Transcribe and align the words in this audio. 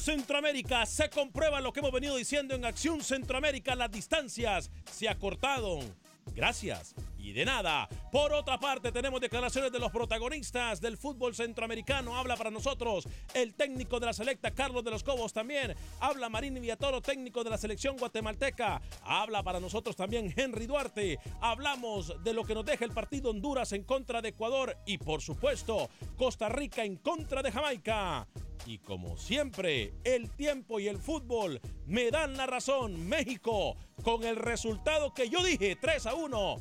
Centroamérica 0.00 0.86
se 0.86 1.10
comprueba 1.10 1.60
lo 1.60 1.72
que 1.72 1.80
hemos 1.80 1.92
venido 1.92 2.16
diciendo 2.16 2.54
en 2.54 2.64
Acción 2.64 3.02
Centroamérica, 3.02 3.74
las 3.74 3.90
distancias 3.90 4.70
se 4.90 5.08
acortaron. 5.08 5.94
Gracias 6.34 6.94
y 7.18 7.32
de 7.32 7.44
nada. 7.44 7.88
Por 8.10 8.32
otra 8.32 8.58
parte, 8.58 8.92
tenemos 8.92 9.20
declaraciones 9.20 9.70
de 9.70 9.78
los 9.78 9.92
protagonistas 9.92 10.80
del 10.80 10.96
fútbol 10.96 11.34
centroamericano. 11.34 12.16
Habla 12.16 12.36
para 12.36 12.50
nosotros 12.50 13.06
el 13.34 13.54
técnico 13.54 14.00
de 14.00 14.06
la 14.06 14.12
selecta, 14.12 14.52
Carlos 14.52 14.84
de 14.84 14.90
los 14.90 15.04
Cobos 15.04 15.32
también. 15.32 15.74
Habla 16.00 16.30
Marín 16.30 16.54
Villatoro, 16.54 17.02
técnico 17.02 17.44
de 17.44 17.50
la 17.50 17.58
selección 17.58 17.96
guatemalteca. 17.96 18.80
Habla 19.02 19.42
para 19.42 19.60
nosotros 19.60 19.96
también 19.96 20.32
Henry 20.34 20.66
Duarte. 20.66 21.18
Hablamos 21.40 22.14
de 22.24 22.32
lo 22.32 22.44
que 22.44 22.54
nos 22.54 22.64
deja 22.64 22.84
el 22.84 22.92
partido 22.92 23.30
Honduras 23.30 23.72
en 23.72 23.84
contra 23.84 24.22
de 24.22 24.30
Ecuador 24.30 24.76
y 24.86 24.98
por 24.98 25.20
supuesto 25.20 25.90
Costa 26.16 26.48
Rica 26.48 26.84
en 26.84 26.96
contra 26.96 27.42
de 27.42 27.52
Jamaica. 27.52 28.26
Y 28.66 28.78
como 28.78 29.16
siempre, 29.16 29.94
el 30.04 30.30
tiempo 30.30 30.80
y 30.80 30.88
el 30.88 30.98
fútbol 30.98 31.60
me 31.86 32.10
dan 32.10 32.36
la 32.36 32.46
razón. 32.46 33.08
México, 33.08 33.76
con 34.02 34.24
el 34.24 34.36
resultado 34.36 35.12
que 35.14 35.28
yo 35.28 35.42
dije, 35.42 35.76
3 35.76 36.06
a 36.06 36.14
1, 36.14 36.56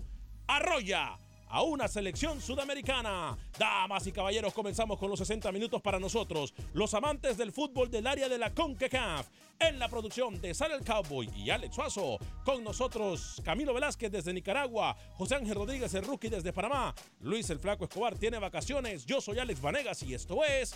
arrolla 0.48 1.20
a 1.50 1.64
una 1.64 1.88
selección 1.88 2.42
sudamericana. 2.42 3.38
Damas 3.58 4.08
y 4.08 4.12
caballeros, 4.12 4.54
comenzamos 4.54 4.98
con 4.98 5.10
los 5.10 5.20
60 5.20 5.52
minutos 5.52 5.82
para 5.82 6.00
nosotros, 6.00 6.54
los 6.74 6.94
amantes 6.94 7.38
del 7.38 7.52
fútbol 7.52 7.90
del 7.90 8.08
área 8.08 8.30
de 8.30 8.38
la 8.38 8.54
CONCACAF. 8.54 9.28
En 9.60 9.78
la 9.78 9.90
producción 9.90 10.40
de 10.40 10.54
Sal 10.54 10.72
el 10.72 10.86
Cowboy 10.86 11.30
y 11.36 11.50
Alex 11.50 11.76
Suazo. 11.76 12.18
Con 12.46 12.64
nosotros 12.64 13.42
Camilo 13.44 13.74
Velázquez 13.74 14.10
desde 14.10 14.32
Nicaragua, 14.32 14.96
José 15.16 15.36
Ángel 15.36 15.56
Rodríguez 15.56 15.94
el 15.96 16.06
Rookie 16.06 16.30
desde 16.30 16.54
Panamá, 16.54 16.96
Luis 17.20 17.50
el 17.50 17.60
Flaco 17.60 17.84
Escobar 17.84 18.18
tiene 18.18 18.40
vacaciones, 18.40 19.06
yo 19.06 19.20
soy 19.20 19.40
Alex 19.40 19.60
Vanegas 19.60 20.02
y 20.04 20.14
esto 20.14 20.46
es 20.46 20.76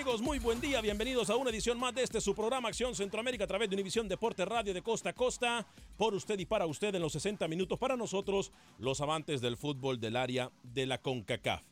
Amigos? 0.00 0.22
Muy 0.22 0.38
buen 0.38 0.58
día, 0.62 0.80
bienvenidos 0.80 1.28
a 1.28 1.36
una 1.36 1.50
edición 1.50 1.78
más 1.78 1.94
de 1.94 2.02
este 2.02 2.22
su 2.22 2.34
programa 2.34 2.68
Acción 2.68 2.94
Centroamérica 2.94 3.44
a 3.44 3.46
través 3.46 3.68
de 3.68 3.76
Univisión 3.76 4.08
Deporte 4.08 4.46
Radio 4.46 4.72
de 4.72 4.80
Costa 4.80 5.10
a 5.10 5.12
Costa, 5.12 5.66
por 5.98 6.14
usted 6.14 6.38
y 6.38 6.46
para 6.46 6.64
usted 6.64 6.94
en 6.94 7.02
los 7.02 7.12
60 7.12 7.46
minutos 7.48 7.78
para 7.78 7.98
nosotros, 7.98 8.50
los 8.78 9.02
amantes 9.02 9.42
del 9.42 9.58
fútbol 9.58 10.00
del 10.00 10.16
área 10.16 10.50
de 10.62 10.86
la 10.86 11.02
CONCACAF. 11.02 11.62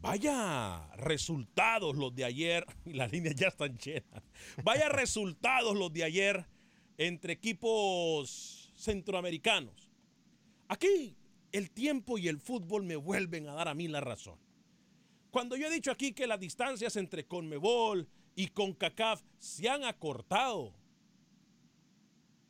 Vaya 0.00 0.88
resultados 0.96 1.96
los 1.96 2.14
de 2.14 2.24
ayer, 2.24 2.64
y 2.86 2.94
las 2.94 3.12
líneas 3.12 3.34
ya 3.34 3.48
están 3.48 3.76
llenas, 3.76 4.22
vaya 4.62 4.88
resultados 4.88 5.76
los 5.76 5.92
de 5.92 6.04
ayer 6.04 6.46
entre 6.96 7.34
equipos 7.34 8.72
centroamericanos. 8.74 9.90
Aquí 10.68 11.14
el 11.52 11.70
tiempo 11.70 12.16
y 12.16 12.28
el 12.28 12.40
fútbol 12.40 12.84
me 12.84 12.96
vuelven 12.96 13.48
a 13.48 13.52
dar 13.52 13.68
a 13.68 13.74
mí 13.74 13.86
la 13.86 14.00
razón. 14.00 14.43
Cuando 15.34 15.56
yo 15.56 15.66
he 15.66 15.70
dicho 15.70 15.90
aquí 15.90 16.12
que 16.12 16.28
las 16.28 16.38
distancias 16.38 16.94
entre 16.94 17.26
Conmebol 17.26 18.08
y 18.36 18.46
CONCACAF 18.46 19.20
se 19.36 19.68
han 19.68 19.82
acortado, 19.82 20.72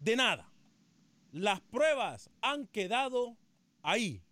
de 0.01 0.17
nada. 0.17 0.53
Las 1.33 1.63
pruebas 1.63 2.29
han 2.43 2.67
quedado 2.67 3.39
ahí. 3.83 4.23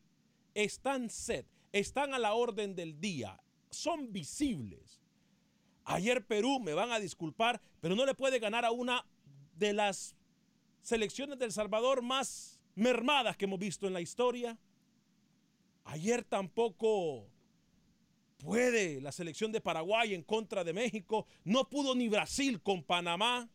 Están 0.53 1.09
set, 1.09 1.47
están 1.73 2.13
a 2.13 2.19
la 2.19 2.35
orden 2.35 2.77
del 2.77 3.01
día, 3.01 3.43
son 3.71 4.13
visibles. 4.13 5.01
Ayer 5.87 6.23
Perú, 6.27 6.61
me 6.61 6.75
van 6.75 6.93
a 6.93 7.01
disculpar, 7.01 7.59
pero 7.81 7.97
no 7.97 8.05
le 8.05 8.15
puede 8.15 8.39
ganar 8.39 8.67
a 8.67 8.71
una 8.71 9.07
de 9.57 9.73
las 9.73 10.15
selecciones 10.83 11.39
del 11.39 11.53
Salvador 11.53 12.03
más 12.03 12.61
mermadas 12.75 13.35
que 13.35 13.47
hemos 13.47 13.59
visto 13.59 13.87
en 13.87 13.95
la 13.95 14.03
historia. 14.03 14.59
Ayer 15.85 16.23
tampoco 16.23 17.32
puede 18.43 19.01
la 19.01 19.13
selección 19.13 19.53
de 19.53 19.61
Paraguay 19.61 20.15
en 20.15 20.23
contra 20.23 20.65
de 20.65 20.73
México. 20.73 21.27
No 21.45 21.69
pudo 21.71 21.95
ni 21.95 22.09
Brasil 22.09 22.61
con 22.61 22.83
Panamá, 22.83 23.49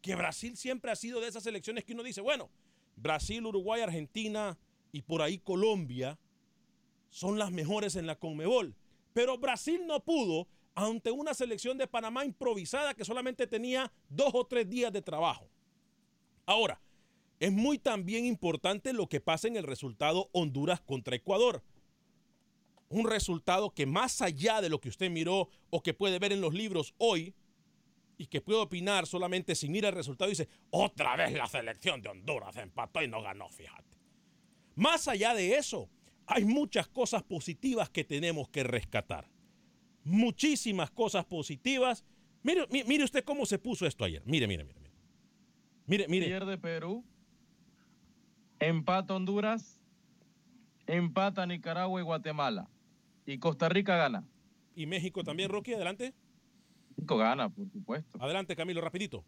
que 0.00 0.16
Brasil 0.16 0.56
siempre 0.56 0.90
ha 0.90 0.96
sido 0.96 1.20
de 1.20 1.28
esas 1.28 1.44
selecciones 1.44 1.84
que 1.84 1.92
uno 1.92 2.02
dice, 2.02 2.20
bueno, 2.20 2.50
Brasil, 2.96 3.46
Uruguay, 3.46 3.80
Argentina 3.80 4.58
y 4.90 5.02
por 5.02 5.22
ahí 5.22 5.38
Colombia 5.38 6.18
son 7.08 7.38
las 7.38 7.52
mejores 7.52 7.94
en 7.96 8.06
la 8.06 8.18
Conmebol. 8.18 8.74
Pero 9.12 9.38
Brasil 9.38 9.86
no 9.86 10.00
pudo 10.00 10.48
ante 10.74 11.10
una 11.10 11.34
selección 11.34 11.78
de 11.78 11.86
Panamá 11.86 12.24
improvisada 12.24 12.94
que 12.94 13.04
solamente 13.04 13.46
tenía 13.46 13.92
dos 14.08 14.30
o 14.34 14.46
tres 14.46 14.68
días 14.68 14.92
de 14.92 15.02
trabajo. 15.02 15.48
Ahora, 16.46 16.80
es 17.38 17.52
muy 17.52 17.78
también 17.78 18.24
importante 18.24 18.92
lo 18.92 19.08
que 19.08 19.20
pasa 19.20 19.48
en 19.48 19.56
el 19.56 19.64
resultado 19.64 20.30
Honduras 20.32 20.80
contra 20.80 21.16
Ecuador 21.16 21.62
un 22.92 23.08
resultado 23.08 23.70
que 23.70 23.86
más 23.86 24.22
allá 24.22 24.60
de 24.60 24.68
lo 24.68 24.80
que 24.80 24.88
usted 24.88 25.10
miró 25.10 25.48
o 25.70 25.82
que 25.82 25.94
puede 25.94 26.18
ver 26.18 26.32
en 26.32 26.40
los 26.40 26.54
libros 26.54 26.94
hoy 26.98 27.34
y 28.18 28.26
que 28.26 28.40
puede 28.40 28.60
opinar 28.60 29.06
solamente 29.06 29.54
si 29.54 29.68
mira 29.68 29.88
el 29.88 29.94
resultado 29.94 30.28
dice, 30.28 30.48
otra 30.70 31.16
vez 31.16 31.32
la 31.32 31.46
selección 31.46 32.02
de 32.02 32.10
Honduras 32.10 32.56
empató 32.56 33.02
y 33.02 33.08
no 33.08 33.22
ganó, 33.22 33.48
fíjate. 33.48 33.98
Más 34.74 35.08
allá 35.08 35.34
de 35.34 35.56
eso, 35.56 35.88
hay 36.26 36.44
muchas 36.44 36.88
cosas 36.88 37.22
positivas 37.22 37.90
que 37.90 38.04
tenemos 38.04 38.48
que 38.48 38.62
rescatar. 38.62 39.28
Muchísimas 40.04 40.90
cosas 40.90 41.24
positivas. 41.24 42.04
Mire, 42.42 42.66
mire 42.70 43.04
usted 43.04 43.24
cómo 43.24 43.46
se 43.46 43.58
puso 43.58 43.86
esto 43.86 44.04
ayer. 44.04 44.22
Mire, 44.24 44.46
mire, 44.46 44.64
mire. 44.64 44.80
Mire, 45.86 46.08
mire. 46.08 46.26
Pierde 46.26 46.58
Perú. 46.58 47.04
Empata 48.58 49.14
Honduras 49.14 49.82
empata 50.86 51.46
Nicaragua 51.46 52.00
y 52.00 52.04
Guatemala. 52.04 52.68
Y 53.26 53.38
Costa 53.38 53.68
Rica 53.68 53.96
gana. 53.96 54.24
Y 54.74 54.86
México 54.86 55.22
también, 55.22 55.50
Rocky, 55.50 55.74
adelante. 55.74 56.14
México 56.96 57.16
gana, 57.16 57.48
por 57.48 57.70
supuesto. 57.70 58.22
Adelante, 58.22 58.56
Camilo, 58.56 58.80
rapidito. 58.80 59.24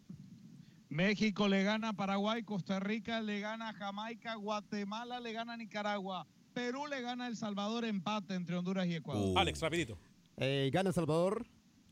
México 0.89 1.47
le 1.47 1.63
gana 1.63 1.89
a 1.89 1.93
Paraguay, 1.93 2.43
Costa 2.43 2.79
Rica 2.79 3.21
le 3.21 3.39
gana 3.39 3.69
a 3.69 3.73
Jamaica, 3.73 4.35
Guatemala 4.35 5.19
le 5.19 5.33
gana 5.33 5.53
a 5.53 5.57
Nicaragua, 5.57 6.25
Perú 6.53 6.87
le 6.87 7.01
gana 7.01 7.25
a 7.25 7.27
El 7.27 7.35
Salvador, 7.35 7.83
empate 7.85 8.33
entre 8.35 8.55
Honduras 8.55 8.87
y 8.87 8.95
Ecuador. 8.95 9.35
Uh. 9.35 9.37
Alex, 9.37 9.61
rapidito. 9.61 9.97
Eh, 10.37 10.69
gana 10.71 10.89
El 10.89 10.95
Salvador 10.95 11.45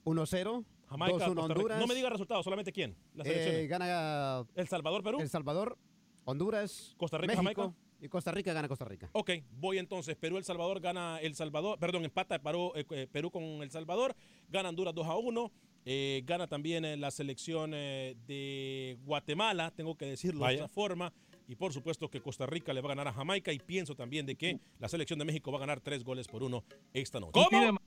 1-0. 0.05 0.65
Jamaica, 0.87 1.27
2-1 1.27 1.39
Honduras. 1.39 1.79
No 1.79 1.87
me 1.87 1.95
diga 1.95 2.09
resultados, 2.09 2.43
solamente 2.43 2.71
quién. 2.71 2.95
Las 3.15 3.27
eh, 3.27 3.67
gana 3.67 4.45
El 4.55 4.67
Salvador, 4.67 5.03
Perú. 5.03 5.19
El 5.19 5.29
Salvador, 5.29 5.77
Honduras, 6.23 6.93
Costa 6.97 7.17
Rica, 7.17 7.41
México, 7.41 7.61
Jamaica. 7.61 7.82
Y 8.03 8.09
Costa 8.09 8.33
Rica 8.33 8.51
gana 8.51 8.67
Costa 8.67 8.83
Rica. 8.83 9.09
Ok, 9.13 9.31
voy 9.51 9.77
entonces. 9.77 10.17
Perú, 10.17 10.37
El 10.37 10.43
Salvador 10.43 10.81
gana 10.81 11.19
El 11.21 11.35
Salvador, 11.35 11.79
perdón, 11.79 12.03
empata 12.03 12.37
Perú, 12.37 12.73
eh, 12.75 13.07
Perú 13.09 13.31
con 13.31 13.41
El 13.43 13.71
Salvador, 13.71 14.13
gana 14.49 14.67
Honduras 14.67 14.93
2 14.93 15.07
a 15.07 15.15
1. 15.15 15.51
Eh, 15.85 16.21
gana 16.25 16.47
también 16.47 16.83
eh, 16.83 16.97
la 16.97 17.11
selección 17.11 17.71
eh, 17.73 18.17
de 18.27 18.97
Guatemala, 19.05 19.71
tengo 19.71 19.95
que 19.95 20.05
decirlo 20.05 20.41
Vaya. 20.41 20.57
de 20.57 20.63
otra 20.63 20.73
forma. 20.73 21.13
Y 21.47 21.55
por 21.55 21.71
supuesto 21.71 22.09
que 22.09 22.19
Costa 22.19 22.45
Rica 22.45 22.73
le 22.73 22.81
va 22.81 22.87
a 22.87 22.95
ganar 22.95 23.07
a 23.07 23.13
Jamaica. 23.13 23.53
Y 23.53 23.59
pienso 23.59 23.95
también 23.95 24.25
de 24.25 24.35
que 24.35 24.59
la 24.79 24.89
selección 24.89 25.17
de 25.19 25.23
México 25.23 25.51
va 25.51 25.59
a 25.59 25.61
ganar 25.61 25.79
tres 25.79 26.03
goles 26.03 26.27
por 26.27 26.43
uno 26.43 26.65
esta 26.93 27.21
noche. 27.21 27.33
¿Cómo? 27.33 27.77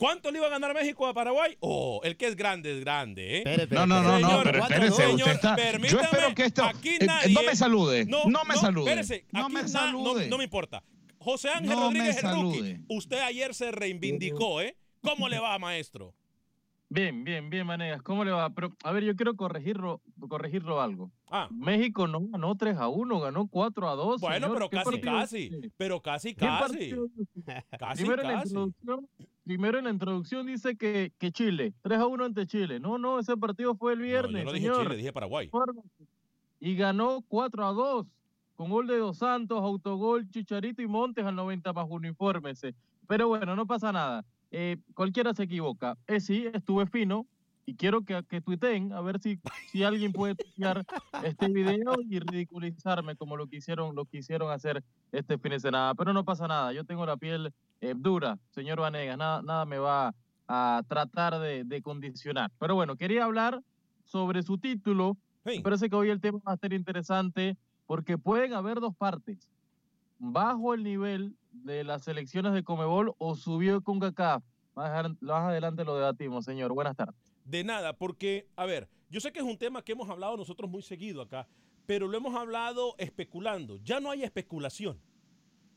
¿Cuánto 0.00 0.30
le 0.30 0.38
iba 0.38 0.46
a 0.46 0.50
ganar 0.50 0.72
México 0.72 1.06
a 1.06 1.12
Paraguay? 1.12 1.58
Oh, 1.60 2.00
el 2.04 2.16
que 2.16 2.26
es 2.26 2.34
grande 2.34 2.72
es 2.72 2.80
grande, 2.80 3.36
¿eh? 3.36 3.38
Espere, 3.40 3.64
espere, 3.64 3.80
no, 3.80 3.86
no, 3.86 4.02
no, 4.02 4.16
señor, 4.16 4.32
no, 4.32 4.42
pero 4.42 4.62
espérese, 4.62 4.96
señor, 4.96 5.14
usted 5.14 5.32
está... 5.32 5.56
Yo 5.88 6.00
espero 6.00 6.34
que 6.34 6.44
esto... 6.44 6.64
Aquí 6.64 6.96
eh, 6.98 7.06
nadie... 7.06 7.34
no 7.34 7.42
me 7.42 7.54
salude, 7.54 8.06
no, 8.06 8.24
no 8.24 8.44
me 8.44 8.54
no, 8.54 8.60
salude. 8.62 8.90
Espérese, 8.90 9.26
no 9.30 9.50
me 9.50 9.68
salude. 9.68 10.24
No, 10.24 10.30
no, 10.30 10.38
me 10.38 10.44
importa. 10.44 10.82
José 11.18 11.50
Ángel 11.50 11.68
no 11.68 11.80
Rodríguez, 11.82 12.24
el 12.24 12.34
rookie. 12.34 12.80
Usted 12.88 13.18
ayer 13.18 13.54
se 13.54 13.72
reivindicó, 13.72 14.62
¿eh? 14.62 14.74
¿Cómo 15.02 15.28
le 15.28 15.38
va, 15.38 15.58
maestro? 15.58 16.14
Bien, 16.88 17.22
bien, 17.22 17.50
bien, 17.50 17.66
Manegas. 17.66 18.02
¿Cómo 18.02 18.24
le 18.24 18.32
va? 18.32 18.50
Pero, 18.50 18.74
a 18.82 18.92
ver, 18.92 19.04
yo 19.04 19.14
quiero 19.14 19.36
corregirlo, 19.36 20.02
corregirlo 20.28 20.80
algo. 20.80 21.12
Ah. 21.30 21.46
México 21.52 22.08
no 22.08 22.20
ganó 22.22 22.56
3 22.56 22.78
a 22.78 22.88
1, 22.88 23.20
ganó 23.20 23.46
4 23.46 23.88
a 23.90 23.94
2. 23.94 24.20
Bueno, 24.20 24.46
señor. 24.46 24.68
pero 24.70 24.70
casi, 24.70 25.00
casi. 25.00 25.50
Pero 25.76 26.00
casi, 26.00 26.34
casi. 26.34 26.90
casi, 27.78 28.02
primero, 28.02 28.22
casi. 28.22 28.26
La 28.26 28.42
introducción, 28.42 29.08
primero 29.44 29.78
en 29.78 29.84
la 29.84 29.90
introducción 29.90 30.46
dice 30.46 30.76
que, 30.76 31.12
que 31.18 31.32
Chile, 31.32 31.72
3 31.82 31.98
a 31.98 32.06
1 32.06 32.24
ante 32.24 32.46
Chile. 32.46 32.80
No, 32.80 32.98
no, 32.98 33.18
ese 33.18 33.36
partido 33.36 33.74
fue 33.74 33.94
el 33.94 34.00
viernes. 34.00 34.44
No, 34.44 34.50
yo 34.50 34.52
no 34.52 34.58
señor. 34.58 34.74
dije 34.74 34.84
Chile, 34.84 34.96
dije 34.96 35.12
Paraguay. 35.12 35.50
Y 36.60 36.76
ganó 36.76 37.24
4 37.28 37.66
a 37.66 37.72
2 37.72 38.06
con 38.60 38.68
gol 38.68 38.86
de 38.86 38.98
Dos 38.98 39.16
Santos, 39.16 39.58
autogol, 39.62 40.28
Chicharito 40.28 40.82
y 40.82 40.86
Montes 40.86 41.24
al 41.24 41.34
90 41.34 41.72
más 41.72 41.86
infórmese. 42.04 42.74
Pero 43.08 43.28
bueno, 43.28 43.56
no 43.56 43.66
pasa 43.66 43.90
nada. 43.90 44.24
Eh, 44.50 44.76
cualquiera 44.94 45.32
se 45.32 45.44
equivoca. 45.44 45.96
Eh, 46.06 46.20
sí, 46.20 46.46
estuve 46.52 46.86
fino 46.86 47.26
y 47.64 47.74
quiero 47.74 48.04
que, 48.04 48.22
que 48.28 48.40
tuiteen 48.40 48.92
a 48.92 49.00
ver 49.00 49.20
si, 49.20 49.38
si 49.70 49.82
alguien 49.82 50.12
puede 50.12 50.34
tuitear 50.34 50.84
este 51.24 51.48
video 51.48 51.94
y 52.06 52.18
ridiculizarme 52.18 53.16
como 53.16 53.36
lo 53.36 53.46
quisieron, 53.46 53.94
lo 53.94 54.04
quisieron 54.04 54.50
hacer 54.50 54.82
este 55.12 55.38
fin 55.38 55.52
de 55.52 55.60
semana. 55.60 55.94
Pero 55.94 56.12
no 56.12 56.24
pasa 56.24 56.46
nada, 56.46 56.72
yo 56.72 56.84
tengo 56.84 57.06
la 57.06 57.16
piel 57.16 57.52
eh, 57.80 57.94
dura, 57.96 58.38
señor 58.50 58.80
Vanegas, 58.80 59.16
nada, 59.16 59.42
nada 59.42 59.64
me 59.64 59.78
va 59.78 60.14
a 60.48 60.82
tratar 60.88 61.38
de, 61.38 61.64
de, 61.64 61.82
condicionar. 61.82 62.50
Pero 62.58 62.74
bueno, 62.74 62.96
quería 62.96 63.24
hablar 63.24 63.62
sobre 64.04 64.42
su 64.42 64.58
título. 64.58 65.16
Sí. 65.44 65.56
Me 65.56 65.62
parece 65.62 65.88
que 65.88 65.96
hoy 65.96 66.10
el 66.10 66.20
tema 66.20 66.40
va 66.46 66.52
a 66.52 66.56
ser 66.56 66.72
interesante 66.72 67.56
porque 67.86 68.18
pueden 68.18 68.52
haber 68.52 68.80
dos 68.80 68.94
partes. 68.96 69.48
Bajo 70.18 70.74
el 70.74 70.82
nivel 70.82 71.36
de 71.52 71.84
las 71.84 72.04
selecciones 72.04 72.52
de 72.52 72.62
Comebol 72.62 73.14
o 73.18 73.34
subió 73.34 73.82
con 73.82 74.00
CACAF. 74.00 74.42
Más, 74.74 75.10
más 75.20 75.44
adelante 75.44 75.84
lo 75.84 75.94
debatimos, 75.94 76.44
señor. 76.44 76.72
Buenas 76.72 76.96
tardes. 76.96 77.16
De 77.44 77.64
nada, 77.64 77.94
porque, 77.94 78.46
a 78.56 78.66
ver, 78.66 78.88
yo 79.08 79.20
sé 79.20 79.32
que 79.32 79.40
es 79.40 79.44
un 79.44 79.58
tema 79.58 79.82
que 79.82 79.92
hemos 79.92 80.08
hablado 80.08 80.36
nosotros 80.36 80.70
muy 80.70 80.82
seguido 80.82 81.22
acá, 81.22 81.48
pero 81.86 82.06
lo 82.06 82.16
hemos 82.16 82.34
hablado 82.34 82.94
especulando. 82.98 83.78
Ya 83.78 83.98
no 83.98 84.10
hay 84.10 84.22
especulación. 84.22 85.00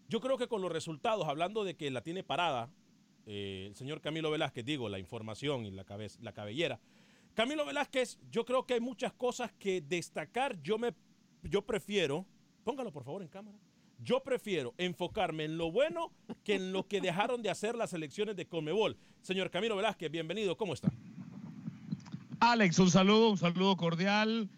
Yo 0.10 0.20
creo 0.20 0.38
que 0.38 0.48
con 0.48 0.62
los 0.62 0.72
resultados, 0.72 1.28
hablando 1.28 1.64
de 1.64 1.76
que 1.76 1.90
la 1.92 2.02
tiene 2.02 2.24
parada 2.24 2.70
eh, 3.26 3.66
el 3.68 3.76
señor 3.76 4.02
Camilo 4.02 4.32
Velázquez, 4.32 4.66
digo, 4.66 4.90
la 4.90 5.00
información 5.00 5.66
y 5.66 5.72
la, 5.72 5.84
cabeza, 5.84 6.20
la 6.22 6.34
cabellera. 6.34 6.80
Camilo 7.34 7.66
Velázquez, 7.66 8.20
yo 8.32 8.46
creo 8.46 8.66
que 8.66 8.76
hay 8.76 8.80
muchas 8.80 9.14
cosas 9.14 9.52
que 9.54 9.82
destacar. 9.82 10.62
Yo, 10.62 10.78
me, 10.78 10.94
yo 11.44 11.66
prefiero, 11.66 12.26
póngalo 12.64 12.92
por 12.92 13.04
favor 13.04 13.22
en 13.22 13.30
cámara. 13.30 13.58
Yo 14.00 14.22
prefiero 14.22 14.74
enfocarme 14.78 15.46
en 15.46 15.58
lo 15.58 15.72
bueno 15.72 16.12
que 16.44 16.56
en 16.56 16.74
lo 16.74 16.88
que 16.88 17.00
dejaron 17.00 17.42
de 17.42 17.50
hacer 17.50 17.76
las 17.76 17.94
elecciones 17.94 18.36
de 18.36 18.46
Conmebol. 18.46 18.98
Señor 19.22 19.50
Camilo 19.50 19.78
Velázquez, 19.78 20.12
bienvenido, 20.12 20.58
¿cómo 20.58 20.74
está? 20.74 20.92
Alex, 22.40 22.78
un 22.80 22.92
saludo, 22.92 23.30
un 23.30 23.38
saludo 23.38 23.78
cordial. 23.78 24.50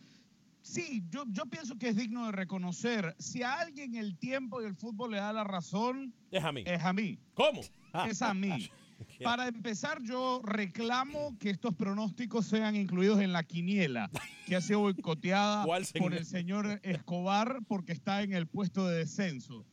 Sí, 0.66 1.04
yo, 1.12 1.26
yo 1.28 1.46
pienso 1.46 1.78
que 1.78 1.90
es 1.90 1.96
digno 1.96 2.26
de 2.26 2.32
reconocer. 2.32 3.16
Si 3.20 3.44
a 3.44 3.60
alguien 3.60 3.94
el 3.94 4.18
tiempo 4.18 4.64
y 4.64 4.66
el 4.66 4.76
fútbol 4.76 5.12
le 5.12 5.18
da 5.18 5.32
la 5.32 5.44
razón, 5.44 6.12
es 6.32 6.44
a 6.44 6.52
mí. 6.52 6.64
Es 6.66 6.84
a 6.84 6.92
mí. 6.92 7.20
¿Cómo? 7.36 7.62
Es 8.10 8.24
a 8.24 8.34
mí. 8.34 8.70
Para 9.24 9.48
empezar, 9.48 10.02
yo 10.02 10.42
reclamo 10.44 11.38
que 11.38 11.52
estos 11.52 11.76
pronósticos 11.76 12.48
sean 12.48 12.76
incluidos 12.76 13.22
en 13.22 13.32
la 13.32 13.44
quiniela, 13.44 14.10
que 14.48 14.56
ha 14.56 14.62
sido 14.62 14.80
boicoteada 14.80 15.66
por 16.00 16.14
el 16.16 16.26
señor 16.26 16.80
Escobar 16.82 17.60
porque 17.68 17.92
está 17.92 18.24
en 18.24 18.34
el 18.34 18.48
puesto 18.48 18.88
de 18.88 18.98
descenso 18.98 19.66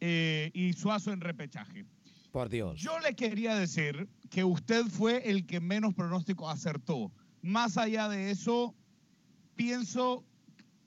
eh, 0.00 0.52
y 0.54 0.72
Suazo 0.74 1.12
en 1.12 1.20
repechaje. 1.20 1.84
Por 2.30 2.48
Dios. 2.48 2.80
Yo 2.80 3.00
le 3.00 3.16
quería 3.16 3.56
decir 3.56 4.08
que 4.30 4.44
usted 4.44 4.84
fue 4.86 5.28
el 5.28 5.46
que 5.46 5.58
menos 5.58 5.94
pronóstico 5.94 6.48
acertó. 6.48 7.10
Más 7.42 7.76
allá 7.76 8.08
de 8.08 8.30
eso, 8.30 8.76
pienso 9.58 10.24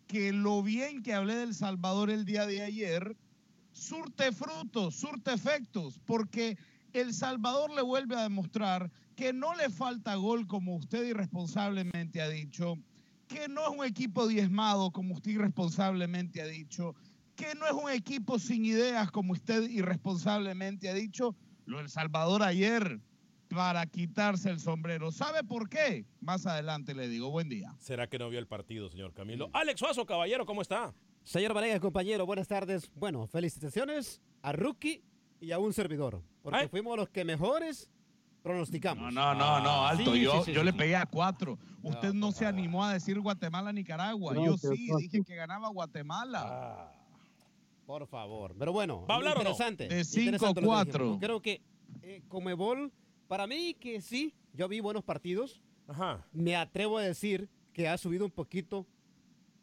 que 0.08 0.32
lo 0.32 0.64
bien 0.64 1.04
que 1.04 1.14
hablé 1.14 1.36
del 1.36 1.54
Salvador 1.54 2.10
el 2.10 2.24
día 2.24 2.48
de 2.48 2.62
ayer 2.62 3.18
surte 3.74 4.32
frutos, 4.32 4.96
surte 4.96 5.34
efectos, 5.34 6.00
porque 6.06 6.58
El 6.94 7.14
Salvador 7.14 7.70
le 7.72 7.82
vuelve 7.82 8.16
a 8.16 8.24
demostrar 8.24 8.90
que 9.18 9.34
no 9.34 9.54
le 9.56 9.70
falta 9.70 10.16
gol 10.16 10.48
como 10.48 10.78
usted 10.78 11.04
irresponsablemente 11.04 12.22
ha 12.22 12.30
dicho, 12.30 12.78
que 13.28 13.50
no 13.50 13.62
es 13.62 13.78
un 13.78 13.86
equipo 13.86 14.26
diezmado 14.26 14.92
como 14.92 15.16
usted 15.16 15.32
irresponsablemente 15.32 16.42
ha 16.42 16.48
dicho, 16.48 16.96
que 17.36 17.54
no 17.56 17.66
es 17.66 17.74
un 17.74 17.92
equipo 17.92 18.40
sin 18.40 18.64
ideas 18.64 19.12
como 19.12 19.34
usted 19.34 19.70
irresponsablemente 19.70 20.88
ha 20.88 20.94
dicho. 20.94 21.36
Lo 21.66 21.80
del 21.80 21.90
Salvador 21.90 22.42
ayer 22.42 23.02
para 23.56 23.86
quitarse 23.86 24.50
el 24.50 24.60
sombrero. 24.60 25.12
¿Sabe 25.12 25.44
por 25.44 25.70
qué? 25.70 26.06
Más 26.20 26.46
adelante 26.46 26.94
le 26.96 27.08
digo, 27.08 27.30
buen 27.30 27.50
día. 27.50 27.76
¿Será 27.80 28.08
que 28.08 28.18
no 28.18 28.30
vio 28.30 28.40
el 28.40 28.48
partido, 28.48 28.90
señor 28.90 29.14
Camilo? 29.14 29.50
Alex 29.54 29.80
Suazo, 29.80 30.06
caballero, 30.06 30.46
¿cómo 30.46 30.62
está? 30.62 30.94
Señor 31.24 31.54
Vanegas, 31.54 31.80
compañero, 31.80 32.26
buenas 32.26 32.48
tardes. 32.48 32.90
Bueno, 32.96 33.28
felicitaciones 33.28 34.22
a 34.42 34.54
Rookie 34.54 35.04
y 35.40 35.52
a 35.52 35.60
un 35.60 35.74
servidor, 35.74 36.22
porque 36.42 36.60
Ay. 36.60 36.68
fuimos 36.68 36.98
los 36.98 37.10
que 37.10 37.24
mejores 37.26 37.92
pronosticamos. 38.42 39.14
No, 39.14 39.34
no, 39.34 39.40
no, 39.40 39.60
no, 39.62 39.86
alto. 39.86 40.14
Sí, 40.14 40.22
yo 40.22 40.40
sí, 40.40 40.46
sí, 40.46 40.54
yo 40.54 40.62
sí, 40.62 40.66
le 40.66 40.72
sí. 40.72 40.78
pegué 40.78 40.96
a 40.96 41.06
cuatro. 41.06 41.60
Usted 41.84 42.14
no, 42.14 42.32
se 42.32 42.46
animó 42.46 42.84
a 42.84 42.94
decir 42.94 43.20
Guatemala-Nicaragua. 43.20 44.34
No, 44.34 44.46
yo 44.46 44.58
sí, 44.58 44.88
no. 44.90 44.98
dije 44.98 45.22
que 45.24 45.36
ganaba 45.36 45.70
Guatemala. 45.70 46.92
Por 47.86 48.08
favor. 48.08 48.56
Pero 48.58 48.72
bueno, 48.72 49.06
¿Va 49.06 49.16
a 49.16 49.18
hablar 49.18 49.34
o 49.34 49.44
no? 49.44 49.50
interesante. 49.50 49.88
De 49.88 50.00
interesante 50.00 50.62
lo 50.62 50.68
que 50.70 50.74
5-4. 50.76 50.86
dijimos. 50.86 51.18
Creo 51.20 51.42
que 51.42 51.62
eh, 52.02 52.22
Comebol, 52.28 52.92
para 53.32 53.48
mí 53.48 53.74
que 53.76 54.02
sí, 54.02 54.34
yo 54.52 54.68
vi 54.68 54.82
buenos 54.82 55.06
partidos. 55.06 55.62
Me 56.34 56.58
atrevo 56.58 56.98
a 56.98 57.04
decir 57.04 57.48
que 57.72 57.88
ha 57.88 57.98
subido 57.98 58.26
un 58.26 58.32
poquito. 58.32 58.86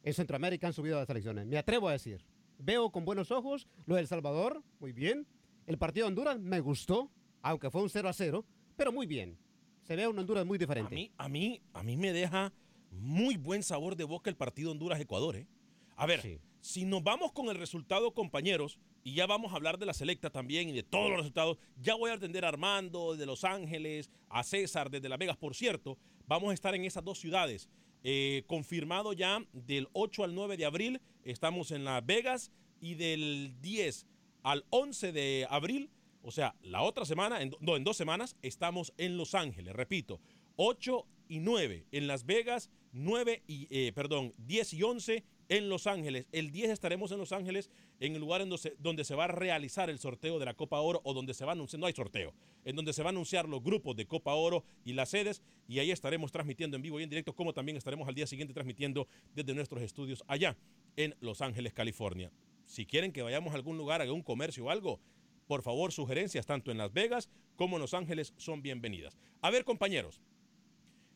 En 0.02 0.14
Centroamérica 0.14 0.68
han 0.68 0.72
subido 0.72 0.96
las 0.96 1.06
selecciones. 1.06 1.44
Me 1.44 1.58
atrevo 1.58 1.86
a 1.86 1.92
decir. 1.92 2.24
Veo 2.58 2.88
con 2.88 3.04
buenos 3.04 3.30
ojos 3.30 3.68
lo 3.84 3.96
del 3.96 4.06
Salvador, 4.06 4.62
muy 4.80 4.92
bien. 4.92 5.26
El 5.66 5.76
partido 5.76 6.06
de 6.06 6.08
Honduras 6.08 6.40
me 6.40 6.60
gustó, 6.60 7.10
aunque 7.42 7.70
fue 7.70 7.82
un 7.82 7.90
0 7.90 8.08
a 8.08 8.14
0, 8.14 8.42
pero 8.74 8.90
muy 8.90 9.06
bien. 9.06 9.36
Se 9.82 9.96
ve 9.96 10.08
un 10.08 10.18
Honduras 10.18 10.46
muy 10.46 10.56
diferente. 10.56 10.94
A 10.94 10.96
mí, 10.96 11.12
a 11.18 11.28
mí, 11.28 11.60
a 11.74 11.82
mí 11.82 11.98
me 11.98 12.14
deja 12.14 12.54
muy 12.90 13.36
buen 13.36 13.62
sabor 13.62 13.96
de 13.96 14.04
boca 14.04 14.30
el 14.30 14.36
partido 14.36 14.70
Honduras-Ecuador. 14.70 15.36
¿eh? 15.36 15.46
A 15.94 16.06
ver, 16.06 16.40
si 16.60 16.84
nos 16.84 17.02
vamos 17.02 17.32
con 17.32 17.48
el 17.48 17.56
resultado, 17.56 18.12
compañeros, 18.14 18.78
y 19.04 19.14
ya 19.14 19.26
vamos 19.26 19.52
a 19.52 19.56
hablar 19.56 19.78
de 19.78 19.86
la 19.86 19.94
selecta 19.94 20.30
también 20.30 20.68
y 20.68 20.72
de 20.72 20.82
todos 20.82 21.08
los 21.08 21.18
resultados, 21.18 21.58
ya 21.80 21.94
voy 21.94 22.10
a 22.10 22.14
atender 22.14 22.44
a 22.44 22.48
Armando 22.48 23.16
de 23.16 23.26
Los 23.26 23.44
Ángeles, 23.44 24.10
a 24.28 24.42
César 24.42 24.90
desde 24.90 25.08
Las 25.08 25.18
Vegas, 25.18 25.36
por 25.36 25.54
cierto, 25.54 25.98
vamos 26.26 26.50
a 26.50 26.54
estar 26.54 26.74
en 26.74 26.84
esas 26.84 27.04
dos 27.04 27.18
ciudades. 27.18 27.68
Eh, 28.04 28.44
confirmado 28.46 29.12
ya 29.12 29.44
del 29.52 29.88
8 29.92 30.24
al 30.24 30.34
9 30.34 30.56
de 30.56 30.66
abril, 30.66 31.00
estamos 31.24 31.72
en 31.72 31.84
Las 31.84 32.04
Vegas 32.04 32.52
y 32.80 32.94
del 32.94 33.54
10 33.60 34.06
al 34.42 34.64
11 34.70 35.12
de 35.12 35.46
abril, 35.50 35.90
o 36.22 36.30
sea, 36.30 36.54
la 36.62 36.82
otra 36.82 37.04
semana, 37.04 37.42
en, 37.42 37.52
no, 37.60 37.76
en 37.76 37.84
dos 37.84 37.96
semanas, 37.96 38.36
estamos 38.42 38.92
en 38.98 39.16
Los 39.16 39.34
Ángeles, 39.34 39.74
repito, 39.74 40.20
8 40.56 41.06
y 41.28 41.40
9 41.40 41.86
en 41.92 42.06
Las 42.06 42.24
Vegas, 42.24 42.70
9 42.92 43.42
y, 43.46 43.66
eh, 43.70 43.92
perdón, 43.92 44.34
10 44.38 44.74
y 44.74 44.82
11 44.82 45.24
en 45.48 45.68
Los 45.68 45.86
Ángeles. 45.86 46.26
El 46.32 46.50
10 46.50 46.70
estaremos 46.70 47.10
en 47.12 47.18
Los 47.18 47.32
Ángeles, 47.32 47.70
en 48.00 48.14
el 48.14 48.20
lugar 48.20 48.40
en 48.40 48.50
donde 48.78 49.04
se, 49.04 49.14
va 49.14 49.24
a 49.24 49.28
realizar 49.28 49.90
el 49.90 49.98
sorteo 49.98 50.38
de 50.38 50.44
la 50.44 50.54
Copa 50.54 50.80
Oro 50.80 51.00
o 51.04 51.14
donde 51.14 51.34
se 51.34 51.44
va 51.44 51.52
a 51.52 51.54
anunciar, 51.54 51.80
no 51.80 51.86
hay 51.86 51.92
sorteo, 51.92 52.34
en 52.64 52.76
donde 52.76 52.92
se 52.92 53.02
va 53.02 53.08
a 53.08 53.12
anunciar 53.12 53.48
los 53.48 53.62
grupos 53.62 53.96
de 53.96 54.06
Copa 54.06 54.34
Oro 54.34 54.64
y 54.84 54.92
las 54.92 55.10
sedes 55.10 55.42
y 55.66 55.78
ahí 55.78 55.90
estaremos 55.90 56.32
transmitiendo 56.32 56.76
en 56.76 56.82
vivo 56.82 57.00
y 57.00 57.02
en 57.02 57.10
directo, 57.10 57.34
como 57.34 57.52
también 57.52 57.76
estaremos 57.76 58.08
al 58.08 58.14
día 58.14 58.26
siguiente 58.26 58.54
transmitiendo 58.54 59.08
desde 59.34 59.54
nuestros 59.54 59.82
estudios 59.82 60.22
allá 60.26 60.56
en 60.96 61.14
Los 61.20 61.40
Ángeles, 61.40 61.72
California. 61.72 62.30
Si 62.66 62.84
quieren 62.84 63.12
que 63.12 63.22
vayamos 63.22 63.52
a 63.52 63.56
algún 63.56 63.78
lugar, 63.78 64.00
a 64.00 64.04
algún 64.04 64.22
comercio 64.22 64.66
o 64.66 64.70
algo, 64.70 65.00
por 65.46 65.62
favor, 65.62 65.92
sugerencias 65.92 66.44
tanto 66.44 66.70
en 66.70 66.76
Las 66.76 66.92
Vegas 66.92 67.30
como 67.56 67.76
en 67.76 67.82
Los 67.82 67.94
Ángeles 67.94 68.34
son 68.36 68.60
bienvenidas. 68.60 69.16
A 69.40 69.50
ver, 69.50 69.64
compañeros, 69.64 70.20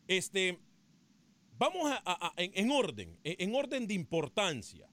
este, 0.07 0.57
vamos 1.57 1.91
a, 1.91 2.33
en, 2.37 2.71
orden, 2.71 3.17
en, 3.23 3.55
orden 3.55 3.87
de 3.87 3.93
importancia. 3.93 4.87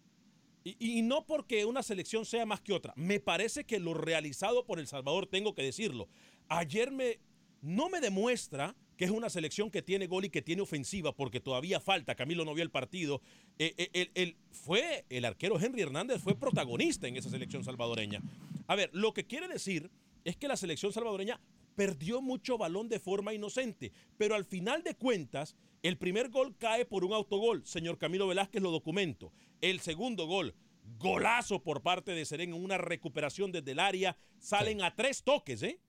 Y, 0.62 1.00
no 1.02 1.24
porque 1.24 1.64
una 1.64 1.82
selección 1.82 2.26
sea 2.26 2.44
más 2.44 2.60
que 2.60 2.74
otra. 2.74 2.92
Me 2.96 3.18
parece 3.18 3.64
que 3.64 3.80
lo 3.80 3.94
realizado 3.94 4.66
por 4.66 4.78
El 4.78 4.86
Salvador, 4.86 5.26
tengo 5.26 5.54
que 5.54 5.62
decirlo. 5.62 6.08
Ayer 6.48 6.90
me, 6.90 7.18
no 7.62 7.88
me 7.88 8.00
demuestra 8.00 8.76
que 9.00 9.06
es 9.06 9.10
una 9.10 9.30
selección 9.30 9.70
que 9.70 9.80
tiene 9.80 10.06
gol 10.06 10.26
y 10.26 10.30
que 10.30 10.42
tiene 10.42 10.60
ofensiva, 10.60 11.16
porque 11.16 11.40
todavía 11.40 11.80
falta. 11.80 12.14
Camilo 12.14 12.44
no 12.44 12.52
vio 12.52 12.62
el 12.62 12.70
partido. 12.70 13.22
Eh, 13.58 13.72
eh, 13.78 14.10
el, 14.12 14.36
fue 14.50 15.06
el 15.08 15.24
arquero 15.24 15.58
Henry 15.58 15.80
Hernández, 15.80 16.20
fue 16.20 16.34
protagonista 16.34 17.08
en 17.08 17.16
esa 17.16 17.30
selección 17.30 17.64
salvadoreña. 17.64 18.20
A 18.66 18.74
ver, 18.74 18.90
lo 18.92 19.14
que 19.14 19.24
quiere 19.24 19.48
decir 19.48 19.90
es 20.24 20.36
que 20.36 20.48
la 20.48 20.58
selección 20.58 20.92
salvadoreña 20.92 21.40
perdió 21.76 22.20
mucho 22.20 22.58
balón 22.58 22.90
de 22.90 23.00
forma 23.00 23.32
inocente, 23.32 23.90
pero 24.18 24.34
al 24.34 24.44
final 24.44 24.82
de 24.82 24.94
cuentas, 24.94 25.56
el 25.82 25.96
primer 25.96 26.30
gol 26.30 26.56
cae 26.56 26.84
por 26.84 27.04
un 27.04 27.12
autogol. 27.12 27.64
Señor 27.64 27.98
Camilo 27.98 28.26
Velázquez 28.26 28.62
lo 28.62 28.70
documento. 28.70 29.32
El 29.60 29.80
segundo 29.80 30.26
gol, 30.26 30.54
golazo 30.98 31.62
por 31.62 31.82
parte 31.82 32.12
de 32.12 32.24
Serén 32.24 32.50
en 32.50 32.62
una 32.62 32.78
recuperación 32.78 33.52
desde 33.52 33.72
el 33.72 33.78
área. 33.78 34.16
Salen 34.38 34.82
a 34.82 34.94
tres 34.94 35.22
toques, 35.22 35.62
¿eh? 35.62 35.80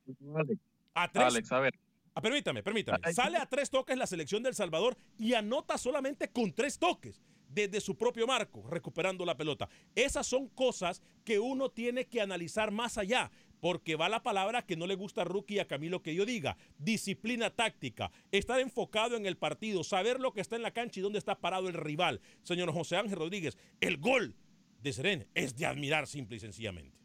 A 0.93 1.11
tres. 1.11 1.25
Alex, 1.25 1.51
a 1.51 1.59
ver. 1.59 1.73
Ah, 2.13 2.21
permítame, 2.21 2.61
permítame. 2.61 3.13
Sale 3.13 3.37
a 3.37 3.45
tres 3.45 3.69
toques 3.69 3.97
la 3.97 4.05
selección 4.05 4.43
del 4.43 4.53
Salvador 4.53 4.97
y 5.17 5.33
anota 5.33 5.77
solamente 5.77 6.29
con 6.29 6.51
tres 6.53 6.77
toques 6.77 7.21
desde 7.47 7.81
su 7.81 7.97
propio 7.97 8.27
marco, 8.27 8.67
recuperando 8.69 9.25
la 9.25 9.35
pelota. 9.35 9.69
Esas 9.95 10.27
son 10.27 10.47
cosas 10.49 11.01
que 11.23 11.39
uno 11.39 11.69
tiene 11.69 12.07
que 12.07 12.21
analizar 12.21 12.71
más 12.71 12.97
allá, 12.97 13.31
porque 13.61 13.95
va 13.95 14.09
la 14.09 14.23
palabra 14.23 14.63
que 14.63 14.75
no 14.75 14.87
le 14.87 14.95
gusta 14.95 15.21
a 15.21 15.25
Rookie 15.25 15.55
y 15.55 15.59
a 15.59 15.67
Camilo 15.67 16.01
que 16.01 16.13
yo 16.13 16.25
diga. 16.25 16.57
Disciplina 16.77 17.51
táctica, 17.51 18.11
estar 18.31 18.59
enfocado 18.59 19.15
en 19.15 19.25
el 19.25 19.37
partido, 19.37 19.85
saber 19.85 20.19
lo 20.19 20.33
que 20.33 20.41
está 20.41 20.57
en 20.57 20.63
la 20.63 20.71
cancha 20.71 20.99
y 20.99 21.03
dónde 21.03 21.19
está 21.19 21.39
parado 21.39 21.69
el 21.69 21.75
rival. 21.75 22.19
Señor 22.43 22.73
José 22.73 22.97
Ángel 22.97 23.19
Rodríguez, 23.19 23.57
el 23.79 23.97
gol 23.97 24.35
de 24.81 24.91
Serén 24.91 25.27
es 25.35 25.55
de 25.55 25.65
admirar 25.65 26.07
simple 26.07 26.37
y 26.37 26.39
sencillamente. 26.39 26.99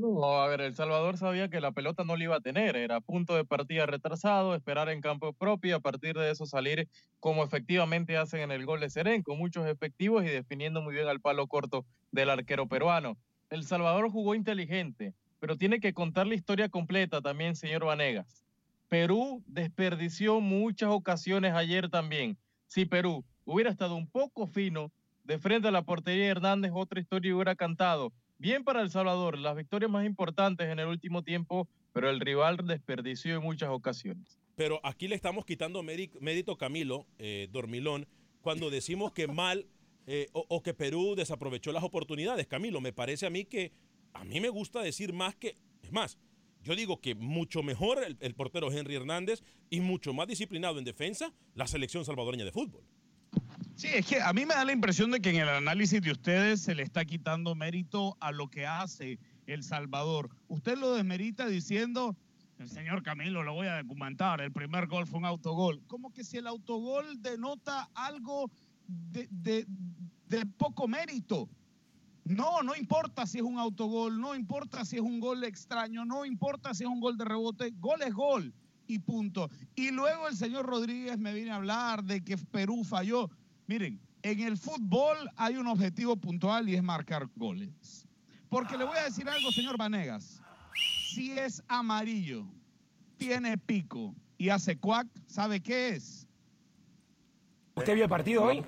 No, 0.00 0.40
a 0.40 0.48
ver, 0.48 0.62
El 0.62 0.74
Salvador 0.74 1.18
sabía 1.18 1.50
que 1.50 1.60
la 1.60 1.72
pelota 1.72 2.04
no 2.04 2.16
le 2.16 2.24
iba 2.24 2.36
a 2.36 2.40
tener, 2.40 2.74
era 2.74 3.02
punto 3.02 3.36
de 3.36 3.44
partida 3.44 3.84
retrasado, 3.84 4.54
esperar 4.54 4.88
en 4.88 5.02
campo 5.02 5.34
propio, 5.34 5.76
a 5.76 5.80
partir 5.80 6.16
de 6.16 6.30
eso 6.30 6.46
salir 6.46 6.88
como 7.18 7.44
efectivamente 7.44 8.16
hacen 8.16 8.40
en 8.40 8.50
el 8.50 8.64
gol 8.64 8.80
de 8.80 8.88
Serén, 8.88 9.22
con 9.22 9.36
muchos 9.36 9.66
efectivos 9.66 10.24
y 10.24 10.28
definiendo 10.28 10.80
muy 10.80 10.94
bien 10.94 11.06
al 11.06 11.20
palo 11.20 11.46
corto 11.48 11.84
del 12.12 12.30
arquero 12.30 12.66
peruano. 12.66 13.18
El 13.50 13.64
Salvador 13.64 14.10
jugó 14.10 14.34
inteligente, 14.34 15.12
pero 15.40 15.56
tiene 15.56 15.80
que 15.80 15.92
contar 15.92 16.26
la 16.26 16.34
historia 16.34 16.68
completa 16.68 17.20
también, 17.20 17.56
señor 17.56 17.84
Vanegas. 17.84 18.44
Perú 18.88 19.42
desperdició 19.46 20.40
muchas 20.40 20.90
ocasiones 20.90 21.54
ayer 21.54 21.88
también. 21.88 22.36
Si 22.66 22.84
Perú 22.84 23.24
hubiera 23.44 23.70
estado 23.70 23.96
un 23.96 24.06
poco 24.06 24.46
fino 24.46 24.92
de 25.24 25.38
frente 25.38 25.68
a 25.68 25.70
la 25.72 25.82
portería 25.82 26.24
de 26.24 26.30
Hernández, 26.30 26.72
otra 26.74 27.00
historia 27.00 27.34
hubiera 27.34 27.56
cantado 27.56 28.12
bien 28.38 28.64
para 28.64 28.80
El 28.80 28.90
Salvador, 28.90 29.38
las 29.38 29.54
victorias 29.54 29.90
más 29.90 30.06
importantes 30.06 30.68
en 30.68 30.78
el 30.78 30.86
último 30.86 31.22
tiempo, 31.22 31.68
pero 31.92 32.08
el 32.08 32.20
rival 32.20 32.56
desperdició 32.64 33.36
en 33.36 33.42
muchas 33.42 33.68
ocasiones. 33.68 34.38
Pero 34.56 34.80
aquí 34.82 35.08
le 35.08 35.14
estamos 35.14 35.44
quitando 35.44 35.82
mérito 35.82 36.56
Camilo, 36.56 37.06
eh, 37.18 37.48
Dormilón, 37.52 38.06
cuando 38.40 38.70
decimos 38.70 39.12
que 39.12 39.26
mal 39.26 39.66
eh, 40.06 40.28
o, 40.32 40.62
que 40.62 40.74
Perú 40.74 41.14
desaprovechó 41.14 41.70
las 41.72 41.84
oportunidades. 41.84 42.46
Camilo, 42.46 42.80
me 42.80 42.92
parece 42.92 43.26
a 43.26 43.30
mí 43.30 43.44
que 43.44 43.70
a 44.12 44.24
mí 44.24 44.40
me 44.40 44.48
gusta 44.48 44.80
decir 44.82 45.12
más 45.12 45.34
que, 45.36 45.56
es 45.82 45.92
más, 45.92 46.18
yo 46.62 46.74
digo 46.76 47.00
que 47.00 47.14
mucho 47.14 47.62
mejor 47.62 47.98
el 48.20 48.34
portero 48.34 48.70
Henry 48.70 48.96
Hernández 48.96 49.42
y 49.70 49.80
mucho 49.80 50.12
más 50.12 50.28
disciplinado 50.28 50.78
en 50.78 50.84
defensa 50.84 51.32
la 51.54 51.66
selección 51.66 52.04
salvadoreña 52.04 52.44
de 52.44 52.52
fútbol. 52.52 52.84
Sí, 53.74 53.88
es 53.94 54.04
que 54.04 54.20
a 54.20 54.32
mí 54.32 54.44
me 54.44 54.54
da 54.54 54.64
la 54.64 54.72
impresión 54.72 55.10
de 55.10 55.20
que 55.20 55.30
en 55.30 55.36
el 55.36 55.48
análisis 55.48 56.02
de 56.02 56.12
ustedes 56.12 56.60
se 56.60 56.74
le 56.74 56.82
está 56.82 57.04
quitando 57.04 57.54
mérito 57.54 58.16
a 58.20 58.30
lo 58.30 58.48
que 58.48 58.66
hace 58.66 59.18
El 59.46 59.62
Salvador. 59.62 60.28
Usted 60.48 60.76
lo 60.76 60.92
desmerita 60.92 61.46
diciendo, 61.46 62.14
el 62.58 62.68
señor 62.68 63.02
Camilo, 63.02 63.42
lo 63.42 63.54
voy 63.54 63.68
a 63.68 63.82
documentar, 63.82 64.42
el 64.42 64.52
primer 64.52 64.86
gol 64.86 65.06
fue 65.06 65.20
un 65.20 65.24
autogol. 65.24 65.82
Como 65.86 66.12
que 66.12 66.24
si 66.24 66.36
el 66.36 66.46
autogol 66.46 67.22
denota 67.22 67.88
algo 67.94 68.50
de, 68.86 69.26
de 69.30 70.46
poco 70.58 70.86
mérito. 70.86 71.48
No, 72.24 72.62
no 72.62 72.76
importa 72.76 73.26
si 73.26 73.38
es 73.38 73.44
un 73.44 73.58
autogol, 73.58 74.20
no 74.20 74.34
importa 74.34 74.84
si 74.84 74.96
es 74.96 75.02
un 75.02 75.20
gol 75.20 75.42
extraño, 75.44 76.04
no 76.04 76.24
importa 76.24 76.74
si 76.74 76.84
es 76.84 76.90
un 76.90 77.00
gol 77.00 77.16
de 77.16 77.24
rebote, 77.24 77.72
gol 77.78 78.02
es 78.02 78.14
gol 78.14 78.52
y 78.86 78.98
punto. 78.98 79.48
Y 79.74 79.90
luego 79.90 80.28
el 80.28 80.36
señor 80.36 80.66
Rodríguez 80.66 81.18
me 81.18 81.32
viene 81.32 81.50
a 81.50 81.56
hablar 81.56 82.04
de 82.04 82.22
que 82.22 82.36
Perú 82.36 82.84
falló. 82.84 83.30
Miren, 83.66 84.00
en 84.22 84.40
el 84.40 84.56
fútbol 84.56 85.16
hay 85.36 85.56
un 85.56 85.66
objetivo 85.66 86.16
puntual 86.16 86.68
y 86.68 86.74
es 86.74 86.82
marcar 86.82 87.28
goles. 87.36 88.06
Porque 88.48 88.76
le 88.76 88.84
voy 88.84 88.98
a 88.98 89.04
decir 89.04 89.28
algo, 89.28 89.50
señor 89.52 89.78
Vanegas. 89.78 90.42
Si 91.08 91.32
es 91.32 91.62
amarillo, 91.68 92.46
tiene 93.16 93.56
pico 93.58 94.14
y 94.38 94.48
hace 94.48 94.76
cuac, 94.76 95.06
¿sabe 95.26 95.60
qué 95.60 95.90
es? 95.90 96.26
¿Usted 97.74 97.94
vio 97.94 98.04
el 98.04 98.10
partido 98.10 98.44
hoy? 98.44 98.64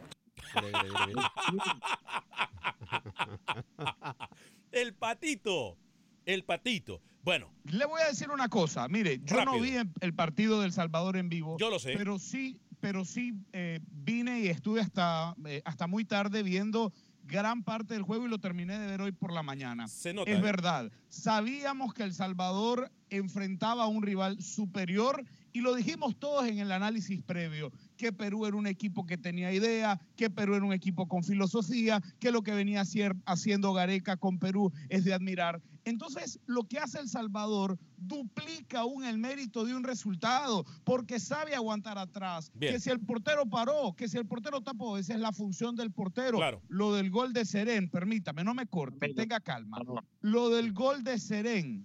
el 4.73 4.95
patito, 4.95 5.79
el 6.27 6.45
patito. 6.45 7.01
Bueno. 7.23 7.53
Le 7.65 7.87
voy 7.87 8.03
a 8.03 8.07
decir 8.07 8.31
una 8.31 8.49
cosa. 8.49 8.89
Mire, 8.89 9.21
yo 9.23 9.45
no 9.45 9.61
vi 9.61 9.77
el 10.01 10.15
partido 10.15 10.61
del 10.61 10.73
Salvador 10.73 11.17
en 11.17 11.29
vivo. 11.29 11.57
Yo 11.59 11.71
lo 11.71 11.79
sé. 11.79 11.95
Pero 11.97 12.19
sí 12.19 12.61
pero 12.83 13.05
sí 13.05 13.33
eh, 13.53 13.79
vine 13.93 14.41
y 14.41 14.49
estuve 14.49 14.81
hasta, 14.81 15.37
eh, 15.47 15.63
hasta 15.65 15.87
muy 15.87 16.05
tarde 16.05 16.43
viendo 16.43 16.93
gran 17.23 17.63
parte 17.63 17.95
del 17.95 18.03
juego 18.03 18.27
y 18.27 18.29
lo 18.29 18.41
terminé 18.41 18.77
de 18.77 18.89
ver 18.89 19.01
hoy 19.01 19.13
por 19.13 19.33
la 19.33 19.45
mañana. 19.45 19.87
Se 19.87 20.13
nota, 20.13 20.29
es 20.29 20.39
¿eh? 20.39 20.43
verdad. 20.43 20.91
Sabíamos 21.09 21.95
que 21.95 22.03
El 22.03 22.13
Salvador 22.13 22.91
enfrentaba 23.09 23.85
a 23.85 23.87
un 23.87 24.03
rival 24.03 24.43
superior 24.43 25.25
y 25.53 25.61
lo 25.61 25.75
dijimos 25.75 26.17
todos 26.19 26.47
en 26.47 26.59
el 26.59 26.73
análisis 26.73 27.23
previo, 27.23 27.73
que 27.97 28.13
Perú 28.13 28.47
era 28.47 28.57
un 28.57 28.67
equipo 28.67 29.07
que 29.07 29.19
tenía 29.19 29.53
idea, 29.53 30.01
que 30.17 30.31
Perú 30.31 30.55
era 30.55 30.65
un 30.65 30.73
equipo 30.73 31.07
con 31.07 31.23
filosofía, 31.23 32.03
que 32.19 32.33
lo 32.33 32.43
que 32.43 32.55
venía 32.55 32.83
haciendo 33.27 33.73
Gareca 33.73 34.17
con 34.17 34.39
Perú 34.39 34.73
es 34.89 35.05
de 35.05 35.15
admirar. 35.15 35.63
Entonces, 35.85 36.39
lo 36.47 36.63
que 36.65 36.79
hace 36.79 37.01
El 37.01 37.09
Salvador 37.09 37.77
duplica 37.97 38.81
aún 38.81 39.05
el 39.05 39.19
mérito 39.19 39.65
de 39.65 39.75
un 39.75 39.83
resultado, 39.83 40.65
porque 40.85 41.19
sabe 41.19 41.55
aguantar 41.55 41.99
atrás. 41.99 42.53
Que 42.59 42.79
si 42.79 42.91
el 42.91 43.01
portero 43.01 43.47
paró, 43.47 43.95
que 43.97 44.09
si 44.09 44.17
el 44.17 44.27
portero 44.27 44.61
tapó, 44.61 44.97
esa 44.97 45.15
es 45.15 45.21
la 45.21 45.33
función 45.33 45.75
del 45.75 45.91
portero. 45.91 46.39
Lo 46.69 46.95
del 46.95 47.11
gol 47.11 47.33
de 47.33 47.45
Serén, 47.45 47.89
permítame, 47.91 48.45
no 48.45 48.55
me 48.55 48.67
corte, 48.67 49.13
tenga 49.15 49.41
calma. 49.41 49.79
Lo 50.21 50.51
del 50.51 50.73
gol 50.73 51.03
de 51.03 51.19
Serén, 51.19 51.85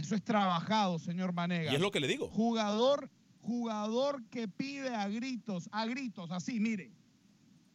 eso 0.00 0.14
es 0.14 0.22
trabajado, 0.22 0.98
señor 0.98 1.32
Manega. 1.32 1.72
Y 1.72 1.74
es 1.74 1.80
lo 1.80 1.90
que 1.90 2.00
le 2.00 2.08
digo. 2.08 2.28
Jugador, 2.28 3.10
jugador 3.40 4.22
que 4.28 4.48
pide 4.48 4.94
a 4.94 5.08
gritos, 5.08 5.68
a 5.72 5.86
gritos, 5.86 6.30
así, 6.30 6.60
mire, 6.60 6.92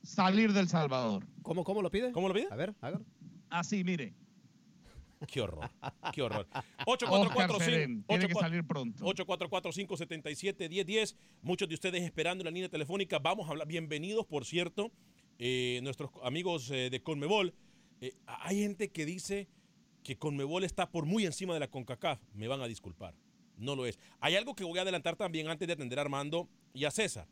salir 0.03 0.53
del 0.53 0.67
Salvador. 0.67 1.25
¿Cómo, 1.41 1.63
cómo 1.63 1.82
lo 1.82 1.91
pide? 1.91 2.12
¿Cómo 2.12 2.27
lo 2.27 2.34
pide? 2.34 2.48
A 2.51 2.55
ver, 2.55 2.75
hágalo. 2.82 3.05
Así, 3.50 3.84
mire. 3.84 4.13
Qué 5.27 5.41
horror, 5.41 5.70
qué 6.13 6.22
horror. 6.22 6.48
8445 6.86 8.05
tiene 8.08 8.27
que 8.27 8.34
salir 8.34 8.63
pronto. 8.65 9.05
844-577-1010. 9.05 11.15
Muchos 11.41 11.70
de 11.70 11.75
ustedes 11.75 12.03
esperando 12.03 12.41
en 12.41 12.46
la 12.46 12.51
línea 12.51 12.70
telefónica. 12.70 13.20
Vamos 13.20 13.48
a 13.48 13.51
hablar. 13.51 13.67
Bienvenidos, 13.67 14.25
por 14.25 14.46
cierto, 14.46 14.91
eh, 15.39 15.79
nuestros 15.84 16.12
amigos 16.24 16.70
eh, 16.70 16.89
de 16.91 17.01
Conmebol. 17.01 17.53
Eh, 18.01 18.12
hay 18.25 18.60
gente 18.60 18.91
que 18.91 19.05
dice 19.05 19.48
que 20.05 20.15
Conmebol 20.17 20.63
está 20.63 20.89
por 20.89 21.05
muy 21.05 21.25
encima 21.25 21.53
de 21.53 21.59
la 21.59 21.67
CONCACAF. 21.67 22.21
Me 22.33 22.47
van 22.47 22.62
a 22.62 22.67
disculpar. 22.67 23.13
No 23.57 23.75
lo 23.75 23.85
es. 23.85 24.00
Hay 24.21 24.38
algo 24.38 24.55
que 24.55 24.63
voy 24.63 24.79
a 24.79 24.83
adelantar 24.83 25.17
también 25.17 25.50
antes 25.50 25.67
de 25.67 25.74
atender 25.74 26.00
a 26.00 26.03
Armando 26.03 26.47
y 26.74 26.85
a 26.85 26.91
César. 26.91 27.27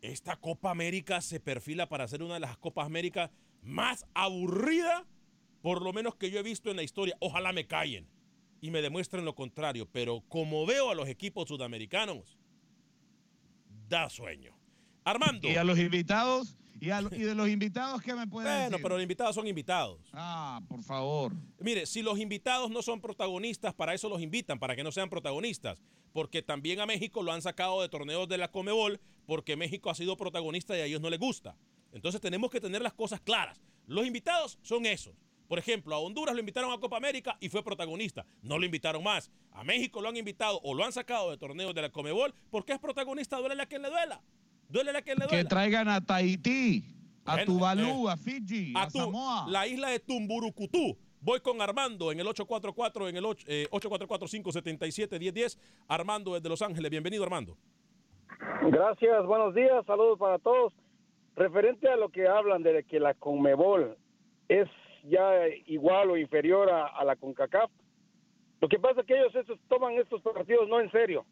Esta 0.00 0.36
Copa 0.36 0.70
América 0.70 1.20
se 1.20 1.40
perfila 1.40 1.88
para 1.88 2.06
ser 2.06 2.22
una 2.22 2.34
de 2.34 2.40
las 2.40 2.56
Copas 2.56 2.86
América 2.86 3.32
más 3.62 4.06
aburrida 4.14 5.06
por 5.62 5.82
lo 5.82 5.92
menos 5.92 6.14
que 6.14 6.30
yo 6.30 6.38
he 6.38 6.42
visto 6.42 6.70
en 6.70 6.76
la 6.76 6.82
historia, 6.82 7.16
ojalá 7.20 7.52
me 7.52 7.66
callen 7.66 8.06
y 8.60 8.70
me 8.70 8.82
demuestren 8.82 9.24
lo 9.24 9.34
contrario, 9.34 9.88
pero 9.90 10.22
como 10.28 10.66
veo 10.66 10.90
a 10.90 10.94
los 10.94 11.08
equipos 11.08 11.48
sudamericanos, 11.48 12.38
da 13.88 14.08
sueño. 14.08 14.56
Armando. 15.04 15.48
Y 15.48 15.56
a 15.56 15.64
los 15.64 15.78
invitados, 15.78 16.56
y, 16.80 16.90
a, 16.90 17.00
y 17.12 17.22
de 17.22 17.34
los 17.34 17.48
invitados, 17.48 18.02
¿qué 18.02 18.14
me 18.14 18.26
pueden 18.26 18.50
Bueno, 18.50 18.70
decir? 18.70 18.82
pero 18.82 18.94
los 18.96 19.02
invitados 19.02 19.34
son 19.34 19.46
invitados. 19.46 19.98
Ah, 20.12 20.60
por 20.68 20.82
favor. 20.82 21.32
Mire, 21.58 21.86
si 21.86 22.02
los 22.02 22.18
invitados 22.18 22.70
no 22.70 22.82
son 22.82 23.00
protagonistas, 23.00 23.74
para 23.74 23.94
eso 23.94 24.08
los 24.08 24.20
invitan, 24.22 24.58
para 24.58 24.74
que 24.74 24.82
no 24.82 24.90
sean 24.92 25.08
protagonistas. 25.10 25.82
Porque 26.12 26.42
también 26.42 26.80
a 26.80 26.86
México 26.86 27.22
lo 27.22 27.32
han 27.32 27.42
sacado 27.42 27.82
de 27.82 27.88
torneos 27.88 28.28
de 28.28 28.38
la 28.38 28.50
Comebol, 28.50 29.00
porque 29.26 29.56
México 29.56 29.90
ha 29.90 29.94
sido 29.94 30.16
protagonista 30.16 30.76
y 30.76 30.80
a 30.80 30.84
ellos 30.86 31.00
no 31.00 31.10
les 31.10 31.20
gusta. 31.20 31.56
Entonces 31.92 32.20
tenemos 32.20 32.50
que 32.50 32.60
tener 32.60 32.82
las 32.82 32.94
cosas 32.94 33.20
claras. 33.20 33.60
Los 33.86 34.06
invitados 34.06 34.58
son 34.62 34.86
esos. 34.86 35.14
Por 35.48 35.58
ejemplo, 35.58 35.94
a 35.96 35.98
Honduras 35.98 36.34
lo 36.34 36.40
invitaron 36.40 36.72
a 36.72 36.78
Copa 36.78 36.96
América 36.96 37.36
y 37.40 37.48
fue 37.48 37.64
protagonista. 37.64 38.24
No 38.42 38.56
lo 38.58 38.64
invitaron 38.64 39.02
más. 39.02 39.30
A 39.50 39.64
México 39.64 40.00
lo 40.00 40.08
han 40.08 40.16
invitado 40.16 40.60
o 40.62 40.74
lo 40.74 40.84
han 40.84 40.92
sacado 40.92 41.30
de 41.30 41.36
torneos 41.38 41.74
de 41.74 41.82
la 41.82 41.90
Comebol 41.90 42.32
porque 42.50 42.72
es 42.72 42.78
protagonista. 42.78 43.36
Duele 43.38 43.60
a 43.60 43.66
quien 43.66 43.82
le 43.82 43.88
duela. 43.90 44.22
Duele 44.70 44.90
a 44.96 45.02
quien 45.02 45.18
le 45.18 45.26
duela. 45.26 45.42
Que 45.42 45.48
traigan 45.48 45.88
a 45.88 46.00
Tahití, 46.04 46.84
a 47.24 47.32
Bueno, 47.36 47.46
Tuvalu, 47.52 48.08
eh, 48.08 48.12
a 48.12 48.16
Fiji, 48.16 48.72
a, 48.76 48.82
a 48.82 48.88
tu- 48.88 48.98
Samoa. 48.98 49.46
la 49.48 49.66
isla 49.66 49.90
de 49.90 49.98
Tumburucutú. 50.00 50.96
Voy 51.22 51.40
con 51.40 51.60
Armando 51.60 52.12
en 52.12 52.20
el 52.20 52.26
844 52.26 53.08
en 53.08 53.16
el 53.16 53.24
och- 53.24 53.44
eh, 53.46 53.66
844-577-1010. 53.70 55.58
Armando 55.88 56.34
desde 56.34 56.48
Los 56.48 56.62
Ángeles. 56.62 56.90
Bienvenido, 56.90 57.24
Armando. 57.24 57.56
Gracias, 58.70 59.26
buenos 59.26 59.54
días, 59.54 59.84
saludos 59.86 60.18
para 60.18 60.38
todos. 60.38 60.72
Referente 61.36 61.88
a 61.88 61.96
lo 61.96 62.08
que 62.08 62.26
hablan 62.26 62.62
de 62.62 62.84
que 62.84 62.98
la 63.00 63.12
Conmebol 63.14 63.96
es 64.48 64.68
ya 65.04 65.46
igual 65.66 66.10
o 66.10 66.16
inferior 66.16 66.70
a, 66.70 66.86
a 66.86 67.04
la 67.04 67.16
CONCACAF, 67.16 67.70
lo 68.60 68.68
que 68.68 68.78
pasa 68.78 69.00
es 69.00 69.06
que 69.06 69.14
ellos 69.18 69.34
estos, 69.34 69.58
toman 69.68 69.94
estos 69.94 70.20
partidos 70.22 70.68
no 70.68 70.80
en 70.80 70.90
serio. 70.90 71.24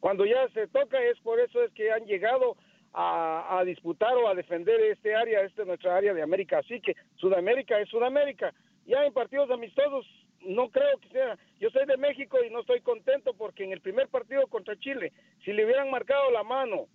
Cuando 0.00 0.24
ya 0.24 0.48
se 0.54 0.66
toca 0.68 1.02
es 1.02 1.18
por 1.20 1.38
eso 1.40 1.62
es 1.62 1.70
que 1.72 1.90
han 1.92 2.04
llegado 2.06 2.56
a, 2.92 3.58
a 3.58 3.64
disputar 3.64 4.14
o 4.16 4.28
a 4.28 4.34
defender 4.34 4.80
este 4.82 5.14
área, 5.14 5.42
esta 5.42 5.62
es 5.62 5.68
nuestra 5.68 5.96
área 5.96 6.14
de 6.14 6.22
América. 6.22 6.58
Así 6.58 6.80
que 6.80 6.96
Sudamérica 7.16 7.78
es 7.80 7.88
Sudamérica. 7.88 8.52
Ya 8.86 9.04
en 9.04 9.12
partidos 9.12 9.50
amistosos 9.50 10.06
no 10.42 10.68
creo 10.70 10.98
que 10.98 11.08
sea. 11.08 11.38
Yo 11.58 11.70
soy 11.70 11.86
de 11.86 11.96
México 11.96 12.38
y 12.44 12.50
no 12.50 12.60
estoy 12.60 12.80
contento 12.80 13.34
porque 13.34 13.64
en 13.64 13.72
el 13.72 13.80
primer 13.80 14.08
partido 14.08 14.46
contra 14.46 14.78
Chile, 14.78 15.12
si 15.44 15.52
le 15.52 15.64
hubieran 15.64 15.90
marcado 15.90 16.30
la 16.30 16.42
mano 16.42 16.86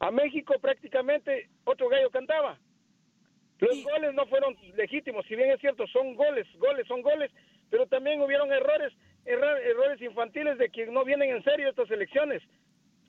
a 0.00 0.10
México 0.10 0.54
prácticamente 0.60 1.48
otro 1.64 1.88
gallo 1.88 2.10
cantaba. 2.10 2.58
Los 3.60 3.84
goles 3.84 4.12
no 4.14 4.26
fueron 4.26 4.56
legítimos, 4.74 5.24
si 5.26 5.36
bien 5.36 5.52
es 5.52 5.60
cierto, 5.60 5.86
son 5.86 6.16
goles, 6.16 6.44
goles, 6.58 6.84
son 6.88 7.00
goles, 7.02 7.30
pero 7.70 7.86
también 7.86 8.20
hubieron 8.20 8.52
errores, 8.52 8.92
errores 9.24 10.02
infantiles 10.02 10.58
de 10.58 10.68
que 10.70 10.86
no 10.86 11.04
vienen 11.04 11.30
en 11.30 11.44
serio 11.44 11.68
estas 11.68 11.88
elecciones. 11.92 12.42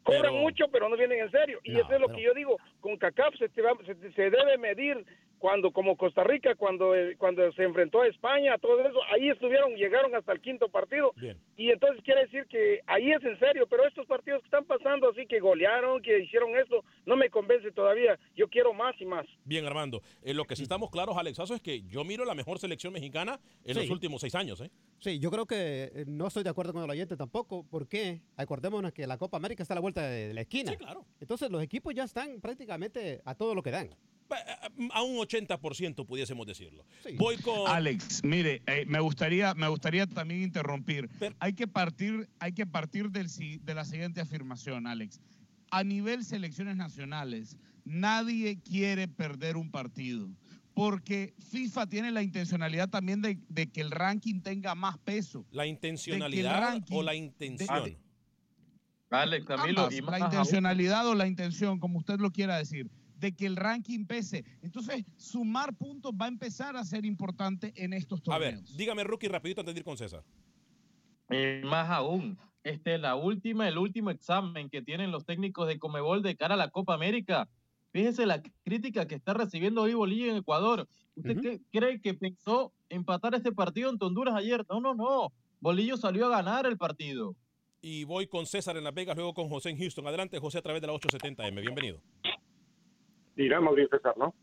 Cobran 0.03 0.33
mucho, 0.35 0.67
pero 0.69 0.89
no 0.89 0.97
vienen 0.97 1.19
en 1.19 1.31
serio. 1.31 1.59
Y 1.63 1.79
eso 1.79 1.93
es 1.93 1.99
lo 1.99 2.09
que 2.09 2.21
yo 2.21 2.33
digo, 2.33 2.57
con 2.81 2.97
CACAF 2.97 3.35
se, 3.37 3.49
te 3.49 3.61
va- 3.61 3.77
se, 3.85 3.95
se 4.11 4.29
debe 4.29 4.57
medir 4.57 5.05
cuando, 5.43 5.71
como 5.71 5.97
Costa 5.97 6.23
Rica, 6.23 6.55
cuando, 6.55 6.95
eh, 6.95 7.17
cuando 7.17 7.51
se 7.51 7.63
enfrentó 7.63 8.01
a 8.01 8.07
España, 8.07 8.57
todo 8.59 8.79
eso, 8.79 8.97
ahí 9.13 9.27
estuvieron, 9.27 9.75
llegaron 9.75 10.15
hasta 10.15 10.31
el 10.31 10.39
quinto 10.39 10.69
partido. 10.69 11.13
Y 11.57 11.69
entonces 11.69 12.01
quiere 12.05 12.21
decir 12.21 12.45
que 12.47 12.79
ahí 12.87 13.11
es 13.11 13.21
en 13.25 13.37
serio, 13.39 13.67
pero 13.69 13.85
estos 13.85 14.07
partidos 14.07 14.39
que 14.39 14.45
están 14.45 14.63
pasando 14.63 15.09
así, 15.09 15.25
que 15.27 15.41
golearon, 15.41 16.01
que 16.01 16.17
hicieron 16.19 16.55
esto, 16.57 16.85
no 17.05 17.17
me 17.17 17.29
convence 17.29 17.73
todavía. 17.73 18.17
Yo 18.37 18.47
quiero 18.47 18.73
más 18.73 18.95
y 19.01 19.05
más. 19.05 19.25
Bien, 19.43 19.65
Armando. 19.65 20.01
En 20.21 20.37
lo 20.37 20.45
que 20.45 20.55
sí 20.55 20.63
estamos 20.63 20.89
claros, 20.89 21.17
Alexazo, 21.17 21.55
es 21.55 21.61
que 21.61 21.81
yo 21.89 22.05
miro 22.05 22.23
la 22.23 22.35
mejor 22.35 22.57
selección 22.57 22.93
mexicana 22.93 23.37
en 23.65 23.73
Sí. 23.73 23.81
los 23.81 23.89
últimos 23.89 24.21
seis 24.21 24.35
años. 24.35 24.61
¿eh? 24.61 24.71
Sí, 24.99 25.19
yo 25.19 25.29
creo 25.29 25.45
que 25.45 25.91
eh, 25.93 26.05
no 26.07 26.27
estoy 26.27 26.43
de 26.43 26.51
acuerdo 26.51 26.71
con 26.71 26.85
el 26.85 26.89
oyente 26.89 27.17
tampoco, 27.17 27.65
porque 27.69 28.21
acordémonos 28.37 28.93
que 28.93 29.05
la 29.07 29.17
Copa 29.17 29.35
América 29.35 29.61
está 29.61 29.73
a 29.73 29.75
la 29.75 29.81
vuelta 29.81 30.07
de, 30.07 30.29
de 30.29 30.33
la 30.35 30.39
esquina. 30.41 30.71
Sí, 30.71 30.77
claro. 30.77 31.03
Entonces 31.19 31.51
los 31.51 31.61
equipos 31.61 31.93
ya 31.93 32.05
están 32.05 32.39
prácticamente 32.39 33.19
a 33.25 33.35
todo 33.35 33.53
lo 33.53 33.61
que 33.61 33.71
dan. 33.71 33.89
A 34.93 35.01
un 35.03 35.17
80% 35.17 36.05
pudiésemos 36.05 36.45
decirlo. 36.47 36.85
Voy 37.17 37.37
con... 37.37 37.67
Alex, 37.67 38.21
mire, 38.23 38.61
eh, 38.65 38.85
me 38.87 38.99
gustaría, 38.99 39.53
me 39.53 39.67
gustaría 39.67 40.07
también 40.07 40.41
interrumpir. 40.41 41.09
Hay 41.39 41.53
que 41.53 41.67
partir, 41.67 42.27
hay 42.39 42.53
que 42.53 42.65
partir 42.65 43.09
del, 43.11 43.27
de 43.63 43.73
la 43.75 43.85
siguiente 43.85 44.21
afirmación, 44.21 44.87
Alex. 44.87 45.19
A 45.71 45.83
nivel 45.83 46.23
selecciones 46.23 46.75
nacionales, 46.75 47.57
nadie 47.85 48.59
quiere 48.61 49.07
perder 49.07 49.57
un 49.57 49.71
partido. 49.71 50.29
Porque 50.75 51.35
FIFA 51.51 51.85
tiene 51.87 52.11
la 52.11 52.23
intencionalidad 52.23 52.89
también 52.89 53.21
de, 53.21 53.37
de 53.49 53.67
que 53.71 53.81
el 53.81 53.91
ranking 53.91 54.41
tenga 54.41 54.73
más 54.73 54.97
peso. 54.97 55.45
¿La 55.51 55.67
intencionalidad 55.67 56.59
ranking 56.59 56.95
o 56.95 57.03
la 57.03 57.11
de- 57.11 57.17
intención? 57.19 57.95
Alex, 59.11 59.45
Camilo, 59.45 59.81
Ambas, 59.81 59.93
y 59.93 60.01
la 60.01 60.05
más 60.11 60.21
aún- 60.21 60.31
intencionalidad 60.31 61.07
o 61.07 61.13
la 61.13 61.27
intención, 61.27 61.79
como 61.79 61.99
usted 61.99 62.19
lo 62.19 62.31
quiera 62.31 62.57
decir, 62.57 62.89
de 63.23 63.33
que 63.33 63.45
el 63.45 63.55
ranking 63.55 64.05
pese. 64.05 64.43
Entonces, 64.61 65.05
sumar 65.15 65.73
puntos 65.77 66.11
va 66.11 66.25
a 66.25 66.27
empezar 66.27 66.75
a 66.75 66.83
ser 66.83 67.05
importante 67.05 67.71
en 67.77 67.93
estos 67.93 68.19
A 68.27 68.37
ver, 68.37 68.55
torneos. 68.55 68.77
dígame, 68.77 69.03
Rookie, 69.05 69.29
rapidito 69.29 69.61
antes 69.61 69.73
de 69.73 69.79
ir 69.79 69.85
con 69.85 69.97
César. 69.97 70.23
Eh, 71.29 71.61
más 71.63 71.89
aún, 71.89 72.37
este 72.65 72.95
es 72.95 72.99
la 72.99 73.15
última, 73.15 73.67
el 73.69 73.77
último 73.77 74.09
examen 74.09 74.69
que 74.69 74.81
tienen 74.81 75.09
los 75.11 75.25
técnicos 75.25 75.69
de 75.69 75.79
Comebol 75.79 76.21
de 76.21 76.35
cara 76.35 76.55
a 76.55 76.57
la 76.57 76.69
Copa 76.69 76.93
América. 76.93 77.49
Fíjese 77.93 78.25
la 78.25 78.41
crítica 78.65 79.07
que 79.07 79.15
está 79.15 79.33
recibiendo 79.33 79.83
hoy 79.83 79.93
Bolivia 79.93 80.31
en 80.31 80.37
Ecuador. 80.37 80.85
¿Usted 81.15 81.61
cree 81.71 82.01
que 82.01 82.13
pensó 82.15 82.73
empatar 82.89 83.35
este 83.35 83.53
partido 83.53 83.89
ante 83.89 84.03
Honduras 84.03 84.35
ayer? 84.35 84.65
No, 84.69 84.81
no, 84.81 84.95
no. 84.95 85.31
Bolillo 85.61 85.95
salió 85.95 86.25
a 86.25 86.29
ganar 86.29 86.65
el 86.65 86.77
partido. 86.77 87.37
Y 87.81 88.03
voy 88.03 88.27
con 88.27 88.45
César 88.45 88.75
en 88.75 88.83
Las 88.83 88.93
Vegas, 88.93 89.15
luego 89.15 89.33
con 89.33 89.47
José 89.47 89.69
en 89.69 89.77
Houston. 89.77 90.05
Adelante, 90.07 90.39
José, 90.39 90.57
a 90.57 90.61
través 90.61 90.81
de 90.81 90.87
la 90.87 90.93
870M. 90.93 91.61
Bienvenido. 91.61 92.01
Digamos 93.35 93.75
bien, 93.75 93.87
César, 93.89 94.15
¿no? 94.17 94.33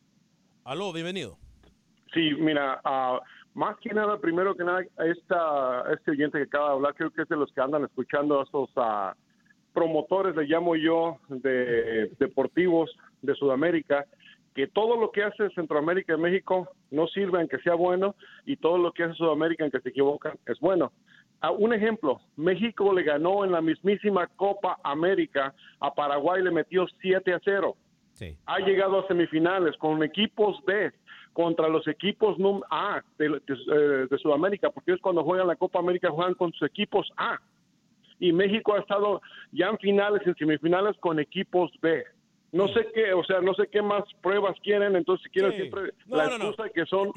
Aló, 0.65 0.93
bienvenido. 0.93 1.39
Sí, 2.13 2.33
mira, 2.39 2.81
ah, 2.85 3.21
más 3.55 3.77
que 3.79 3.91
nada, 3.91 4.19
primero 4.19 4.57
que 4.57 4.65
nada, 4.65 4.83
esta, 5.05 5.85
este 5.93 6.13
oyente 6.13 6.39
que 6.39 6.45
acaba 6.45 6.69
de 6.69 6.75
hablar, 6.75 6.95
creo 6.95 7.11
que 7.11 7.23
es 7.23 7.29
de 7.29 7.37
los 7.37 7.53
que 7.53 7.61
andan 7.61 7.85
escuchando 7.85 8.41
a 8.41 8.45
esos 8.45 8.71
ah, 8.77 9.15
promotores, 9.73 10.35
le 10.35 10.45
llamo 10.45 10.75
yo, 10.75 11.19
de 11.29 12.11
deportivos 12.19 12.91
de 13.23 13.35
Sudamérica, 13.35 14.07
que 14.55 14.67
todo 14.67 14.97
lo 15.01 15.13
que 15.13 15.23
hace 15.23 15.51
Centroamérica 15.51 16.15
y 16.15 16.19
México 16.19 16.69
no 16.91 17.07
sirve 17.07 17.39
aunque 17.39 17.59
sea 17.59 17.75
bueno, 17.75 18.17
y 18.45 18.57
todo 18.57 18.79
lo 18.79 18.93
que 18.93 19.05
hace 19.05 19.15
Sudamérica, 19.15 19.63
aunque 19.63 19.81
se 19.81 19.91
equivocan, 19.91 20.37
es 20.47 20.59
bueno. 20.59 20.93
Ah, 21.41 21.53
un 21.53 21.73
ejemplo, 21.73 22.21
México 22.37 22.93
le 22.93 23.05
ganó 23.05 23.45
en 23.45 23.53
la 23.53 23.61
mismísima 23.61 24.27
Copa 24.27 24.79
América 24.83 25.55
a 25.79 25.95
Paraguay, 25.95 26.43
le 26.43 26.51
metió 26.51 26.87
7 27.01 27.33
a 27.33 27.41
0 27.45 27.77
ha 28.47 28.59
llegado 28.61 29.01
a 29.01 29.07
semifinales 29.07 29.77
con 29.77 30.03
equipos 30.03 30.63
B 30.65 30.93
contra 31.33 31.69
los 31.69 31.87
equipos 31.87 32.37
A 32.71 33.03
de, 33.19 33.29
de, 33.29 33.41
eh, 33.49 34.07
de 34.11 34.19
Sudamérica, 34.19 34.71
porque 34.71 34.91
ellos 34.93 35.03
cuando 35.03 35.23
juegan 35.25 35.47
la 35.47 35.57
Copa 35.57 35.79
América 35.79 36.11
juegan 36.11 36.35
con 36.35 36.53
sus 36.53 36.69
equipos 36.69 37.11
A. 37.17 37.39
Y 38.19 38.33
México 38.33 38.75
ha 38.75 38.81
estado 38.81 39.23
ya 39.53 39.69
en 39.69 39.79
finales, 39.79 40.23
en 40.27 40.35
semifinales 40.35 40.97
con 40.99 41.19
equipos 41.19 41.71
B. 41.81 42.05
No 42.53 42.69
sé 42.69 42.89
qué, 42.93 43.15
o 43.15 43.25
sea, 43.25 43.41
no 43.41 43.55
sé 43.55 43.69
qué 43.69 43.81
más 43.81 44.03
pruebas 44.23 44.57
quieren, 44.63 44.97
entonces 44.97 45.31
quieren 45.33 45.53
Sí. 45.53 45.59
siempre 45.59 45.93
No, 46.07 46.17
la 46.17 46.27
no, 46.27 46.35
excusa 46.35 46.69
que 46.69 46.85
son... 46.87 47.13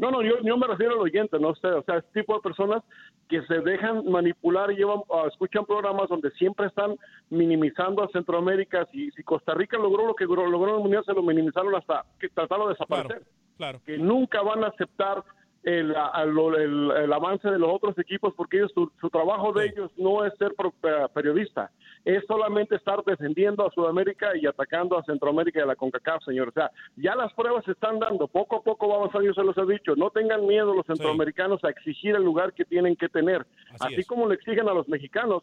No, 0.00 0.10
no, 0.10 0.22
yo, 0.22 0.40
yo 0.42 0.56
me 0.56 0.66
refiero 0.66 0.94
al 0.94 1.00
oyente, 1.00 1.38
no 1.38 1.54
sé, 1.56 1.66
o 1.68 1.82
sea, 1.82 1.98
este 1.98 2.22
tipo 2.22 2.34
de 2.34 2.40
personas 2.40 2.82
que 3.28 3.42
se 3.42 3.60
dejan 3.60 4.10
manipular 4.10 4.72
y 4.72 4.76
llevan, 4.76 5.00
ah, 5.12 5.26
escuchan 5.28 5.66
programas 5.66 6.08
donde 6.08 6.30
siempre 6.32 6.68
están 6.68 6.96
minimizando 7.28 8.02
a 8.02 8.08
Centroamérica. 8.08 8.86
Si, 8.92 9.10
si 9.10 9.22
Costa 9.22 9.52
Rica 9.52 9.76
logró 9.76 10.06
lo 10.06 10.14
que 10.14 10.24
logró, 10.24 10.46
logró 10.46 10.70
en 10.70 10.76
el 10.76 10.82
Mundial, 10.82 11.04
se 11.04 11.12
lo 11.12 11.22
minimizaron 11.22 11.74
hasta 11.74 12.06
que 12.18 12.30
trataron 12.30 12.68
de 12.68 12.72
desaparecer. 12.72 13.22
Claro. 13.58 13.82
Que 13.84 13.98
nunca 13.98 14.40
van 14.40 14.64
a 14.64 14.68
aceptar 14.68 15.22
el, 15.62 15.94
a- 15.94 16.22
el- 16.22 16.90
el 16.90 17.12
avance 17.12 17.50
de 17.50 17.58
los 17.58 17.70
otros 17.74 17.98
equipos 17.98 18.32
porque 18.34 18.56
ellos, 18.58 18.72
su, 18.74 18.90
su 19.00 19.10
trabajo 19.10 19.52
de 19.52 19.66
ellos 19.66 19.90
no 19.98 20.24
es 20.24 20.32
ser 20.38 20.54
pro- 20.54 20.72
eh, 20.82 21.06
periodista, 21.12 21.70
es 22.04 22.24
solamente 22.26 22.76
estar 22.76 23.04
defendiendo 23.04 23.66
a 23.66 23.70
Sudamérica 23.70 24.34
y 24.36 24.46
atacando 24.46 24.98
a 24.98 25.02
Centroamérica 25.04 25.58
y 25.60 25.62
a 25.62 25.66
la 25.66 25.76
CONCACAF, 25.76 26.24
señor. 26.24 26.48
O 26.48 26.52
sea, 26.52 26.70
ya 26.96 27.14
las 27.14 27.32
pruebas 27.34 27.62
se 27.66 27.72
están 27.72 27.98
dando, 27.98 28.26
poco 28.26 28.56
a 28.56 28.62
poco 28.62 28.88
va 28.88 28.96
avanzando, 28.96 29.26
yo 29.26 29.34
se 29.34 29.44
los 29.44 29.56
he 29.58 29.66
dicho, 29.72 29.94
no 29.96 30.08
tengan 30.10 30.46
miedo 30.46 30.72
los 30.74 30.86
centroamericanos 30.86 31.62
a 31.62 31.68
exigir 31.68 32.14
el 32.16 32.22
lugar 32.24 32.54
que 32.54 32.64
tienen 32.64 32.96
que 32.96 33.08
tener, 33.10 33.44
Así 33.74 33.94
así 33.96 34.04
como 34.04 34.26
le 34.28 34.36
exigen 34.36 34.66
a 34.68 34.72
los 34.72 34.88
mexicanos. 34.88 35.42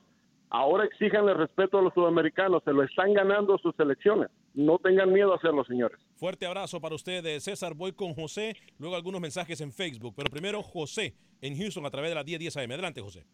Ahora 0.49 0.85
exijanle 0.85 1.33
respeto 1.33 1.79
a 1.79 1.81
los 1.81 1.93
sudamericanos, 1.93 2.63
se 2.63 2.71
lo 2.71 2.83
están 2.83 3.13
ganando 3.13 3.57
sus 3.57 3.77
elecciones. 3.79 4.29
No 4.53 4.79
tengan 4.79 5.11
miedo 5.11 5.33
a 5.33 5.35
hacerlo, 5.35 5.65
señores. 5.65 5.99
Fuerte 6.15 6.45
abrazo 6.45 6.79
para 6.79 6.95
ustedes, 6.95 7.43
César. 7.43 7.73
Voy 7.75 7.91
con 7.91 8.13
José, 8.13 8.55
luego 8.79 8.95
algunos 8.95 9.19
mensajes 9.19 9.59
en 9.59 9.73
Facebook. 9.73 10.13
Pero 10.15 10.29
primero, 10.29 10.63
José 10.63 11.13
en 11.41 11.57
Houston 11.57 11.85
a 11.85 11.89
través 11.89 12.11
de 12.11 12.15
la 12.15 12.23
1010 12.23 12.57
AM. 12.57 12.71
Adelante, 12.71 13.01
José. 13.01 13.25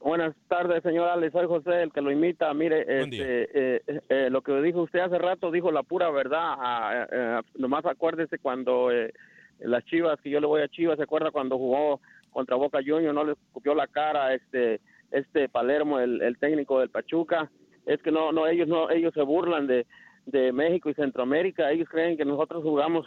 Buenas 0.00 0.34
tardes, 0.48 0.82
señor 0.82 1.08
Alex. 1.08 1.32
Soy 1.32 1.46
José, 1.46 1.82
el 1.82 1.92
que 1.92 2.00
lo 2.00 2.10
imita. 2.10 2.52
Mire, 2.54 2.80
este, 2.80 3.76
eh, 3.76 3.82
eh, 4.08 4.28
lo 4.30 4.40
que 4.42 4.60
dijo 4.62 4.82
usted 4.82 5.00
hace 5.00 5.18
rato 5.18 5.50
dijo 5.50 5.70
la 5.70 5.82
pura 5.82 6.10
verdad. 6.10 6.54
Ah, 6.58 6.92
eh, 6.94 7.06
eh, 7.12 7.40
nomás 7.58 7.84
acuérdese 7.84 8.38
cuando 8.38 8.90
eh, 8.90 9.12
las 9.58 9.84
Chivas, 9.84 10.18
que 10.22 10.30
yo 10.30 10.40
le 10.40 10.46
voy 10.46 10.62
a 10.62 10.68
Chivas, 10.68 10.96
se 10.96 11.02
acuerda 11.02 11.30
cuando 11.30 11.58
jugó 11.58 12.00
contra 12.30 12.56
Boca 12.56 12.78
Juniors, 12.78 13.14
no 13.14 13.24
le 13.24 13.32
escupió 13.32 13.74
la 13.74 13.86
cara 13.86 14.34
este 14.34 14.80
este 15.10 15.48
Palermo, 15.48 15.98
el, 15.98 16.22
el 16.22 16.38
técnico 16.38 16.80
del 16.80 16.90
Pachuca. 16.90 17.50
Es 17.86 18.00
que 18.02 18.12
no, 18.12 18.32
no 18.32 18.46
ellos 18.46 18.68
no 18.68 18.90
ellos 18.90 19.12
se 19.14 19.22
burlan 19.22 19.66
de 19.66 19.86
de 20.26 20.52
México 20.52 20.90
y 20.90 20.94
Centroamérica. 20.94 21.70
Ellos 21.70 21.88
creen 21.88 22.16
que 22.16 22.24
nosotros 22.24 22.62
jugamos 22.62 23.06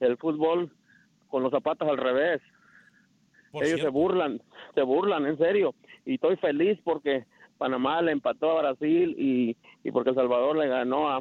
el 0.00 0.16
fútbol 0.16 0.70
con 1.28 1.42
los 1.42 1.50
zapatos 1.50 1.88
al 1.88 1.98
revés. 1.98 2.40
Ellos 3.52 3.80
se 3.80 3.88
burlan, 3.88 4.40
se 4.74 4.82
burlan, 4.82 5.26
en 5.26 5.36
serio. 5.38 5.74
Y 6.04 6.14
estoy 6.14 6.36
feliz 6.36 6.78
porque 6.84 7.24
Panamá 7.58 8.00
le 8.00 8.12
empató 8.12 8.58
a 8.58 8.62
Brasil 8.62 9.14
y, 9.18 9.56
y 9.82 9.90
porque 9.90 10.10
El 10.10 10.16
Salvador 10.16 10.56
le 10.56 10.68
ganó 10.68 11.10
a, 11.10 11.20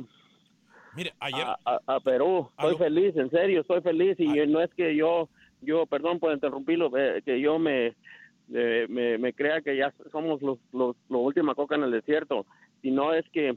Mire, 0.96 1.14
ayer... 1.20 1.46
a, 1.66 1.80
a 1.88 2.00
Perú. 2.00 2.50
Estoy 2.58 2.78
feliz, 2.78 3.16
en 3.18 3.30
serio, 3.32 3.62
estoy 3.62 3.82
feliz. 3.82 4.16
Y 4.20 4.28
no 4.48 4.62
es 4.62 4.74
que 4.76 4.96
yo, 4.96 5.28
yo 5.62 5.86
perdón 5.88 6.20
por 6.20 6.34
interrumpirlo, 6.34 6.96
eh, 6.98 7.22
que 7.26 7.42
yo 7.42 7.58
me, 7.58 7.96
eh, 8.54 8.86
me, 8.90 9.18
me 9.18 9.34
crea 9.34 9.62
que 9.62 9.76
ya 9.78 9.94
somos 10.12 10.42
los, 10.42 10.58
los, 10.72 10.96
los 11.10 11.22
última 11.22 11.56
coca 11.56 11.76
en 11.76 11.84
el 11.84 11.92
desierto, 11.92 12.46
sino 12.82 13.14
es 13.14 13.28
que 13.30 13.56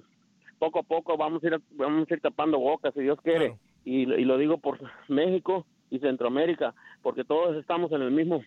poco 0.59 0.81
a 0.81 0.83
poco 0.83 1.17
vamos 1.17 1.43
a 1.45 1.47
ir, 1.49 1.61
vamos 1.73 2.11
a 2.11 2.15
ir 2.15 2.21
tapando 2.21 2.59
bocas, 2.59 2.95
si 2.95 3.01
Dios 3.01 3.19
quiere. 3.23 3.57
Y, 3.85 4.03
y 4.13 4.25
lo 4.25 4.39
digo 4.39 4.59
por 4.59 4.79
México 5.09 5.67
y 5.91 5.99
Centroamérica, 5.99 6.75
porque 7.03 7.25
todos 7.25 7.57
estamos 7.57 7.91
en 7.93 8.03
el 8.03 8.11
mismo 8.13 8.43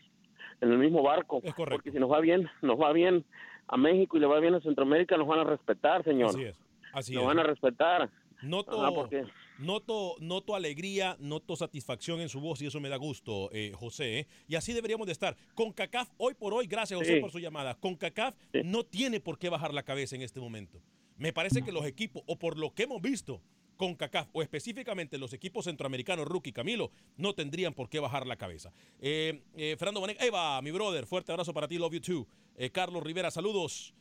en 0.61 0.71
el 0.71 0.77
mismo 0.77 1.03
barco. 1.03 1.41
Porque 1.75 1.91
si 1.91 1.99
nos 1.99 2.09
va 2.09 2.21
bien, 2.21 2.49
nos 2.61 2.79
va 2.79 2.93
bien 2.93 3.25
a 3.67 3.75
México 3.75 4.15
y 4.15 4.21
le 4.21 4.25
va 4.27 4.39
bien 4.39 4.55
a 4.55 4.61
Centroamérica, 4.61 5.17
nos 5.17 5.27
van 5.27 5.39
a 5.39 5.43
respetar, 5.43 6.03
señor. 6.05 6.29
Así 6.29 6.43
es. 6.43 6.57
Así 6.93 7.13
nos 7.13 7.23
es. 7.23 7.27
van 7.27 7.39
a 7.39 7.43
respetar. 7.43 8.09
Noto, 8.41 8.81
Ah, 8.85 8.91
porque- 8.95 9.25
noto, 9.59 10.15
noto 10.19 10.55
alegría, 10.55 11.17
noto 11.19 11.55
satisfacción 11.55 12.21
en 12.21 12.29
su 12.29 12.39
voz 12.39 12.61
y 12.61 12.67
eso 12.67 12.79
me 12.79 12.89
da 12.89 12.97
gusto, 12.97 13.49
eh, 13.53 13.71
José. 13.75 14.19
¿eh? 14.19 14.27
Y 14.47 14.55
así 14.55 14.73
deberíamos 14.73 15.07
de 15.07 15.13
estar. 15.13 15.35
Con 15.53 15.71
CACAF, 15.71 16.09
hoy 16.17 16.33
por 16.33 16.53
hoy, 16.53 16.67
gracias 16.67 16.97
José 16.99 17.15
Sí. 17.15 17.19
por 17.21 17.31
su 17.31 17.39
llamada, 17.39 17.75
con 17.75 17.95
CACAF 17.95 18.35
no 18.63 18.83
tiene 18.85 19.19
por 19.19 19.37
qué 19.39 19.49
bajar 19.49 19.73
la 19.73 19.83
cabeza 19.83 20.15
en 20.15 20.21
este 20.21 20.39
momento. 20.39 20.81
Me 21.17 21.31
parece 21.31 21.63
que 21.63 21.71
los 21.71 21.85
equipos, 21.85 22.23
o 22.25 22.37
por 22.37 22.57
lo 22.57 22.73
que 22.73 22.83
hemos 22.83 23.01
visto 23.01 23.41
con 23.77 23.95
CACAF, 23.95 24.29
o 24.31 24.41
específicamente 24.41 25.17
los 25.17 25.33
equipos 25.33 25.65
centroamericanos, 25.65 26.25
Rookie 26.27 26.53
Camilo, 26.53 26.91
no 27.17 27.33
tendrían 27.33 27.73
por 27.73 27.89
qué 27.89 27.99
bajar 27.99 28.25
la 28.25 28.37
cabeza. 28.37 28.71
Eh, 28.99 29.41
eh, 29.55 29.75
Fernando 29.77 30.01
Vanegas, 30.01 30.23
ahí 30.23 30.29
va, 30.29 30.61
mi 30.61 30.71
brother, 30.71 31.05
fuerte 31.05 31.31
abrazo 31.31 31.53
para 31.53 31.67
ti, 31.67 31.77
love 31.77 31.93
you 31.93 31.99
too. 32.01 32.27
Eh, 32.57 32.69
Carlos 32.69 33.03
Rivera, 33.03 33.31
saludos. 33.31 33.93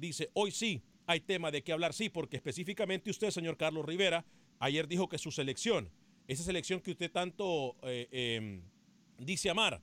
Dice, 0.00 0.28
hoy 0.34 0.50
sí 0.50 0.82
hay 1.06 1.20
tema 1.20 1.52
de 1.52 1.62
qué 1.62 1.72
hablar, 1.72 1.94
sí, 1.94 2.08
porque 2.08 2.36
específicamente 2.36 3.10
usted, 3.10 3.30
señor 3.30 3.56
Carlos 3.56 3.86
Rivera, 3.86 4.24
ayer 4.58 4.86
dijo 4.88 5.08
que 5.08 5.18
su 5.18 5.30
selección, 5.30 5.90
esa 6.26 6.42
selección 6.42 6.80
que 6.80 6.90
usted 6.92 7.10
tanto 7.10 7.76
eh, 7.82 8.08
eh, 8.10 8.60
dice 9.18 9.50
amar, 9.50 9.80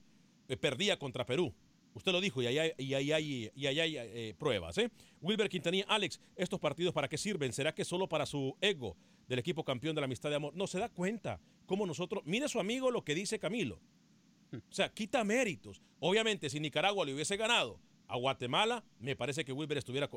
eh, 0.48 0.56
perdía 0.56 0.98
contra 0.98 1.24
Perú. 1.26 1.52
Usted 1.94 2.12
lo 2.12 2.20
dijo 2.20 2.42
y 2.42 2.46
ahí 2.46 2.58
hay, 2.58 3.12
hay- 3.12 3.50
eh, 3.56 4.34
pruebas. 4.38 4.76
Wilber 5.22 5.48
Quintanilla, 5.48 5.86
Alex, 5.88 6.20
¿estos 6.36 6.60
partidos 6.60 6.92
para 6.92 7.08
qué 7.08 7.16
sirven? 7.16 7.52
¿Será 7.54 7.74
que 7.74 7.84
solo 7.86 8.06
para 8.06 8.26
su 8.26 8.54
ego 8.60 8.96
del 9.28 9.38
equipo 9.38 9.64
campeón 9.64 9.94
de 9.94 10.02
la 10.02 10.04
amistad 10.04 10.28
de 10.28 10.36
amor? 10.36 10.54
No 10.54 10.66
se 10.66 10.78
da 10.78 10.90
cuenta 10.90 11.40
cómo 11.64 11.86
nosotros. 11.86 12.22
Mire 12.26 12.48
su 12.50 12.60
amigo 12.60 12.90
lo 12.90 13.02
que 13.02 13.14
dice 13.14 13.38
Camilo. 13.38 13.80
O 14.52 14.60
sea, 14.72 14.92
quita 14.92 15.24
méritos. 15.24 15.80
Obviamente, 15.98 16.50
si 16.50 16.60
Nicaragua 16.60 17.04
le 17.06 17.14
hubiese 17.14 17.36
ganado 17.38 17.80
a 18.08 18.16
Guatemala, 18.18 18.84
me 19.00 19.16
parece 19.16 19.44
que 19.44 19.52
Wilber 19.52 19.78
estuviera 19.78 20.08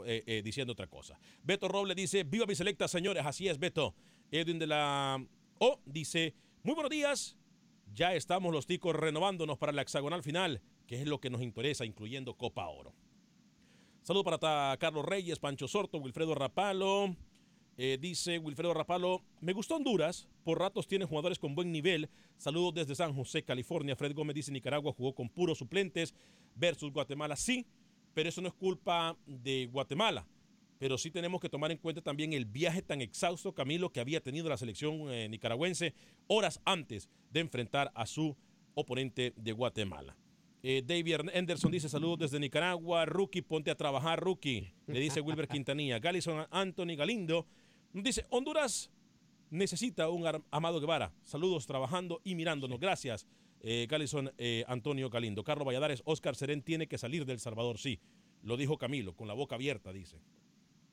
diciendo 0.44 0.74
otra 0.74 0.88
cosa. 0.88 1.18
Beto 1.44 1.70
Robles 1.70 1.96
dice, 1.96 2.24
viva 2.26 2.46
mi 2.46 2.56
selecta, 2.56 2.88
señores. 2.90 3.26
Así 3.26 3.48
es, 3.48 3.58
Beto. 3.58 3.96
Edwin 4.32 4.60
de 4.60 4.68
la 4.68 5.24
O 5.60 5.80
dice, 5.86 6.34
muy 6.64 6.74
buenos 6.76 6.92
días. 6.92 7.36
Ya 7.94 8.14
estamos 8.14 8.54
los 8.54 8.66
ticos 8.68 8.96
renovándonos 8.96 9.58
para 9.58 9.72
la 9.72 9.82
hexagonal 9.82 10.22
final, 10.24 10.62
que 10.88 11.02
es 11.02 11.08
lo 11.08 11.20
que 11.20 11.30
nos 11.30 11.42
interesa, 11.42 11.86
incluyendo 11.86 12.36
Copa 12.36 12.68
Oro. 12.68 12.94
Saludos 14.04 14.26
para 14.26 14.38
ta- 14.38 14.78
Carlos 14.80 15.06
Reyes, 15.06 15.40
Pancho 15.40 15.68
Sorto, 15.68 15.98
Wilfredo 15.98 16.36
Rapalo. 16.36 17.16
Eh, 17.78 17.98
dice 18.00 18.38
Wilfredo 18.40 18.74
Rapalo, 18.74 19.24
me 19.40 19.54
gustó 19.54 19.78
Honduras, 19.78 20.28
por 20.44 20.60
ratos 20.60 20.86
tiene 20.88 21.06
jugadores 21.06 21.40
con 21.40 21.56
buen 21.56 21.72
nivel. 21.72 22.10
Saludos 22.38 22.74
desde 22.74 22.94
San 22.96 23.14
José, 23.16 23.44
California. 23.44 23.96
Fred 23.96 24.14
Gómez 24.14 24.36
dice 24.36 24.52
Nicaragua 24.52 24.94
jugó 24.94 25.16
con 25.16 25.30
puros 25.30 25.58
suplentes 25.58 26.14
versus 26.56 26.92
Guatemala. 26.92 27.36
Sí, 27.38 27.66
pero 28.14 28.30
eso 28.30 28.42
no 28.42 28.50
es 28.50 28.54
culpa 28.54 29.18
de 29.26 29.68
Guatemala. 29.72 30.28
Pero 30.80 30.98
sí 30.98 31.12
tenemos 31.12 31.40
que 31.42 31.50
tomar 31.50 31.72
en 31.72 31.78
cuenta 31.78 32.02
también 32.02 32.34
el 32.34 32.46
viaje 32.46 32.82
tan 32.82 33.02
exhausto, 33.02 33.54
Camilo, 33.54 33.92
que 33.92 34.00
había 34.00 34.22
tenido 34.22 34.50
la 34.50 34.58
selección 34.58 35.12
eh, 35.12 35.30
nicaragüense 35.30 35.94
horas 36.28 36.62
antes 36.66 37.10
de 37.30 37.42
enfrentar 37.42 37.92
a 37.94 38.08
su 38.08 38.36
oponente 38.74 39.34
de 39.36 39.52
Guatemala. 39.52 40.18
Eh, 40.64 40.82
David 40.86 41.30
Anderson 41.36 41.72
dice 41.72 41.88
saludos 41.88 42.20
desde 42.20 42.40
Nicaragua. 42.40 43.06
Rookie, 43.06 43.42
ponte 43.42 43.72
a 43.72 43.76
trabajar, 43.76 44.20
rookie. 44.20 44.74
Le 44.88 45.00
dice 45.00 45.22
Wilber 45.22 45.48
Quintanilla. 45.48 46.00
Galison 46.00 46.46
Anthony 46.50 46.96
Galindo 46.98 47.46
dice 47.94 48.26
Honduras 48.30 48.90
necesita 49.50 50.10
un 50.10 50.26
Amado 50.52 50.80
Guevara. 50.80 51.14
Saludos 51.24 51.66
trabajando 51.66 52.22
y 52.24 52.36
mirándonos. 52.36 52.80
Gracias, 52.80 53.26
eh, 53.62 53.88
Galison 53.90 54.32
eh, 54.38 54.64
Antonio 54.68 55.10
Galindo. 55.10 55.44
Carlos 55.44 55.66
Valladares, 55.66 56.02
Oscar 56.06 56.36
Serén 56.36 56.62
tiene 56.62 56.88
que 56.88 56.98
salir 56.98 57.26
del 57.26 57.40
Salvador. 57.40 57.78
Sí, 57.78 58.00
lo 58.44 58.58
dijo 58.58 58.78
Camilo, 58.78 59.16
con 59.16 59.28
la 59.28 59.34
boca 59.34 59.56
abierta, 59.56 59.92
dice 59.92 60.22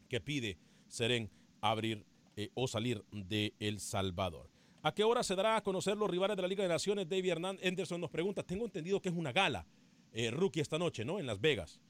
que 0.08 0.20
pide 0.20 0.58
Serén 0.88 1.30
abrir 1.60 2.04
eh, 2.36 2.50
o 2.54 2.68
salir 2.68 3.04
de 3.10 3.54
El 3.58 3.80
Salvador. 3.80 4.48
¿A 4.82 4.92
qué 4.92 5.02
hora 5.02 5.22
se 5.22 5.34
dará 5.34 5.56
a 5.56 5.62
conocer 5.62 5.96
los 5.96 6.08
rivales 6.08 6.36
de 6.36 6.42
la 6.42 6.48
Liga 6.48 6.62
de 6.62 6.68
Naciones? 6.68 7.08
David 7.08 7.30
Hernán 7.30 7.58
Anderson 7.64 8.00
nos 8.00 8.10
pregunta. 8.10 8.42
Tengo 8.42 8.66
entendido 8.66 9.00
que 9.00 9.08
es 9.08 9.14
una 9.14 9.32
gala, 9.32 9.66
eh, 10.12 10.30
rookie, 10.30 10.60
esta 10.60 10.78
noche, 10.78 11.04
¿no? 11.04 11.18
En 11.18 11.26
Las 11.26 11.40
Vegas. 11.40 11.80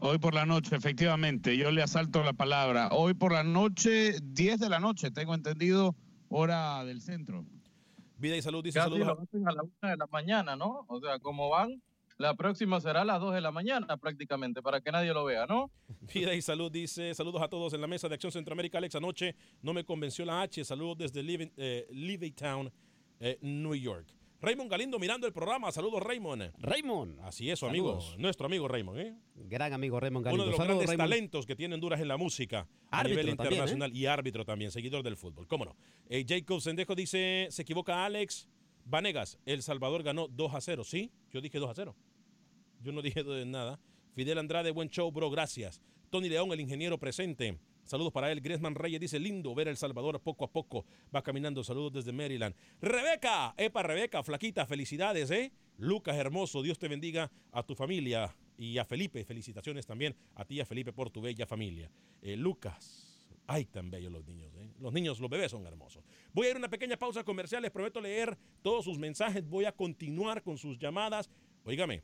Hoy 0.00 0.18
por 0.18 0.34
la 0.34 0.44
noche, 0.44 0.76
efectivamente, 0.76 1.56
yo 1.56 1.70
le 1.70 1.82
asalto 1.82 2.22
la 2.22 2.34
palabra. 2.34 2.90
Hoy 2.92 3.14
por 3.14 3.32
la 3.32 3.42
noche, 3.42 4.16
10 4.22 4.60
de 4.60 4.68
la 4.68 4.78
noche, 4.78 5.10
tengo 5.10 5.34
entendido, 5.34 5.96
hora 6.28 6.84
del 6.84 7.00
centro. 7.00 7.46
Vida 8.18 8.36
y 8.36 8.42
salud, 8.42 8.62
dice 8.62 8.78
Casi 8.78 8.90
saludos. 8.90 9.16
lo 9.16 9.22
hacen 9.22 9.48
a 9.48 9.52
la 9.52 9.62
una 9.62 9.90
de 9.90 9.96
la 9.96 10.06
mañana, 10.06 10.56
¿no? 10.56 10.84
O 10.88 11.00
sea, 11.00 11.18
como 11.18 11.48
van, 11.48 11.82
la 12.18 12.34
próxima 12.34 12.80
será 12.80 13.02
a 13.02 13.04
las 13.04 13.20
dos 13.20 13.34
de 13.34 13.40
la 13.40 13.50
mañana 13.50 13.96
prácticamente, 13.98 14.62
para 14.62 14.80
que 14.80 14.90
nadie 14.90 15.12
lo 15.12 15.24
vea, 15.24 15.46
¿no? 15.46 15.70
Vida 16.14 16.34
y 16.34 16.42
salud 16.42 16.70
dice, 16.72 17.14
saludos 17.14 17.42
a 17.42 17.48
todos 17.48 17.72
en 17.74 17.80
la 17.80 17.86
mesa 17.86 18.08
de 18.08 18.14
Acción 18.14 18.32
Centroamérica. 18.32 18.78
Alex, 18.78 18.94
anoche 18.94 19.34
no 19.62 19.72
me 19.74 19.84
convenció 19.84 20.24
la 20.24 20.42
H. 20.42 20.64
Saludos 20.64 20.96
desde 20.98 21.22
Live- 21.22 21.52
eh, 21.56 21.86
Levittown, 21.90 22.72
eh, 23.20 23.38
New 23.42 23.74
York. 23.74 24.06
Raymond 24.38 24.70
Galindo 24.70 24.98
mirando 24.98 25.26
el 25.26 25.32
programa. 25.32 25.72
Saludos, 25.72 26.02
Raymond. 26.02 26.52
Raymond. 26.58 27.20
Así 27.20 27.50
es, 27.50 27.58
su 27.58 27.66
amigo. 27.66 27.98
Saludos. 28.00 28.18
Nuestro 28.18 28.44
amigo 28.46 28.68
Raymond, 28.68 28.98
¿eh? 29.00 29.14
Gran 29.34 29.72
amigo 29.72 29.98
Raymond 29.98 30.26
Uno 30.26 30.30
Galindo. 30.30 30.44
de 30.44 30.50
los 30.50 30.56
Saludos, 30.58 30.76
grandes 30.76 30.88
Raymond. 30.90 31.10
talentos 31.10 31.46
que 31.46 31.56
tiene 31.56 31.74
Honduras 31.74 32.00
en 32.00 32.08
la 32.08 32.18
música 32.18 32.68
a 32.90 32.98
Árbitro 33.00 33.22
nivel 33.22 33.36
también, 33.36 33.52
¿eh? 33.52 33.54
internacional 33.56 33.96
y 33.96 34.06
árbitro 34.06 34.44
también, 34.44 34.70
seguidor 34.70 35.02
del 35.02 35.16
fútbol. 35.16 35.46
¿Cómo 35.48 35.64
no? 35.64 35.74
Eh, 36.10 36.24
Jacob 36.28 36.60
Sendejo 36.60 36.94
dice, 36.94 37.48
se 37.50 37.62
equivoca 37.62 38.04
Alex. 38.04 38.46
Vanegas, 38.86 39.38
El 39.44 39.62
Salvador 39.62 40.04
ganó 40.04 40.28
2 40.28 40.54
a 40.54 40.60
0. 40.60 40.84
Sí, 40.84 41.10
yo 41.32 41.40
dije 41.40 41.58
2 41.58 41.70
a 41.70 41.74
0. 41.74 41.96
Yo 42.82 42.92
no 42.92 43.02
dije 43.02 43.24
nada. 43.44 43.80
Fidel 44.14 44.38
Andrade, 44.38 44.70
buen 44.70 44.88
show, 44.88 45.10
bro, 45.10 45.28
gracias. 45.28 45.82
Tony 46.08 46.28
León, 46.28 46.52
el 46.52 46.60
ingeniero 46.60 46.96
presente. 46.96 47.58
Saludos 47.82 48.12
para 48.12 48.30
él. 48.30 48.40
Griezmann 48.40 48.76
Reyes 48.76 49.00
dice, 49.00 49.18
lindo 49.18 49.54
ver 49.54 49.68
a 49.68 49.70
El 49.70 49.76
Salvador 49.76 50.20
poco 50.20 50.44
a 50.44 50.52
poco. 50.52 50.86
Va 51.14 51.22
caminando. 51.22 51.64
Saludos 51.64 51.92
desde 51.92 52.12
Maryland. 52.12 52.54
Rebeca, 52.80 53.54
epa 53.56 53.82
Rebeca, 53.82 54.22
flaquita, 54.22 54.66
felicidades, 54.66 55.30
¿eh? 55.30 55.52
Lucas, 55.78 56.16
hermoso, 56.16 56.62
Dios 56.62 56.78
te 56.78 56.88
bendiga 56.88 57.30
a 57.52 57.62
tu 57.64 57.74
familia 57.74 58.34
y 58.56 58.78
a 58.78 58.84
Felipe. 58.84 59.24
Felicitaciones 59.24 59.84
también 59.84 60.16
a 60.34 60.44
ti 60.44 60.56
y 60.56 60.60
a 60.60 60.64
Felipe 60.66 60.92
por 60.92 61.10
tu 61.10 61.20
bella 61.20 61.46
familia. 61.46 61.90
Eh, 62.22 62.36
Lucas, 62.36 63.05
ay, 63.46 63.64
tan 63.66 63.90
bellos 63.90 64.12
los 64.12 64.26
niños, 64.26 64.52
¿eh? 64.56 64.70
Los 64.80 64.92
niños, 64.92 65.20
los 65.20 65.30
bebés 65.30 65.50
son 65.50 65.66
hermosos. 65.66 66.04
Voy 66.32 66.46
a 66.46 66.50
ir 66.50 66.56
a 66.56 66.58
una 66.58 66.70
pequeña 66.70 66.96
pausa 66.96 67.24
comercial. 67.24 67.62
Les 67.62 67.70
prometo 67.70 68.00
leer 68.00 68.36
todos 68.62 68.84
sus 68.84 68.98
mensajes. 68.98 69.48
Voy 69.48 69.64
a 69.64 69.72
continuar 69.72 70.42
con 70.42 70.58
sus 70.58 70.78
llamadas. 70.78 71.30
Óigame, 71.64 72.02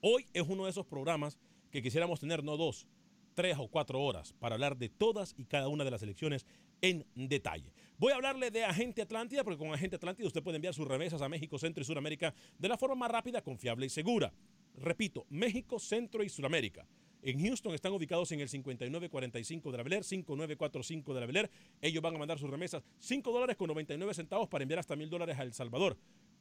Hoy 0.00 0.26
es 0.32 0.44
uno 0.46 0.64
de 0.64 0.70
esos 0.70 0.86
programas 0.86 1.36
que 1.72 1.82
quisiéramos 1.82 2.20
tener 2.20 2.44
no 2.44 2.56
dos, 2.56 2.86
tres 3.34 3.56
o 3.58 3.66
cuatro 3.66 4.00
horas 4.00 4.32
para 4.38 4.54
hablar 4.54 4.76
de 4.76 4.88
todas 4.88 5.34
y 5.36 5.44
cada 5.44 5.66
una 5.68 5.82
de 5.82 5.90
las 5.90 6.02
elecciones 6.02 6.46
en 6.80 7.04
detalle. 7.16 7.72
Voy 7.98 8.12
a 8.12 8.16
hablarle 8.16 8.52
de 8.52 8.64
Agente 8.64 9.02
Atlántida, 9.02 9.42
porque 9.42 9.58
con 9.58 9.74
Agente 9.74 9.96
Atlántida 9.96 10.28
usted 10.28 10.42
puede 10.42 10.56
enviar 10.56 10.72
sus 10.72 10.86
remesas 10.86 11.20
a 11.20 11.28
México, 11.28 11.58
Centro 11.58 11.82
y 11.82 11.84
Sudamérica 11.84 12.32
de 12.56 12.68
la 12.68 12.78
forma 12.78 12.94
más 12.94 13.10
rápida, 13.10 13.42
confiable 13.42 13.86
y 13.86 13.88
segura. 13.88 14.32
Repito, 14.76 15.26
México, 15.30 15.80
Centro 15.80 16.22
y 16.22 16.28
Sudamérica. 16.28 16.86
En 17.22 17.40
Houston 17.44 17.74
están 17.74 17.92
ubicados 17.92 18.30
en 18.32 18.40
el 18.40 18.48
5945 18.48 19.72
de 19.72 19.76
la 19.76 19.82
Beler, 19.82 20.04
5945 20.04 21.14
de 21.14 21.20
la 21.20 21.26
Beler. 21.26 21.50
Ellos 21.82 22.02
van 22.02 22.14
a 22.14 22.18
mandar 22.18 22.38
sus 22.38 22.48
remesas 22.48 22.82
5 22.98 23.32
dólares 23.32 23.56
con 23.56 23.68
99 23.68 24.14
centavos 24.14 24.48
para 24.48 24.62
enviar 24.62 24.78
hasta 24.78 24.94
mil 24.94 25.10
dólares 25.10 25.38
a 25.38 25.42
El 25.42 25.52
Salvador. 25.52 25.96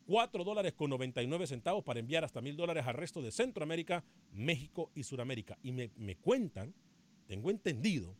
4 0.05 0.43
dólares 0.43 0.73
con 0.73 0.89
99 0.89 1.47
centavos 1.47 1.83
para 1.83 1.99
enviar 1.99 2.23
hasta 2.23 2.41
mil 2.41 2.55
dólares 2.55 2.85
al 2.85 2.93
resto 2.93 3.21
de 3.21 3.31
Centroamérica, 3.31 4.03
México 4.31 4.91
y 4.95 5.03
Sudamérica. 5.03 5.57
Y 5.63 5.71
me, 5.71 5.91
me 5.97 6.15
cuentan, 6.15 6.73
tengo 7.25 7.49
entendido, 7.49 8.15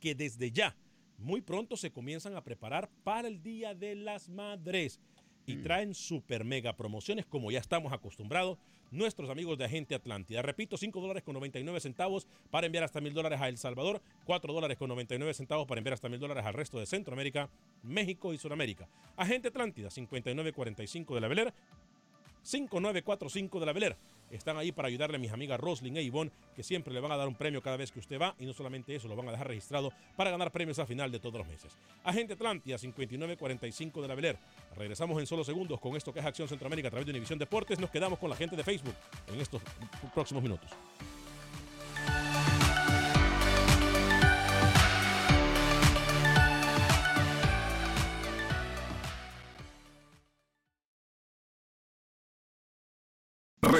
que 0.00 0.14
desde 0.14 0.50
ya, 0.50 0.76
muy 1.18 1.40
pronto 1.40 1.76
se 1.76 1.90
comienzan 1.90 2.36
a 2.36 2.44
preparar 2.44 2.88
para 3.02 3.28
el 3.28 3.42
Día 3.42 3.74
de 3.74 3.96
las 3.96 4.28
Madres. 4.28 5.00
Y 5.46 5.56
traen 5.56 5.92
super 5.92 6.42
mega 6.42 6.74
promociones 6.74 7.26
como 7.26 7.50
ya 7.50 7.58
estamos 7.58 7.92
acostumbrados 7.92 8.58
nuestros 8.90 9.30
amigos 9.30 9.58
de 9.58 9.64
Agente 9.64 9.94
Atlántida. 9.94 10.42
Repito, 10.42 10.76
5 10.76 11.00
dólares 11.00 11.22
con 11.22 11.34
99 11.34 11.80
centavos 11.80 12.26
para 12.50 12.66
enviar 12.66 12.84
hasta 12.84 13.00
mil 13.00 13.14
dólares 13.14 13.40
a 13.40 13.48
El 13.48 13.58
Salvador, 13.58 14.00
4 14.24 14.52
dólares 14.52 14.78
con 14.78 14.88
99 14.88 15.34
centavos 15.34 15.66
para 15.66 15.78
enviar 15.78 15.94
hasta 15.94 16.08
mil 16.08 16.20
dólares 16.20 16.44
al 16.44 16.54
resto 16.54 16.78
de 16.78 16.86
Centroamérica, 16.86 17.48
México 17.82 18.32
y 18.32 18.38
Sudamérica. 18.38 18.88
Agente 19.16 19.48
Atlántida, 19.48 19.90
5945 19.90 21.14
de 21.14 21.20
la 21.20 21.28
Beler, 21.28 21.54
5945 22.44 23.60
de 23.60 23.66
la 23.66 23.72
Beler. 23.72 23.96
Están 24.30 24.56
ahí 24.56 24.72
para 24.72 24.88
ayudarle 24.88 25.16
a 25.16 25.18
mis 25.18 25.32
amigas 25.32 25.60
Roslyn 25.60 25.96
e 25.96 26.02
Ivonne, 26.02 26.30
que 26.56 26.62
siempre 26.62 26.92
le 26.92 27.00
van 27.00 27.12
a 27.12 27.16
dar 27.16 27.28
un 27.28 27.34
premio 27.34 27.62
cada 27.62 27.76
vez 27.76 27.92
que 27.92 28.00
usted 28.00 28.20
va 28.20 28.34
y 28.38 28.46
no 28.46 28.52
solamente 28.52 28.94
eso, 28.94 29.06
lo 29.06 29.16
van 29.16 29.28
a 29.28 29.32
dejar 29.32 29.48
registrado 29.48 29.92
para 30.16 30.30
ganar 30.30 30.50
premios 30.50 30.78
al 30.78 30.86
final 30.86 31.12
de 31.12 31.20
todos 31.20 31.38
los 31.38 31.46
meses. 31.46 31.72
Agente 32.02 32.32
Atlántida 32.34 32.78
5945 32.78 34.02
de 34.02 34.08
la 34.08 34.14
Beler. 34.14 34.38
Regresamos 34.76 35.20
en 35.20 35.26
solo 35.26 35.44
segundos 35.44 35.80
con 35.80 35.94
esto 35.96 36.12
que 36.12 36.20
es 36.20 36.26
Acción 36.26 36.48
Centroamérica 36.48 36.88
a 36.88 36.90
través 36.90 37.06
de 37.06 37.12
Univisión 37.12 37.38
Deportes. 37.38 37.78
Nos 37.78 37.90
quedamos 37.90 38.18
con 38.18 38.30
la 38.30 38.36
gente 38.36 38.56
de 38.56 38.64
Facebook 38.64 38.94
en 39.32 39.40
estos 39.40 39.62
próximos 40.14 40.42
minutos. 40.42 40.70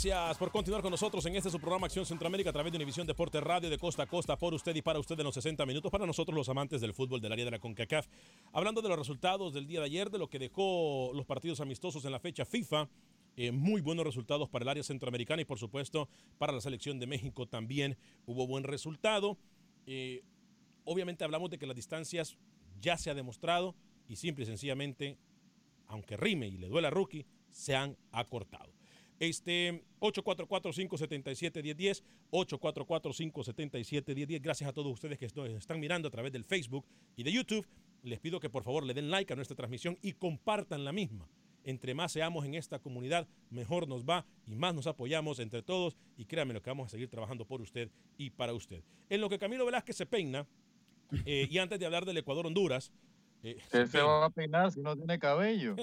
Gracias 0.00 0.38
por 0.38 0.52
continuar 0.52 0.80
con 0.80 0.92
nosotros 0.92 1.26
en 1.26 1.34
este 1.34 1.50
su 1.50 1.58
programa 1.58 1.86
Acción 1.86 2.06
Centroamérica 2.06 2.50
a 2.50 2.52
través 2.52 2.70
de 2.70 2.76
Univisión 2.76 3.04
Deporte 3.04 3.40
Radio 3.40 3.68
de 3.68 3.78
costa 3.78 4.04
a 4.04 4.06
costa 4.06 4.38
por 4.38 4.54
usted 4.54 4.72
y 4.76 4.80
para 4.80 5.00
usted 5.00 5.18
en 5.18 5.24
los 5.24 5.34
60 5.34 5.66
minutos 5.66 5.90
para 5.90 6.06
nosotros 6.06 6.36
los 6.36 6.48
amantes 6.48 6.80
del 6.80 6.94
fútbol 6.94 7.20
del 7.20 7.32
área 7.32 7.44
de 7.44 7.50
la 7.50 7.58
CONCACAF. 7.58 8.06
Hablando 8.52 8.80
de 8.80 8.90
los 8.90 8.96
resultados 8.96 9.52
del 9.52 9.66
día 9.66 9.80
de 9.80 9.86
ayer, 9.86 10.08
de 10.08 10.18
lo 10.18 10.30
que 10.30 10.38
dejó 10.38 11.10
los 11.14 11.26
partidos 11.26 11.60
amistosos 11.60 12.04
en 12.04 12.12
la 12.12 12.20
fecha 12.20 12.44
FIFA, 12.44 12.88
eh, 13.36 13.50
muy 13.50 13.80
buenos 13.80 14.06
resultados 14.06 14.48
para 14.48 14.62
el 14.62 14.68
área 14.68 14.84
centroamericana 14.84 15.42
y 15.42 15.44
por 15.44 15.58
supuesto 15.58 16.08
para 16.38 16.52
la 16.52 16.60
selección 16.60 17.00
de 17.00 17.08
México 17.08 17.46
también 17.48 17.98
hubo 18.24 18.46
buen 18.46 18.62
resultado. 18.62 19.36
Eh, 19.88 20.22
obviamente 20.84 21.24
hablamos 21.24 21.50
de 21.50 21.58
que 21.58 21.66
las 21.66 21.74
distancias 21.74 22.36
ya 22.80 22.96
se 22.98 23.10
ha 23.10 23.14
demostrado 23.14 23.74
y 24.06 24.14
simple 24.14 24.44
y 24.44 24.46
sencillamente, 24.46 25.18
aunque 25.88 26.16
rime 26.16 26.46
y 26.46 26.56
le 26.56 26.68
duela 26.68 26.86
a 26.86 26.92
Rookie, 26.92 27.26
se 27.50 27.74
han 27.74 27.96
acortado. 28.12 28.77
Este 29.18 29.82
844-577-1010, 30.00 32.02
844-577-1010. 32.30 34.40
Gracias 34.40 34.68
a 34.68 34.72
todos 34.72 34.92
ustedes 34.92 35.18
que 35.18 35.26
están 35.26 35.80
mirando 35.80 36.08
a 36.08 36.10
través 36.10 36.32
del 36.32 36.44
Facebook 36.44 36.86
y 37.16 37.24
de 37.24 37.32
YouTube. 37.32 37.66
Les 38.02 38.20
pido 38.20 38.38
que 38.38 38.48
por 38.48 38.62
favor 38.62 38.84
le 38.84 38.94
den 38.94 39.10
like 39.10 39.32
a 39.32 39.36
nuestra 39.36 39.56
transmisión 39.56 39.98
y 40.02 40.12
compartan 40.12 40.84
la 40.84 40.92
misma. 40.92 41.28
Entre 41.64 41.94
más 41.94 42.12
seamos 42.12 42.46
en 42.46 42.54
esta 42.54 42.78
comunidad, 42.78 43.26
mejor 43.50 43.88
nos 43.88 44.04
va 44.04 44.24
y 44.46 44.54
más 44.54 44.74
nos 44.74 44.86
apoyamos 44.86 45.40
entre 45.40 45.62
todos. 45.62 45.96
Y 46.16 46.24
créanme 46.24 46.54
lo 46.54 46.62
que 46.62 46.70
vamos 46.70 46.86
a 46.86 46.90
seguir 46.90 47.08
trabajando 47.08 47.44
por 47.44 47.60
usted 47.60 47.90
y 48.16 48.30
para 48.30 48.54
usted. 48.54 48.82
En 49.10 49.20
lo 49.20 49.28
que 49.28 49.38
Camilo 49.38 49.66
Velázquez 49.66 49.96
se 49.96 50.06
peina, 50.06 50.46
eh, 51.24 51.48
y 51.50 51.58
antes 51.58 51.78
de 51.78 51.86
hablar 51.86 52.04
del 52.04 52.18
Ecuador-Honduras, 52.18 52.92
eh, 53.42 53.56
se 53.90 54.02
va 54.02 54.26
a 54.26 54.30
peinar 54.30 54.70
si 54.72 54.80
no 54.80 54.96
tiene 54.96 55.18
cabello? 55.18 55.76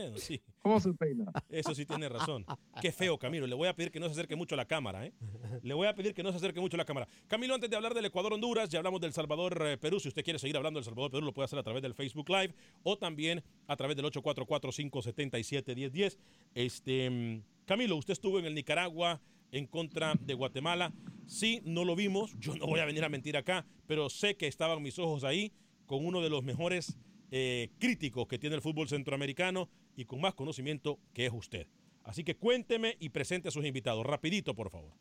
¿Cómo 0.61 0.79
se 0.79 0.93
peina? 0.93 1.25
Eso 1.49 1.75
sí 1.75 1.85
tiene 1.85 2.09
razón. 2.09 2.45
Qué 2.81 2.91
feo, 2.91 3.17
Camilo. 3.19 3.47
Le 3.47 3.55
voy 3.55 3.67
a 3.67 3.75
pedir 3.75 3.91
que 3.91 3.99
no 3.99 4.05
se 4.07 4.13
acerque 4.13 4.35
mucho 4.35 4.55
a 4.55 4.57
la 4.57 4.65
cámara. 4.65 5.05
¿eh? 5.05 5.13
Le 5.61 5.73
voy 5.73 5.87
a 5.87 5.95
pedir 5.95 6.13
que 6.13 6.23
no 6.23 6.31
se 6.31 6.37
acerque 6.37 6.59
mucho 6.59 6.75
a 6.75 6.79
la 6.79 6.85
cámara. 6.85 7.07
Camilo, 7.27 7.55
antes 7.55 7.69
de 7.69 7.75
hablar 7.75 7.93
del 7.93 8.05
Ecuador-Honduras, 8.05 8.69
ya 8.69 8.79
hablamos 8.79 9.01
del 9.01 9.13
Salvador-Perú. 9.13 9.99
Si 9.99 10.07
usted 10.09 10.23
quiere 10.23 10.39
seguir 10.39 10.57
hablando 10.57 10.79
del 10.79 10.85
Salvador-Perú, 10.85 11.25
lo 11.25 11.33
puede 11.33 11.45
hacer 11.45 11.59
a 11.59 11.63
través 11.63 11.81
del 11.81 11.93
Facebook 11.93 12.29
Live 12.29 12.53
o 12.83 12.97
también 12.97 13.43
a 13.67 13.75
través 13.75 13.95
del 13.95 14.05
844-577-1010. 14.05 16.17
Este, 16.53 17.09
mm, 17.09 17.41
Camilo, 17.65 17.95
usted 17.95 18.13
estuvo 18.13 18.39
en 18.39 18.45
el 18.45 18.55
Nicaragua 18.55 19.21
en 19.51 19.67
contra 19.67 20.15
de 20.19 20.33
Guatemala. 20.33 20.93
Sí, 21.27 21.61
no 21.63 21.85
lo 21.85 21.95
vimos. 21.95 22.35
Yo 22.39 22.55
no 22.55 22.67
voy 22.67 22.79
a 22.79 22.85
venir 22.85 23.03
a 23.03 23.09
mentir 23.09 23.37
acá, 23.37 23.65
pero 23.87 24.09
sé 24.09 24.35
que 24.35 24.47
estaban 24.47 24.81
mis 24.81 24.99
ojos 24.99 25.23
ahí 25.23 25.51
con 25.85 26.05
uno 26.05 26.21
de 26.21 26.29
los 26.29 26.43
mejores 26.43 26.97
eh, 27.31 27.69
críticos 27.79 28.27
que 28.27 28.39
tiene 28.39 28.55
el 28.55 28.61
fútbol 28.61 28.87
centroamericano 28.87 29.69
y 29.95 30.05
con 30.05 30.21
más 30.21 30.33
conocimiento 30.33 30.99
que 31.13 31.25
es 31.25 31.33
usted. 31.33 31.67
Así 32.03 32.23
que 32.23 32.35
cuénteme 32.35 32.97
y 32.99 33.09
presente 33.09 33.49
a 33.49 33.51
sus 33.51 33.65
invitados. 33.65 34.05
Rapidito, 34.05 34.53
por 34.53 34.69
favor. 34.69 34.91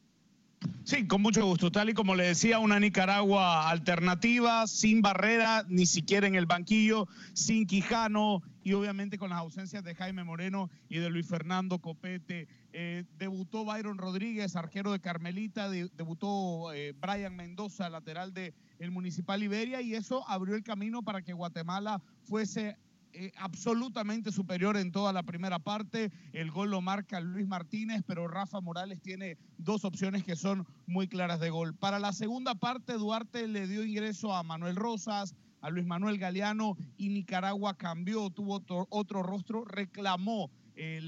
Sí, 0.85 1.07
con 1.07 1.23
mucho 1.23 1.45
gusto. 1.45 1.71
Tal 1.71 1.91
y 1.91 1.95
como 1.95 2.15
le 2.15 2.25
decía, 2.25 2.59
una 2.59 2.81
Nicaragua 2.81 3.71
alternativa, 3.71 4.67
sin 4.67 5.03
barrera, 5.03 5.65
ni 5.69 5.87
siquiera 5.87 6.27
en 6.27 6.35
el 6.35 6.47
banquillo, 6.47 7.09
sin 7.33 7.67
Quijano 7.67 8.43
y 8.63 8.73
obviamente 8.73 9.19
con 9.19 9.31
las 9.31 9.39
ausencias 9.39 9.85
de 9.85 9.95
Jaime 9.95 10.25
Moreno 10.25 10.71
y 10.89 10.99
de 10.99 11.11
Luis 11.11 11.27
Fernando 11.27 11.79
Copete. 11.81 12.49
Eh, 12.77 13.05
debutó 13.19 13.65
Byron 13.65 13.99
Rodríguez, 13.99 14.57
arquero 14.57 14.91
de 14.91 14.99
Carmelita, 14.99 15.71
debutó 15.71 16.73
eh, 16.73 16.93
Brian 17.01 17.37
Mendoza, 17.37 17.89
lateral 17.89 18.35
de 18.35 18.53
el 18.81 18.91
Municipal 18.91 19.41
Iberia, 19.41 19.81
y 19.81 19.95
eso 19.95 20.29
abrió 20.29 20.57
el 20.57 20.65
camino 20.65 21.01
para 21.01 21.23
que 21.23 21.35
Guatemala 21.35 22.03
fuese 22.25 22.77
eh, 23.13 23.31
absolutamente 23.37 24.33
superior 24.33 24.77
en 24.77 24.91
toda 24.91 25.13
la 25.13 25.23
primera 25.23 25.61
parte. 25.61 26.11
El 26.33 26.51
gol 26.51 26.73
lo 26.73 26.81
marca 26.81 27.21
Luis 27.21 27.47
Martínez, 27.47 28.03
pero 28.09 28.27
Rafa 28.27 28.61
Morales 28.61 29.01
tiene 29.01 29.39
dos 29.57 29.85
opciones 29.85 30.25
que 30.25 30.35
son 30.35 30.67
muy 30.89 31.07
claras 31.07 31.39
de 31.39 31.51
gol. 31.51 31.77
Para 31.77 32.01
la 32.01 32.13
segunda 32.13 32.57
parte, 32.57 32.95
Duarte 32.95 33.47
le 33.47 33.69
dio 33.69 33.85
ingreso 33.85 34.35
a 34.35 34.43
Manuel 34.43 34.75
Rosas, 34.75 35.37
a 35.61 35.71
Luis 35.71 35.87
Manuel 35.87 36.19
Galeano 36.19 36.77
y 36.97 37.09
Nicaragua 37.09 37.79
cambió, 37.79 38.31
tuvo 38.31 38.61
otro, 38.91 39.23
rostro, 39.23 39.65
reclamó 39.65 40.51
eh, 40.77 41.01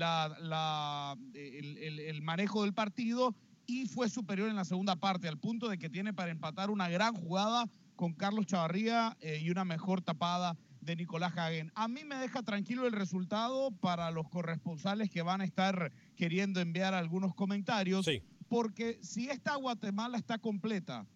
el 1.35 2.23
manejo 2.23 2.63
del 2.63 2.73
partido 2.75 3.35
y 3.67 3.87
fue 3.87 4.09
superior 4.09 4.49
en 4.49 4.57
la 4.57 4.65
segunda 4.65 4.97
parte, 4.97 5.29
al 5.29 5.39
punto 5.39 5.69
de 5.69 5.79
que 5.79 5.91
tiene 5.91 6.15
para 6.15 6.31
empatar 6.31 6.71
una 6.71 6.89
gran 6.89 7.15
jugada 7.15 7.69
con 7.97 8.13
Carlos 8.13 8.47
Chavarría 8.47 9.17
eh, 9.21 9.41
y 9.43 9.51
una 9.51 9.65
mejor 9.65 10.03
tapada 10.03 10.57
de 10.81 10.97
Nicolás 10.97 11.37
Hagen. 11.37 11.73
A 11.75 11.89
mí 11.89 12.05
me 12.05 12.15
deja 12.17 12.43
tranquilo 12.43 12.87
el 12.87 12.93
resultado 12.93 13.73
para 13.73 14.11
los 14.11 14.29
corresponsales 14.29 15.11
que 15.11 15.23
van 15.23 15.41
a 15.41 15.45
estar 15.45 15.93
queriendo 16.15 16.61
enviar 16.61 16.95
algunos 16.95 17.35
comentarios, 17.35 18.07
porque 18.49 18.99
si 19.03 19.29
esta 19.29 19.57
Guatemala 19.57 20.17
está 20.17 20.39
completa, 20.39 21.07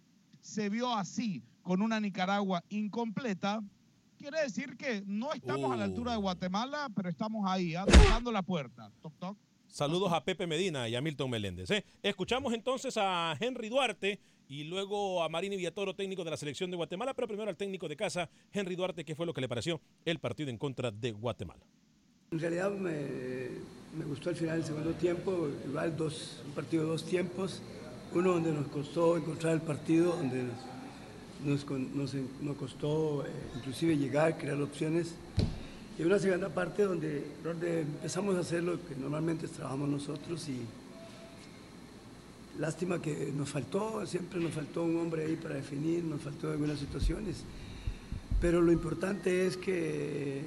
se 0.41 0.69
vio 0.71 0.95
así 0.97 1.45
con 1.63 1.83
una 1.83 2.01
Nicaragua 2.01 2.65
incompleta, 2.69 3.63
quiere 4.20 4.42
decir 4.42 4.76
que 4.76 5.02
no 5.06 5.33
estamos 5.33 5.72
a 5.72 5.76
la 5.76 5.85
altura 5.85 6.12
de 6.12 6.18
uh. 6.18 6.22
Guatemala, 6.22 6.90
pero 6.94 7.09
estamos 7.09 7.44
ahí, 7.48 7.74
¿ah? 7.74 7.87
tocando 7.87 8.30
la 8.30 8.42
puerta. 8.42 8.90
Toc, 9.00 9.14
toc. 9.18 9.37
Saludos 9.66 10.12
a 10.12 10.22
Pepe 10.22 10.46
Medina 10.46 10.88
y 10.88 10.94
a 10.94 11.00
Milton 11.00 11.30
Meléndez. 11.30 11.70
¿eh? 11.70 11.85
Escuchamos 12.02 12.52
entonces 12.52 12.96
a 12.98 13.35
Henry 13.40 13.68
Duarte 13.68 14.20
y 14.48 14.64
luego 14.64 15.22
a 15.22 15.28
Marini 15.28 15.56
Villatoro, 15.56 15.94
técnico 15.94 16.24
de 16.24 16.30
la 16.30 16.37
selección 16.37 16.70
de 16.70 16.76
Guatemala, 16.76 17.14
pero 17.14 17.28
primero 17.28 17.48
al 17.48 17.56
técnico 17.56 17.88
de 17.88 17.96
casa, 17.96 18.28
Henry 18.52 18.74
Duarte, 18.74 19.04
¿qué 19.04 19.14
fue 19.14 19.24
lo 19.24 19.33
que 19.33 19.40
le 19.40 19.48
pareció 19.48 19.80
el 20.04 20.18
partido 20.18 20.50
en 20.50 20.59
contra 20.59 20.90
de 20.90 21.12
Guatemala? 21.12 21.64
En 22.33 22.40
realidad 22.40 22.72
me, 22.72 24.04
gustó 24.04 24.30
el 24.30 24.37
final 24.37 24.59
del 24.59 24.66
segundo 24.66 24.92
tiempo, 24.94 25.48
igual 25.66 25.96
dos, 25.96 26.42
un 26.44 26.52
partido 26.52 26.83
de 26.83 26.88
dos 26.90 27.06
tiempos, 27.06 27.62
uno 28.12 28.33
donde 28.33 28.52
nos 28.52 28.66
costó 28.68 29.16
encontrar 29.16 29.54
el 29.54 29.61
partido, 29.62 30.16
donde 30.16 30.42
nos, 30.42 30.69
nos, 31.44 31.64
costó 32.57 33.24
eh, 33.24 33.31
inclusive 33.57 33.96
llegar, 33.96 34.37
crear 34.37 34.61
opciones. 34.61 35.14
Y 35.98 36.03
una 36.03 36.18
segunda 36.18 36.48
parte 36.48 36.85
donde, 36.85 37.24
donde 37.42 37.83
empezamos 37.83 38.37
a 38.37 38.40
hacer 38.40 38.62
lo 38.62 38.72
que 38.87 38.94
normalmente 38.96 39.48
trabajamos 39.48 39.88
nosotros 39.88 40.48
y 40.48 40.61
lástima 42.59 43.00
que 43.00 43.33
nos 43.37 43.48
faltó, 43.48 44.07
siempre 44.07 44.40
nos 44.40 44.53
faltó 44.53 44.83
un 44.83 44.96
hombre 44.96 45.24
ahí 45.24 45.37
para 45.37 45.55
definir, 45.55 46.05
nos 46.05 46.20
faltó 46.20 46.50
algunas 46.50 46.79
situaciones, 46.79 47.42
pero 48.40 48.61
lo 48.61 48.72
importante 48.72 49.46
es 49.46 49.57
que 49.57 50.42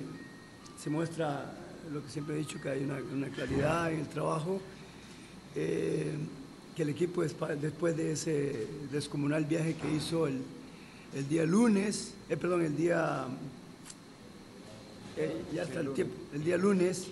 se 0.80 0.90
muestra 0.90 1.54
lo 1.92 2.04
que 2.04 2.10
siempre 2.10 2.36
he 2.36 2.40
dicho, 2.40 2.60
que 2.62 2.70
hay 2.70 2.84
una, 2.84 3.28
claridad 3.30 3.92
en 3.92 4.00
el 4.00 4.08
trabajo, 4.08 4.60
eh, 5.56 6.14
que 6.76 6.82
el 6.82 6.90
equipo 6.90 7.22
después 7.22 7.96
de 7.96 8.12
ese 8.14 8.68
descomunal 8.92 9.46
viaje 9.46 9.76
que 9.76 9.94
hizo 9.94 10.28
el, 10.28 10.42
el 11.16 11.28
día 11.28 11.46
lunes, 11.46 12.14
eh, 12.30 12.38
perdón, 12.38 12.64
el 12.64 12.76
día 12.76 13.26
eh, 15.16 15.44
ya 15.54 15.64
hasta 15.64 15.80
el 15.82 15.94
tiempo, 15.94 16.16
el 16.34 16.44
día 16.44 16.58
lunes, 16.58 17.08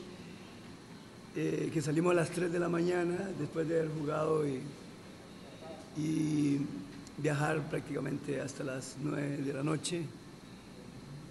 eh, 1.36 1.70
que 1.74 1.82
salimos 1.82 2.12
a 2.12 2.16
las 2.16 2.32
3 2.32 2.52
de 2.52 2.60
la 2.60 2.68
mañana 2.68 3.30
después 3.40 3.68
de 3.68 3.80
haber 3.80 3.92
jugado 3.92 4.48
y, 4.48 4.62
viajar 7.18 7.62
prácticamente 7.70 8.42
hasta 8.42 8.64
las 8.64 8.96
9 9.00 9.38
de 9.46 9.54
la 9.54 9.62
noche. 9.62 10.02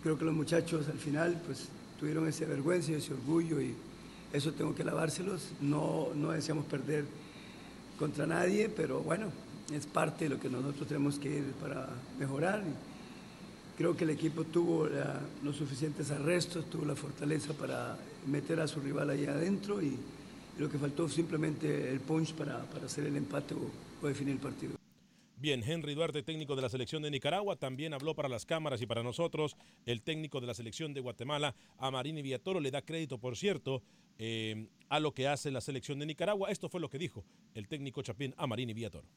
creo 0.04 0.16
que 0.16 0.24
los 0.24 0.35
muchachos 0.35 0.87
al 0.87 0.98
final 0.98 1.42
pues 1.44 1.66
tuvieron 1.98 2.28
esa 2.28 2.44
vergüenza 2.44 2.92
y 2.92 2.94
ese 2.94 3.12
orgullo 3.12 3.61
y 3.61 3.74
eso 4.33 4.52
tengo 4.52 4.72
que 4.72 4.85
lavárselos. 4.85 5.48
No, 5.61 6.11
no 6.14 6.30
deseamos 6.30 6.66
perder 6.66 7.06
contra 7.98 8.24
nadie, 8.26 8.68
pero 8.68 9.00
bueno, 9.00 9.33
es 9.72 9.87
parte 9.87 10.24
de 10.24 10.30
lo 10.30 10.40
que 10.40 10.48
nosotros 10.48 10.88
tenemos 10.88 11.18
que 11.18 11.38
ir 11.38 11.52
para 11.61 11.88
mejorar. 12.18 12.62
Creo 13.76 13.96
que 13.96 14.04
el 14.04 14.11
equipo 14.11 14.44
tuvo 14.44 14.88
los 15.42 15.56
suficientes 15.56 16.11
arrestos, 16.11 16.68
tuvo 16.68 16.85
la 16.85 16.96
fortaleza 16.96 17.54
para 17.54 17.96
meter 18.26 18.61
a 18.61 18.68
su 18.68 18.80
rival 18.80 19.11
ahí 19.11 19.24
adentro 19.24 19.83
y, 19.83 19.96
lo 20.59 20.70
que 20.70 20.76
faltó 20.76 21.09
simplemente 21.09 21.90
el 21.90 22.00
punch 22.00 22.35
para, 22.35 22.59
para 22.64 22.85
hacer 22.85 23.06
el 23.06 23.16
empate 23.16 23.54
o, 23.54 24.06
definir 24.06 24.35
el 24.35 24.40
partido. 24.40 24.74
Bien, 25.37 25.62
Henry 25.64 25.94
Duarte, 25.94 26.22
técnico 26.22 26.54
de 26.54 26.61
la 26.61 26.68
selección 26.68 27.02
de 27.02 27.11
Nicaragua, 27.11 27.56
también 27.56 27.94
habló 27.94 28.14
para 28.14 28.28
las 28.28 28.44
cámaras 28.44 28.83
y 28.83 28.87
para 28.87 29.02
nosotros. 29.02 29.56
El 29.87 30.02
técnico 30.02 30.38
de 30.38 30.46
la 30.46 30.52
selección 30.52 30.92
de 30.92 31.00
Guatemala, 31.00 31.54
Amarini 31.78 32.20
Villatoro, 32.20 32.61
le 32.61 32.70
da 32.70 32.83
crédito, 32.83 33.16
por 33.16 33.38
cierto, 33.38 33.83
eh, 34.18 34.66
a 34.90 35.00
lo 35.00 35.14
que 35.14 35.28
hace 35.28 35.50
la 35.50 35.62
selección 35.62 35.98
de 35.98 36.04
Nicaragua. 36.04 36.50
Esto 36.50 36.68
fue 36.68 36.78
lo 36.78 36.90
que 36.90 36.98
dijo 36.98 37.24
el 37.54 37.68
técnico 37.68 38.02
Chapín 38.02 38.35
Amarini 38.37 38.74
Villatoro. 38.74 39.09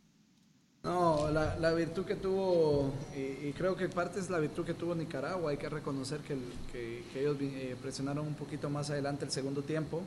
No, 0.84 1.30
la, 1.32 1.56
la 1.60 1.72
virtud 1.74 2.04
que 2.04 2.16
tuvo, 2.16 2.92
y, 3.16 3.54
creo 3.54 3.74
que 3.78 3.88
parte 3.88 4.20
es 4.20 4.30
la 4.30 4.38
virtud 4.40 4.66
que 4.66 4.74
tuvo 4.74 4.94
Nicaragua, 4.94 5.52
hay 5.52 5.58
que 5.58 5.70
reconocer 5.70 6.20
que, 6.20 6.34
el- 6.34 6.42
que- 6.74 7.06
que 7.14 7.22
ellos 7.22 7.38
eh, 7.40 7.78
presionaron 7.82 8.28
un 8.28 8.34
poquito 8.34 8.70
más 8.70 8.90
adelante 8.90 9.24
el 9.24 9.32
segundo 9.32 9.62
tiempo 9.62 10.02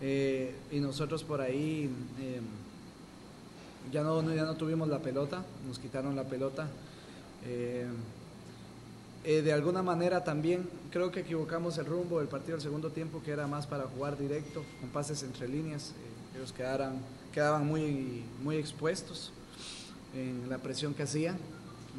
eh, 0.00 0.54
y 0.72 0.80
nosotros 0.80 1.22
por 1.22 1.42
ahí 1.42 1.90
eh, 2.18 2.40
ya, 3.92 4.02
no, 4.02 4.22
ya 4.34 4.44
no 4.44 4.54
tuvimos 4.56 4.88
la 4.88 5.00
pelota, 5.00 5.44
nos 5.68 5.78
quitaron 5.78 6.16
la 6.16 6.24
pelota. 6.24 6.66
De 9.22 9.52
alguna 9.52 9.82
manera 9.82 10.24
también 10.24 10.66
creo 10.90 11.10
que 11.12 11.20
equivocamos 11.20 11.76
el 11.76 11.84
rumbo 11.84 12.20
del 12.20 12.28
partido 12.28 12.52
del 12.56 12.62
segundo 12.62 12.88
tiempo, 12.90 13.22
que 13.22 13.32
era 13.32 13.46
más 13.46 13.66
para 13.66 13.84
jugar 13.84 14.16
directo, 14.16 14.62
con 14.80 14.88
pases 14.88 15.22
entre 15.22 15.46
líneas. 15.46 15.92
ellos 16.34 16.52
quedaran, 16.54 17.00
quedaban 17.32 17.66
muy, 17.66 18.22
muy 18.42 18.56
expuestos 18.56 19.30
en 20.14 20.48
la 20.48 20.58
presión 20.58 20.94
que 20.94 21.02
hacían. 21.04 21.38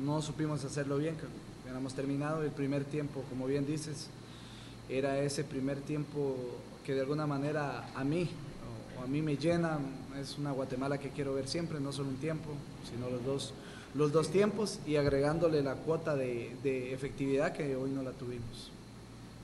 No 0.03 0.21
supimos 0.21 0.63
hacerlo 0.63 0.97
bien, 0.97 1.15
hubiéramos 1.63 1.93
terminado 1.93 2.43
el 2.43 2.51
primer 2.51 2.85
tiempo, 2.85 3.23
como 3.29 3.45
bien 3.45 3.65
dices, 3.65 4.09
era 4.89 5.19
ese 5.19 5.43
primer 5.43 5.81
tiempo 5.81 6.35
que 6.85 6.93
de 6.93 7.01
alguna 7.01 7.27
manera 7.27 7.89
a 7.95 8.03
mí, 8.03 8.29
o 8.97 9.03
a 9.03 9.07
mí 9.07 9.21
me 9.21 9.37
llena, 9.37 9.79
es 10.19 10.37
una 10.37 10.51
Guatemala 10.51 10.97
que 10.97 11.09
quiero 11.09 11.33
ver 11.33 11.47
siempre, 11.47 11.79
no 11.79 11.91
solo 11.91 12.09
un 12.09 12.17
tiempo, 12.17 12.49
sino 12.89 13.09
los 13.09 13.23
dos, 13.23 13.53
los 13.93 14.11
dos 14.11 14.31
tiempos 14.31 14.79
y 14.87 14.95
agregándole 14.95 15.61
la 15.61 15.75
cuota 15.75 16.15
de, 16.15 16.55
de 16.63 16.93
efectividad 16.93 17.53
que 17.53 17.75
hoy 17.75 17.91
no 17.91 18.01
la 18.03 18.11
tuvimos. 18.11 18.71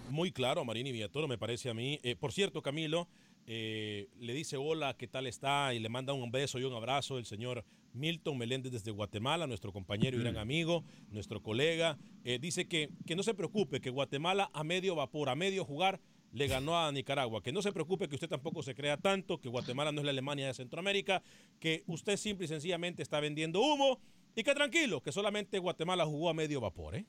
Muy 0.10 0.32
claro, 0.32 0.64
Marini 0.64 0.92
Villatoro, 0.92 1.28
me 1.28 1.38
parece 1.38 1.70
a 1.70 1.74
mí. 1.74 2.00
Eh, 2.02 2.16
por 2.16 2.32
cierto, 2.32 2.62
Camilo, 2.62 3.08
eh, 3.46 4.08
le 4.20 4.34
dice 4.34 4.58
hola, 4.58 4.96
¿qué 4.98 5.08
tal 5.08 5.28
está? 5.28 5.74
Y 5.74 5.80
le 5.80 5.90
manda 5.90 6.14
un 6.14 6.32
beso 6.32 6.60
y 6.60 6.64
un 6.64 6.74
abrazo 6.74 7.18
el 7.18 7.26
señor 7.26 7.64
Milton 7.98 8.38
Meléndez 8.38 8.72
desde 8.72 8.92
Guatemala, 8.92 9.48
nuestro 9.48 9.72
compañero 9.74 10.18
y 10.18 10.22
gran 10.22 10.38
amigo, 10.38 10.84
nuestro 11.12 11.42
colega. 11.42 11.98
Eh, 12.24 12.40
dice 12.40 12.68
que, 12.68 12.90
que 13.06 13.16
no 13.16 13.24
se 13.24 13.34
preocupe, 13.34 13.82
que 13.82 13.90
Guatemala 13.90 14.50
a 14.54 14.64
medio 14.64 14.96
vapor, 14.96 15.30
a 15.30 15.36
medio 15.36 15.66
jugar, 15.66 16.00
le 16.32 16.48
ganó 16.48 16.78
a 16.78 16.92
Nicaragua. 16.92 17.42
Que 17.42 17.52
no 17.52 17.62
se 17.62 17.72
preocupe, 17.72 18.08
que 18.08 18.16
usted 18.16 18.30
tampoco 18.30 18.64
se 18.64 18.76
crea 18.76 18.98
tanto, 18.98 19.40
que 19.40 19.50
Guatemala 19.50 19.92
no 19.92 20.02
es 20.02 20.06
la 20.06 20.12
Alemania 20.12 20.48
de 20.48 20.54
Centroamérica, 20.54 21.24
que 21.60 21.84
usted 21.88 22.18
simple 22.18 22.46
y 22.46 22.48
sencillamente 22.48 23.02
está 23.02 23.20
vendiendo 23.20 23.62
humo 23.62 24.00
y 24.36 24.44
que 24.44 24.54
tranquilo, 24.54 25.02
que 25.02 25.12
solamente 25.12 25.58
Guatemala 25.60 26.06
jugó 26.06 26.30
a 26.30 26.34
medio 26.34 26.62
vapor, 26.62 26.96
¿eh? 26.96 27.06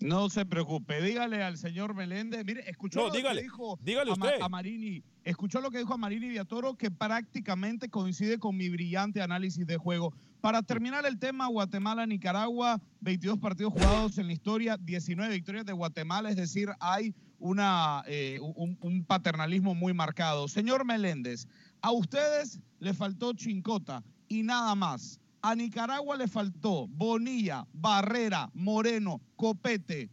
No 0.00 0.28
se 0.30 0.44
preocupe, 0.44 1.00
dígale 1.00 1.42
al 1.42 1.56
señor 1.58 1.94
Meléndez, 1.94 2.44
mire, 2.44 2.68
escuchó 2.68 3.00
No, 3.00 3.06
lo 3.06 3.12
que 3.12 3.18
dígale, 3.18 3.42
dijo 3.42 3.78
dígale 3.82 4.10
usted. 4.10 4.40
a 4.40 4.48
Marini, 4.48 5.02
escuchó 5.22 5.60
lo 5.60 5.70
que 5.70 5.78
dijo 5.78 5.94
a 5.94 5.96
Marini 5.96 6.28
Villatoro, 6.28 6.74
que 6.74 6.90
prácticamente 6.90 7.88
coincide 7.88 8.38
con 8.38 8.56
mi 8.56 8.68
brillante 8.68 9.22
análisis 9.22 9.64
de 9.66 9.76
juego. 9.76 10.12
Para 10.40 10.62
terminar 10.62 11.06
el 11.06 11.20
tema, 11.20 11.46
Guatemala-Nicaragua, 11.46 12.80
22 13.00 13.38
partidos 13.38 13.72
jugados 13.74 14.18
en 14.18 14.26
la 14.26 14.32
historia, 14.32 14.76
19 14.76 15.32
victorias 15.32 15.64
de 15.64 15.72
Guatemala, 15.72 16.30
es 16.30 16.36
decir, 16.36 16.70
hay 16.80 17.14
una, 17.38 18.02
eh, 18.06 18.40
un, 18.40 18.76
un 18.80 19.04
paternalismo 19.04 19.74
muy 19.74 19.94
marcado. 19.94 20.48
Señor 20.48 20.84
Meléndez, 20.84 21.46
a 21.80 21.92
ustedes 21.92 22.58
le 22.80 22.92
faltó 22.92 23.32
Chincota 23.34 24.02
y 24.28 24.42
nada 24.42 24.74
más. 24.74 25.20
A 25.42 25.54
Nicaragua 25.56 26.16
le 26.16 26.28
faltó 26.28 26.86
Bonilla, 26.88 27.66
Barrera, 27.72 28.48
Moreno, 28.54 29.20
Copete. 29.34 30.08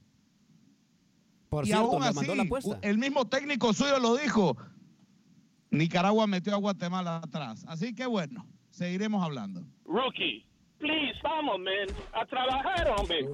Por 1.49 1.65
y 1.65 1.67
cierto, 1.67 1.85
aún 1.85 2.03
así, 2.03 2.15
mandó 2.15 2.35
la 2.35 2.43
apuesta. 2.43 2.79
el 2.81 2.97
mismo 2.97 3.25
técnico 3.25 3.73
suyo 3.73 3.99
lo 3.99 4.15
dijo. 4.17 4.57
Nicaragua 5.71 6.25
metió 6.25 6.53
a 6.53 6.57
Guatemala 6.57 7.17
atrás. 7.17 7.63
Así 7.67 7.93
que 7.93 8.07
bueno, 8.07 8.47
seguiremos 8.71 9.23
hablando. 9.23 9.63
Rookie, 9.85 10.45
please, 10.79 11.19
vamos, 11.23 11.59
man, 11.59 11.95
a 12.13 12.25
trabajar, 12.25 12.89
hombre. 12.97 13.29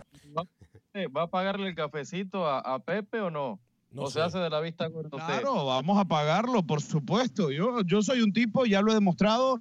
Eh, 0.94 1.08
¿Va 1.08 1.24
a 1.24 1.28
pagarle 1.28 1.70
el 1.70 1.76
cafecito 1.76 2.46
a, 2.46 2.60
a 2.60 2.80
Pepe 2.80 3.20
o 3.22 3.30
no? 3.30 3.60
¿O 3.98 4.10
se 4.10 4.22
hace 4.22 4.38
de 4.40 4.50
la 4.50 4.60
vista 4.60 4.88
gorda 4.88 5.10
usted? 5.16 5.26
Claro, 5.26 5.66
vamos 5.66 5.98
a 5.98 6.06
pagarlo, 6.06 6.64
por 6.64 6.82
supuesto. 6.82 7.52
Yo, 7.52 7.82
yo 7.84 8.02
soy 8.02 8.22
un 8.22 8.34
tipo, 8.34 8.66
ya 8.66 8.82
lo 8.82 8.92
he 8.92 8.96
demostrado, 8.96 9.60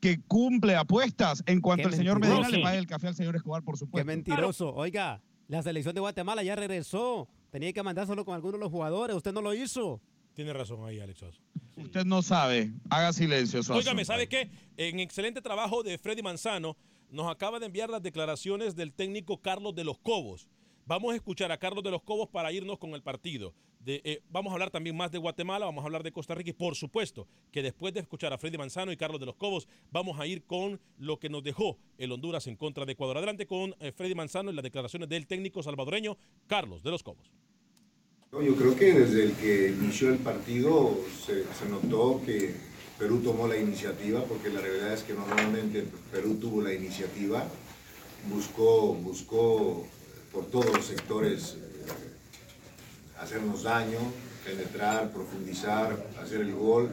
que 0.00 0.20
cumple 0.26 0.76
apuestas. 0.76 1.42
En 1.46 1.60
cuanto 1.60 1.88
Qué 1.88 1.94
el 1.94 1.98
señor. 1.98 2.20
Medina 2.20 2.48
le 2.48 2.60
pague 2.62 2.78
el 2.78 2.86
café 2.86 3.08
al 3.08 3.14
señor 3.14 3.36
Escobar, 3.36 3.62
por 3.62 3.74
Qué 3.74 3.80
supuesto. 3.80 4.06
mentiroso. 4.06 4.74
Oiga, 4.74 5.22
la 5.48 5.62
selección 5.62 5.94
de 5.94 6.00
Guatemala 6.00 6.42
ya 6.42 6.56
regresó. 6.56 7.28
Tenía 7.50 7.72
que 7.72 7.82
mandárselo 7.82 8.24
con 8.24 8.34
algunos 8.34 8.54
de 8.54 8.64
los 8.64 8.70
jugadores. 8.70 9.16
Usted 9.16 9.32
no 9.32 9.42
lo 9.42 9.52
hizo. 9.54 10.00
Tiene 10.34 10.52
razón 10.52 10.84
ahí, 10.86 10.98
Alex 10.98 11.22
Oso. 11.22 11.40
Usted 11.76 12.04
no 12.04 12.22
sabe. 12.22 12.72
Haga 12.88 13.12
silencio, 13.12 13.62
Suazo. 13.62 13.78
Óigame, 13.80 14.04
¿sabe 14.04 14.28
qué? 14.28 14.50
En 14.76 15.00
excelente 15.00 15.42
trabajo 15.42 15.82
de 15.82 15.98
Freddy 15.98 16.22
Manzano, 16.22 16.76
nos 17.10 17.30
acaba 17.30 17.58
de 17.58 17.66
enviar 17.66 17.90
las 17.90 18.02
declaraciones 18.02 18.74
del 18.74 18.92
técnico 18.94 19.42
Carlos 19.42 19.74
de 19.74 19.84
los 19.84 19.98
Cobos. 19.98 20.48
Vamos 20.86 21.12
a 21.12 21.16
escuchar 21.16 21.52
a 21.52 21.58
Carlos 21.58 21.84
de 21.84 21.90
los 21.90 22.02
Cobos 22.02 22.28
para 22.30 22.50
irnos 22.52 22.78
con 22.78 22.94
el 22.94 23.02
partido. 23.02 23.54
Eh, 23.84 24.22
vamos 24.30 24.50
a 24.50 24.54
hablar 24.54 24.70
también 24.70 24.96
más 24.96 25.10
de 25.10 25.18
Guatemala, 25.18 25.66
vamos 25.66 25.82
a 25.82 25.86
hablar 25.86 26.04
de 26.04 26.12
Costa 26.12 26.34
Rica 26.34 26.50
y 26.50 26.52
por 26.52 26.76
supuesto 26.76 27.26
que 27.50 27.62
después 27.62 27.92
de 27.92 28.00
escuchar 28.00 28.32
a 28.32 28.38
Freddy 28.38 28.56
Manzano 28.56 28.92
y 28.92 28.96
Carlos 28.96 29.18
de 29.18 29.26
los 29.26 29.34
Cobos, 29.34 29.66
vamos 29.90 30.20
a 30.20 30.26
ir 30.26 30.44
con 30.44 30.80
lo 30.98 31.18
que 31.18 31.28
nos 31.28 31.42
dejó 31.42 31.78
el 31.98 32.12
Honduras 32.12 32.46
en 32.46 32.56
contra 32.56 32.86
de 32.86 32.92
Ecuador. 32.92 33.16
Adelante 33.16 33.46
con 33.46 33.74
eh, 33.80 33.90
Freddy 33.92 34.14
Manzano 34.14 34.52
y 34.52 34.54
las 34.54 34.62
declaraciones 34.62 35.08
del 35.08 35.26
técnico 35.26 35.62
salvadoreño 35.62 36.16
Carlos 36.46 36.82
de 36.82 36.90
los 36.90 37.02
Cobos. 37.02 37.30
Yo 38.30 38.56
creo 38.56 38.76
que 38.76 38.92
desde 38.92 39.24
el 39.24 39.32
que 39.32 39.68
inició 39.68 40.10
el 40.10 40.18
partido 40.18 40.96
se, 41.26 41.44
se 41.52 41.68
notó 41.68 42.22
que 42.24 42.54
Perú 42.98 43.20
tomó 43.22 43.48
la 43.48 43.58
iniciativa, 43.58 44.22
porque 44.24 44.48
la 44.48 44.60
realidad 44.60 44.94
es 44.94 45.02
que 45.02 45.12
normalmente 45.12 45.84
Perú 46.10 46.36
tuvo 46.36 46.62
la 46.62 46.72
iniciativa, 46.72 47.46
buscó, 48.30 48.94
buscó 48.94 49.84
por 50.32 50.46
todos 50.46 50.72
los 50.72 50.86
sectores 50.86 51.58
hacernos 53.22 53.62
daño, 53.62 53.98
penetrar, 54.44 55.10
profundizar, 55.12 55.96
hacer 56.22 56.40
el 56.40 56.54
gol. 56.54 56.90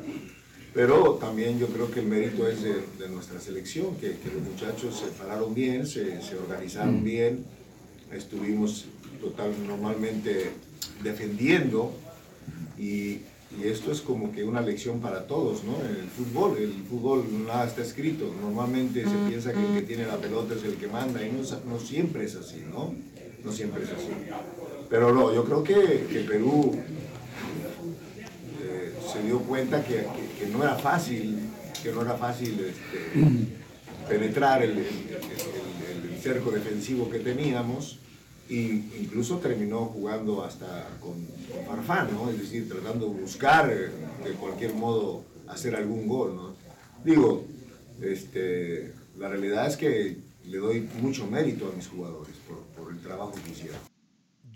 Pero 0.74 1.16
también 1.16 1.58
yo 1.58 1.68
creo 1.68 1.90
que 1.90 2.00
el 2.02 2.06
mérito 2.06 2.48
es 2.48 2.62
de, 2.62 2.76
de 3.00 3.10
nuestra 3.10 3.40
selección, 3.40 3.96
que, 3.96 4.18
que 4.18 4.30
los 4.32 4.44
muchachos 4.44 5.00
se 5.00 5.08
pararon 5.08 5.54
bien, 5.56 5.88
se, 5.88 6.22
se 6.22 6.38
organizaron 6.38 7.04
bien, 7.04 7.44
estuvimos 8.14 8.86
total, 9.20 9.52
normalmente 9.68 10.52
defendiendo 11.04 11.92
y, 12.78 13.22
y 13.58 13.64
esto 13.64 13.92
es 13.92 14.02
como 14.02 14.32
que 14.32 14.44
una 14.44 14.62
lección 14.62 15.00
para 15.00 15.26
todos, 15.26 15.64
¿no? 15.64 15.76
El 15.84 16.08
fútbol, 16.08 16.58
el 16.60 16.84
fútbol 16.88 17.26
nada 17.48 17.66
está 17.66 17.82
escrito, 17.82 18.32
normalmente 18.40 19.04
se 19.04 19.16
piensa 19.28 19.52
que 19.52 19.60
el 19.60 19.74
que 19.74 19.82
tiene 19.82 20.06
la 20.06 20.18
pelota 20.18 20.54
es 20.54 20.64
el 20.64 20.76
que 20.76 20.88
manda 20.88 21.26
y 21.26 21.32
no, 21.32 21.42
no 21.68 21.80
siempre 21.80 22.26
es 22.26 22.36
así, 22.36 22.64
¿no? 22.72 22.94
No 23.44 23.52
siempre 23.52 23.84
es 23.84 23.90
así. 23.90 24.12
Pero 24.90 25.14
no, 25.14 25.34
yo 25.34 25.44
creo 25.46 25.64
que, 25.64 26.08
que 26.12 26.22
Perú 26.28 26.76
eh, 28.62 28.94
se 29.12 29.22
dio 29.24 29.40
cuenta 29.40 29.84
que, 29.84 30.06
que- 30.40 30.48
no 30.48 30.64
era 30.64 30.76
fácil, 30.76 31.40
que 31.84 31.92
no 31.92 32.02
era 32.02 32.16
fácil 32.16 32.60
este, 32.60 34.08
penetrar 34.10 34.64
el, 34.64 34.78
el- 34.80 34.86
cerco 36.22 36.52
defensivo 36.52 37.10
que 37.10 37.20
teníamos 37.20 38.00
y 38.50 38.84
incluso 39.00 39.38
terminó 39.38 39.86
jugando 39.86 40.44
hasta 40.44 40.90
con, 41.00 41.14
con 41.50 41.66
Farfán, 41.66 42.10
¿no? 42.14 42.30
Es 42.30 42.40
decir, 42.40 42.68
tratando 42.68 43.08
de 43.08 43.22
buscar 43.22 43.72
eh, 43.72 43.90
de 44.28 44.32
cualquier 44.34 44.74
modo 44.74 45.24
hacer 45.48 45.76
algún 45.78 46.08
gol, 46.10 46.36
¿no? 46.36 46.56
Digo, 47.06 47.46
este, 48.02 48.92
la 49.18 49.30
realidad 49.30 49.68
es 49.68 49.78
que 49.78 50.18
le 50.46 50.58
doy 50.58 50.90
mucho 51.02 51.26
mérito 51.28 51.70
a 51.72 51.76
mis 51.76 51.88
jugadores 51.88 52.36
por, 52.48 52.58
por 52.84 52.92
el 52.92 53.00
trabajo 53.00 53.34
que 53.46 53.52
hicieron. 53.52 53.89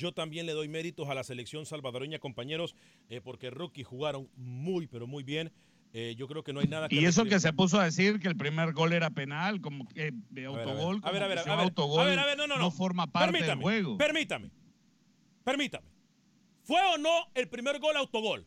Yo 0.04 0.12
también 0.12 0.45
le 0.45 0.51
doy 0.51 0.68
méritos 0.68 1.08
a 1.08 1.14
la 1.14 1.24
selección 1.24 1.66
salvadoreña, 1.66 2.20
compañeros, 2.20 2.76
eh, 3.08 3.22
porque 3.22 3.49
rookie 3.49 3.84
jugaron 3.84 4.30
muy, 4.36 4.86
pero 4.86 5.08
muy 5.08 5.24
bien. 5.24 5.54
Eh, 5.93 6.14
yo 6.18 6.28
creo 6.28 6.43
que 6.43 6.51
no 6.51 6.60
hay 6.60 6.68
nada 6.68 6.89
que 6.89 6.95
Y 6.95 7.06
eso 7.06 7.24
que 7.24 7.39
se 7.39 7.54
puso 7.54 7.80
a 7.80 7.86
decir 7.86 8.20
que 8.20 8.28
el 8.28 8.36
primer 8.36 8.74
gol 8.74 8.91
era 8.91 9.12
penal, 9.12 9.62
como 9.62 9.88
que 9.88 10.12
de 10.30 10.45
a 10.45 10.51
ver. 10.51 10.68
autogol, 10.68 10.99
A 11.04 11.12
ver, 11.12 11.24
a 11.24 11.28
ver, 11.28 11.39
a 11.39 11.43
ver, 11.43 11.60
autogol 11.60 12.01
a 12.01 12.04
ver, 12.04 12.20
a 12.20 12.26
ver, 12.26 12.38
no, 12.38 12.47
no, 12.47 12.58
no. 12.58 12.70
forma 12.70 13.08
parte 13.08 13.32
Permítame, 13.32 13.56
del 13.56 13.62
juego. 13.62 13.97
Permítame. 13.97 14.51
permítame. 15.45 15.88
¿Fue 16.64 16.82
o 16.93 16.97
no 16.97 17.28
el 17.34 17.47
primer 17.47 17.80
gol 17.80 17.95
autogol? 17.95 18.45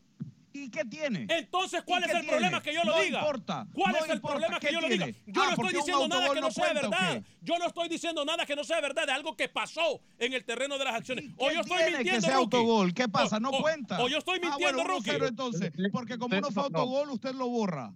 ¿Y 0.57 0.69
qué 0.71 0.83
tiene? 0.85 1.27
Entonces, 1.29 1.83
¿cuál 1.85 2.01
¿Y 2.01 2.05
es 2.05 2.15
el 2.15 2.25
problema 2.25 2.61
que 2.61 2.73
yo 2.73 2.83
lo 2.83 2.95
No 2.95 3.01
diga? 3.03 3.19
importa, 3.19 3.67
¿Cuál 3.73 3.91
no 3.93 3.97
es 3.99 4.09
el 4.09 4.15
importa, 4.15 4.35
problema 4.37 4.59
que 4.59 4.67
¿qué 4.67 4.73
yo 4.73 4.81
lo 4.81 4.89
diga? 4.89 5.05
Yo 5.07 5.13
Ah, 5.13 5.21
no 5.27 5.41
estoy 5.43 5.55
porque 5.55 5.77
un 5.77 5.81
diciendo 5.83 6.07
nada 6.07 6.33
que 6.33 6.41
no 6.41 6.51
sea 6.51 6.63
cuenta, 6.65 6.87
¿o 6.87 6.89
verdad. 6.91 7.23
Yo 7.41 7.57
no 7.59 7.65
estoy 7.67 7.89
diciendo 7.89 8.25
nada 8.25 8.45
que 8.45 8.55
no 8.55 8.63
sea 8.63 8.81
verdad 8.81 9.05
de 9.05 9.11
algo 9.11 9.35
que 9.35 9.49
pasó 9.49 10.01
en 10.17 10.33
el 10.33 10.43
terreno 10.43 10.77
de 10.77 10.85
las 10.85 10.95
acciones. 10.95 11.25
O 11.37 11.51
yo 11.51 11.61
estoy 11.61 11.77
tiene 11.77 11.91
mintiendo, 11.97 12.21
que 12.21 12.25
sea 12.25 12.37
autogol? 12.37 12.93
¿Qué 12.93 13.07
pasa? 13.07 13.37
O- 13.37 13.39
¿No 13.39 13.49
o- 13.51 13.61
cuenta? 13.61 14.01
O 14.01 14.07
yo 14.07 14.17
estoy 14.17 14.39
Ah, 14.41 14.49
mintiendo, 14.49 14.77
bueno, 14.83 14.93
Rookie. 14.95 15.09
1-0 15.11 15.27
entonces, 15.27 15.71
porque 15.91 16.17
como 16.17 16.35
no 16.39 16.51
fue 16.51 16.63
autogol, 16.63 17.09
usted 17.11 17.35
lo 17.35 17.47
borra. 17.49 17.93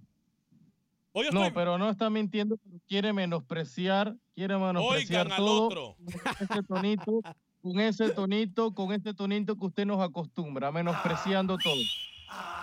No, 1.13 1.21
estoy- 1.21 1.51
pero 1.53 1.77
no 1.77 1.89
está 1.89 2.09
mintiendo, 2.09 2.57
pero 2.63 2.77
quiere 2.87 3.11
menospreciar, 3.11 4.15
quiere 4.33 4.57
menospreciar 4.57 5.25
Oigan 5.27 5.31
al 5.41 5.43
otro. 5.47 5.97
con 5.97 6.47
ese 6.49 6.63
tonito, 6.63 7.21
con 7.61 7.79
ese 7.79 8.09
tonito, 8.11 8.73
con 8.73 8.91
ese 8.93 9.13
tonito 9.13 9.57
que 9.57 9.65
usted 9.65 9.85
nos 9.85 9.99
acostumbra, 10.01 10.71
menospreciando 10.71 11.57
todo. 11.57 11.75
Ah! 12.33 12.60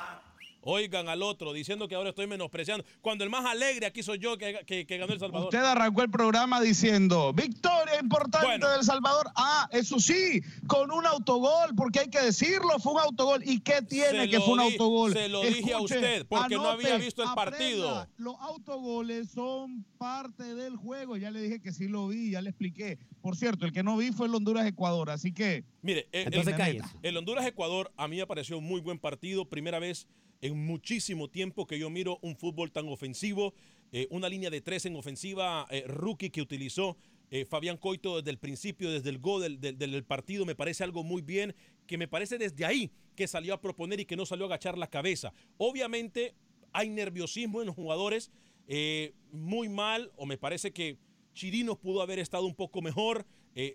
Oigan 0.71 1.09
al 1.09 1.23
otro 1.23 1.55
diciendo 1.55 1.89
que 1.89 1.95
ahora 1.95 2.11
estoy 2.11 2.27
menospreciando. 2.27 2.85
Cuando 3.01 3.25
el 3.25 3.31
más 3.31 3.47
alegre 3.47 3.87
aquí 3.87 4.03
soy 4.03 4.19
yo 4.19 4.37
que, 4.37 4.61
que- 4.67 4.87
que 4.87 4.99
ganó 4.99 5.15
El 5.15 5.19
Salvador. 5.19 5.47
Usted 5.47 5.61
arrancó 5.65 6.03
el 6.03 6.11
programa 6.11 6.61
diciendo, 6.61 7.33
victoria 7.33 7.99
importante 8.03 8.47
Bueno. 8.47 8.69
del 8.73 8.83
Salvador. 8.85 9.29
Ah, 9.35 9.67
eso 9.73 9.99
sí, 9.99 10.43
con 10.67 10.91
un 10.91 11.07
autogol, 11.07 11.75
porque 11.75 12.01
hay 12.01 12.09
que 12.11 12.21
decirlo, 12.21 12.79
fue 12.81 12.93
un 12.93 13.01
autogol. 13.01 13.43
¿Y 13.47 13.61
qué 13.61 13.81
tiene 13.81 14.25
Se 14.25 14.29
que 14.29 14.41
fue 14.41 14.53
un 14.53 14.61
autogol? 14.61 15.15
se 15.15 15.31
lo 15.31 15.41
dije 15.43 15.73
a 15.73 15.81
usted, 15.81 16.27
porque 16.29 16.57
no 16.57 16.69
había 16.69 16.99
visto 16.99 17.23
el 17.23 17.29
aprenda, 17.29 17.51
partido. 17.51 18.07
Los 18.19 18.35
autogoles 18.41 19.31
son 19.31 19.87
parte 19.97 20.55
del 20.55 20.77
juego. 20.77 21.17
Ya 21.17 21.31
le 21.31 21.41
dije 21.41 21.61
que 21.63 21.73
sí 21.73 21.89
lo 21.89 22.09
vi, 22.09 22.33
ya 22.33 22.43
le 22.43 22.51
expliqué. 22.51 22.99
Por 23.23 23.37
cierto, 23.37 23.65
el 23.65 23.73
que 23.73 23.83
no 23.83 23.97
vi 23.97 24.13
fue 24.13 24.27
el 24.27 24.35
Honduras-Ecuador, 24.35 25.09
así 25.09 25.33
que... 25.33 25.65
Mire, 25.81 26.09
el, 26.13 26.27
Entonces 26.27 26.55
el- 26.59 26.83
el 27.03 27.17
Honduras-Ecuador 27.17 27.91
a 27.97 28.07
mí 28.07 28.19
me 28.19 28.27
pareció 28.27 28.59
un 28.59 28.65
muy 28.65 28.83
buen 28.83 28.99
partido. 28.99 29.47
Primera 29.47 29.79
vez 29.79 30.07
en 30.41 30.65
muchísimo 30.67 31.29
tiempo 31.29 31.67
que 31.67 31.79
yo 31.79 31.91
miro 31.91 32.19
un 32.23 32.37
fútbol 32.37 32.71
tan 32.73 32.89
ofensivo. 32.89 33.55
eh, 33.91 34.07
una 34.11 34.29
línea 34.29 34.51
de 34.51 34.61
tres 34.61 34.85
en 34.85 34.97
ofensiva 34.97 35.67
eh, 35.71 35.85
rookie 35.87 36.29
que 36.29 36.43
utilizó 36.43 36.99
eh, 37.31 37.45
Fabián 37.45 37.77
Coito 37.77 38.17
desde 38.17 38.31
el 38.31 38.39
principio, 38.39 38.91
desde 38.91 39.11
el 39.11 39.19
gol 39.19 39.61
del, 39.61 40.05
partido. 40.05 40.47
Me 40.47 40.55
parece 40.55 40.85
algo 40.85 41.05
muy 41.05 41.21
bien, 41.21 41.55
que 41.87 41.99
me 41.99 42.09
parece 42.09 42.39
desde 42.39 42.65
ahí 42.65 42.91
que 43.15 43.27
salió 43.27 43.55
a 43.55 43.61
proponer 43.61 44.01
y 44.01 44.05
que 44.05 44.17
no 44.17 44.25
salió 44.25 44.45
a 44.47 44.49
agachar 44.49 44.79
la 44.79 44.89
cabeza. 44.89 45.33
Obviamente 45.59 46.35
hay 46.73 46.89
nerviosismo 46.89 47.61
en 47.61 47.67
los 47.67 47.77
jugadores, 47.77 48.31
eh, 48.67 49.15
muy 49.31 49.69
mal, 49.69 50.13
o 50.17 50.27
me 50.27 50.39
parece 50.39 50.73
que 50.73 50.99
Chirinos 51.35 51.79
pudo 51.79 52.03
haber 52.03 52.19
estado 52.19 52.47
un 52.47 52.55
poco 52.55 52.83
mejor. 52.83 53.27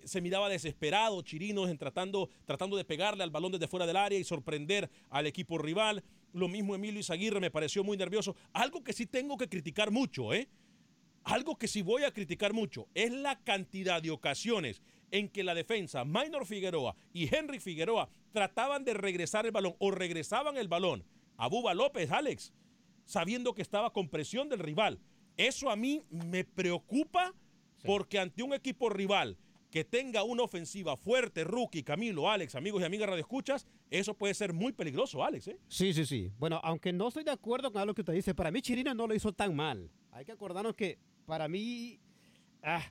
se 0.05 0.21
miraba 0.21 0.47
desesperado 0.47 1.21
Chirinos 1.23 1.69
en 1.69 1.77
tratando, 1.77 2.29
tratando 2.45 2.77
de 2.77 2.85
pegarle 2.85 3.23
al 3.23 3.31
balón 3.31 3.51
desde 3.51 3.67
fuera 3.67 3.85
del 3.85 3.97
área 3.97 4.17
y 4.17 4.23
sorprender 4.23 4.89
al 5.09 5.27
equipo 5.27 5.57
rival. 5.57 6.03
Lo 6.33 6.47
mismo 6.47 6.75
Emilio 6.75 6.99
Izaguirre 6.99 7.39
me 7.39 7.51
pareció 7.51 7.83
muy 7.83 7.95
nervioso. 7.95 8.35
Algo 8.51 8.83
que 8.83 8.93
sí 8.93 9.05
tengo 9.05 9.37
que 9.37 9.47
criticar 9.47 9.91
mucho, 9.91 10.33
¿eh? 10.33 10.49
Algo 11.23 11.57
que 11.57 11.67
sí 11.67 11.81
voy 11.81 12.03
a 12.03 12.11
criticar 12.11 12.53
mucho 12.53 12.87
es 12.93 13.11
la 13.11 13.39
cantidad 13.43 14.01
de 14.01 14.11
ocasiones 14.11 14.81
en 15.11 15.29
que 15.29 15.43
la 15.43 15.53
defensa, 15.53 16.03
Minor 16.03 16.45
Figueroa 16.45 16.95
y 17.13 17.33
Henry 17.33 17.59
Figueroa, 17.59 18.09
trataban 18.31 18.83
de 18.83 18.95
regresar 18.95 19.45
el 19.45 19.51
balón 19.51 19.75
o 19.79 19.91
regresaban 19.91 20.57
el 20.57 20.67
balón 20.67 21.05
a 21.37 21.47
Buba 21.47 21.73
López, 21.73 22.11
Alex, 22.11 22.51
sabiendo 23.05 23.53
que 23.53 23.61
estaba 23.61 23.93
con 23.93 24.09
presión 24.09 24.49
del 24.49 24.59
rival. 24.59 24.99
Eso 25.37 25.69
a 25.69 25.75
mí 25.75 26.01
me 26.09 26.43
preocupa 26.43 27.33
porque 27.83 28.19
ante 28.19 28.43
un 28.43 28.53
equipo 28.53 28.89
rival 28.89 29.37
que 29.73 29.83
tenga 29.83 30.21
una 30.21 30.43
ofensiva 30.43 30.95
fuerte, 30.95 31.43
rookie, 31.43 31.81
Camilo, 31.81 32.29
Alex, 32.29 32.53
amigos 32.53 32.83
y 32.83 32.85
amigas 32.85 33.09
radioescuchas, 33.09 33.65
eso 33.89 34.13
puede 34.13 34.35
ser 34.35 34.53
muy 34.53 34.71
peligroso, 34.71 35.23
Alex. 35.23 35.47
¿eh? 35.47 35.57
Sí, 35.67 35.95
sí, 35.95 36.05
sí. 36.05 36.31
Bueno, 36.37 36.61
aunque 36.63 36.93
no 36.93 37.07
estoy 37.07 37.23
de 37.23 37.31
acuerdo 37.31 37.71
con 37.71 37.81
algo 37.81 37.95
que 37.95 38.01
usted 38.01 38.13
dice, 38.13 38.35
para 38.35 38.51
mí 38.51 38.61
Chirino 38.61 38.93
no 38.93 39.07
lo 39.07 39.15
hizo 39.15 39.33
tan 39.33 39.55
mal. 39.55 39.89
Hay 40.11 40.25
que 40.25 40.31
acordarnos 40.31 40.75
que 40.75 40.99
para 41.25 41.47
mí, 41.47 41.99
ah, 42.61 42.83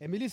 Emilio 0.00 0.26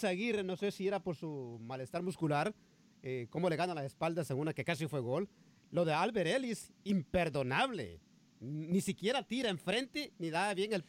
no 0.46 0.56
sé 0.56 0.72
si 0.72 0.88
era 0.88 1.04
por 1.04 1.18
su 1.18 1.60
malestar 1.62 2.02
muscular, 2.02 2.56
eh, 3.02 3.28
cómo 3.30 3.50
le 3.50 3.58
gana 3.58 3.74
las 3.74 3.84
espaldas 3.84 4.32
en 4.32 4.40
una 4.40 4.54
que 4.54 4.64
casi 4.64 4.88
fue 4.88 5.02
gol. 5.02 5.28
Lo 5.70 5.84
de 5.84 5.92
Albert 5.92 6.30
Ellis, 6.30 6.72
imperdonable. 6.86 8.00
Ni 8.46 8.82
siquiera 8.82 9.24
tira 9.24 9.50
enfrente 9.50 10.12
ni 10.20 10.30
da 10.30 10.54
bien 10.54 10.74
el 10.74 10.84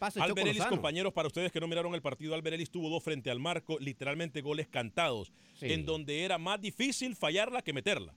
Ellis, 0.49 0.59
Lozano. 0.59 0.77
compañeros, 0.77 1.13
para 1.13 1.29
ustedes 1.29 1.53
que 1.53 1.61
no 1.61 1.69
miraron 1.69 1.95
el 1.95 2.03
partido, 2.03 2.35
Albert 2.35 2.55
Ellis 2.55 2.69
tuvo 2.71 2.91
dos 2.91 3.01
frente 3.03 3.31
al 3.31 3.39
marco, 3.39 3.79
literalmente 3.79 4.41
goles 4.41 4.67
cantados, 4.67 5.33
Sí. 5.55 5.67
en 5.73 5.87
donde 5.87 6.25
era 6.25 6.37
más 6.37 6.61
difícil 6.61 7.15
fallarla 7.15 7.63
que 7.63 7.73
meterla. 7.73 8.13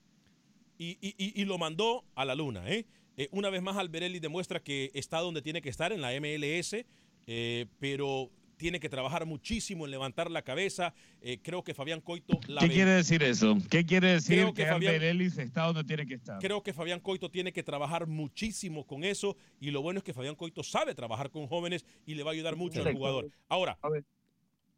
Y, 0.80 0.98
y- 1.02 1.14
y- 1.20 1.40
y 1.42 1.46
lo 1.46 1.60
mandó 1.60 2.04
a 2.16 2.26
la 2.26 2.34
luna. 2.34 2.68
¿eh? 2.68 2.86
Eh, 3.16 3.30
una 3.32 3.52
vez 3.52 3.62
más, 3.62 3.78
Albert 3.78 4.06
Ellis 4.06 4.22
demuestra 4.22 4.60
que 4.60 4.90
está 4.96 5.20
donde 5.20 5.44
tiene 5.44 5.62
que 5.62 5.70
estar, 5.70 5.92
en 5.92 6.02
la 6.02 6.14
MLS, 6.14 6.86
eh, 7.28 7.66
pero 7.80 8.32
tiene 8.58 8.80
que 8.80 8.90
trabajar 8.90 9.26
muchísimo 9.26 9.86
en 9.86 9.92
levantar 9.92 10.30
la 10.30 10.42
cabeza. 10.42 10.94
Eh, 11.22 11.40
creo 11.42 11.64
que 11.64 11.74
Fabián 11.74 12.02
Coito... 12.02 12.40
La 12.48 12.62
¿Qué 12.62 12.70
quiere 12.70 12.92
decir 12.92 13.24
eso? 13.24 13.58
¿Qué 13.70 13.86
quiere 13.86 14.14
decir 14.14 14.36
Creo 14.36 14.54
que, 14.54 14.64
que 14.64 14.70
Fabián- 14.70 15.22
está 15.40 15.66
donde 15.68 15.84
tiene 15.84 16.06
que 16.06 16.16
estar? 16.16 16.40
Creo 16.40 16.62
que 16.64 16.74
Fabián 16.74 17.00
Coito 17.00 17.30
tiene 17.30 17.54
que 17.54 17.64
trabajar 17.64 18.08
muchísimo 18.08 18.86
con 18.86 19.04
eso 19.04 19.38
y 19.60 19.72
lo 19.72 19.82
bueno 19.82 20.00
es 20.00 20.04
que 20.04 20.14
Fabián 20.14 20.36
Coito 20.36 20.64
sabe 20.64 20.96
trabajar 20.96 21.30
con 21.30 21.48
jóvenes 21.48 21.86
y 22.06 22.16
le 22.16 22.24
va 22.24 22.32
a 22.32 22.34
ayudar 22.34 22.56
mucho 22.56 22.82
al 22.86 22.94
jugador. 22.94 23.30
Ahora, 23.48 23.78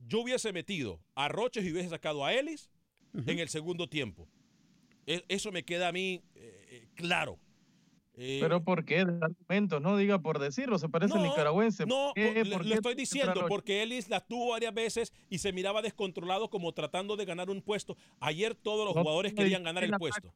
yo 0.07 0.19
hubiese 0.21 0.53
metido 0.53 0.99
a 1.15 1.27
Roches 1.29 1.65
y 1.65 1.71
hubiese 1.71 1.89
sacado 1.89 2.23
a 2.25 2.33
Ellis 2.33 2.69
en 3.25 3.39
el 3.39 3.49
segundo 3.49 3.87
tiempo. 3.87 4.27
E- 5.07 5.23
Eso 5.29 5.51
me 5.51 5.63
queda 5.63 5.87
a 5.87 5.91
mí 5.91 6.21
eh, 6.35 6.67
eh, 6.69 6.87
claro. 6.95 7.39
Eh, 8.21 8.39
Pero 8.41 8.61
¿por 8.63 8.83
qué? 8.83 9.05
De 9.05 9.17
argumentos, 9.21 9.81
no 9.81 9.95
diga 9.95 10.19
por 10.19 10.39
decirlo, 10.39 10.77
se 10.77 10.89
parece 10.89 11.13
al 11.13 11.23
No, 11.23 11.29
nicaragüense. 11.29 11.85
No, 11.85 12.11
¿Por 12.13 12.13
qué? 12.15 12.33
por- 12.33 12.45
le, 12.47 12.51
¿Por 12.57 12.65
le 12.65 12.69
qué 12.71 12.75
estoy 12.75 12.95
diciendo, 12.95 13.45
porque 13.47 13.81
Ellis 13.81 14.09
la 14.09 14.19
tuvo 14.19 14.49
varias 14.49 14.73
veces 14.73 15.13
y 15.29 15.37
se 15.37 15.53
miraba 15.53 15.81
descontrolado 15.81 16.49
como 16.49 16.73
tratando 16.73 17.15
de 17.15 17.23
ganar 17.23 17.49
un 17.49 17.61
puesto. 17.61 17.95
Ayer 18.19 18.55
todos 18.55 18.85
los 18.85 18.93
No 18.95 19.01
jugadores 19.03 19.33
querían 19.33 19.63
ganar 19.63 19.85
el 19.85 19.91
puesto. 19.91 20.33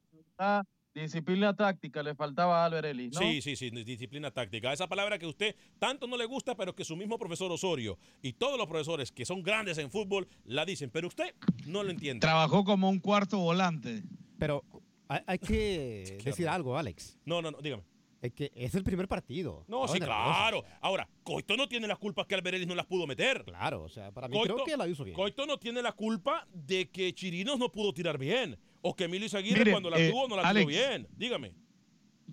Disciplina 0.95 1.55
táctica 1.55 2.03
le 2.03 2.13
faltaba 2.13 2.61
a 2.61 2.65
Albert 2.65 2.85
Ellis, 2.85 3.13
¿no? 3.15 3.19
Sí, 3.19 3.41
sí, 3.41 3.55
sí, 3.55 3.71
disciplina 3.71 4.29
táctica. 4.29 4.71
Esa 4.71 4.87
palabra 4.87 5.17
que 5.17 5.25
a 5.25 5.29
usted 5.29 5.55
tanto 5.79 6.05
no 6.05 6.15
le 6.17 6.25
gusta, 6.25 6.55
pero 6.55 6.75
que 6.75 6.85
su 6.85 6.95
mismo 6.95 7.17
profesor 7.17 7.51
Osorio 7.51 7.97
y 8.21 8.33
todos 8.33 8.59
los 8.59 8.67
profesores 8.67 9.11
que 9.11 9.25
son 9.25 9.41
grandes 9.41 9.79
en 9.79 9.89
fútbol 9.89 10.27
la 10.45 10.65
dicen, 10.65 10.91
pero 10.91 11.07
usted 11.07 11.33
no 11.65 11.81
lo 11.81 11.89
entiende. 11.89 12.19
Trabajó 12.21 12.63
como 12.63 12.89
un 12.89 12.99
cuarto 12.99 13.39
volante. 13.39 14.03
Pero 14.37 14.63
hay, 15.07 15.19
hay 15.25 15.37
que 15.39 16.17
decir 16.23 16.47
algo, 16.47 16.77
Alex. 16.77 17.17
No, 17.25 17.41
no, 17.41 17.51
no, 17.51 17.59
dígame. 17.59 17.83
Es 18.23 18.31
que 18.31 18.51
es 18.55 18.73
el 18.73 18.85
primer 18.85 19.09
partido. 19.09 19.65
No, 19.67 19.85
sí, 19.85 19.99
claro. 19.99 20.63
Ahora, 20.79 21.09
Coito 21.23 21.57
no 21.57 21.67
tiene 21.67 21.87
las 21.87 21.97
culpas 21.97 22.25
que 22.25 22.35
Albert 22.35 22.55
Ellis 22.55 22.67
no 22.67 22.73
las 22.73 22.85
pudo 22.85 23.05
meter. 23.05 23.43
Claro, 23.43 23.83
o 23.83 23.89
sea, 23.89 24.13
para 24.13 24.29
mí 24.29 24.39
creo 24.41 24.63
que 24.63 24.77
la 24.77 24.87
hizo 24.87 25.03
bien. 25.03 25.13
Coito 25.13 25.45
no 25.45 25.57
tiene 25.59 25.81
la 25.81 25.91
culpa 25.91 26.47
de 26.53 26.89
que 26.89 27.13
Chirinos 27.13 27.59
no 27.59 27.69
pudo 27.69 27.93
tirar 27.93 28.17
bien. 28.17 28.57
O 28.81 28.95
que 28.95 29.05
Emilio 29.05 29.25
Izaguirre 29.25 29.59
Mire, 29.59 29.71
cuando 29.71 29.89
la 29.89 29.99
eh, 29.99 30.09
tuvo 30.09 30.29
no 30.29 30.37
la 30.37 30.43
Alex. 30.43 30.65
tuvo 30.65 30.69
bien. 30.69 31.07
Dígame. 31.17 31.53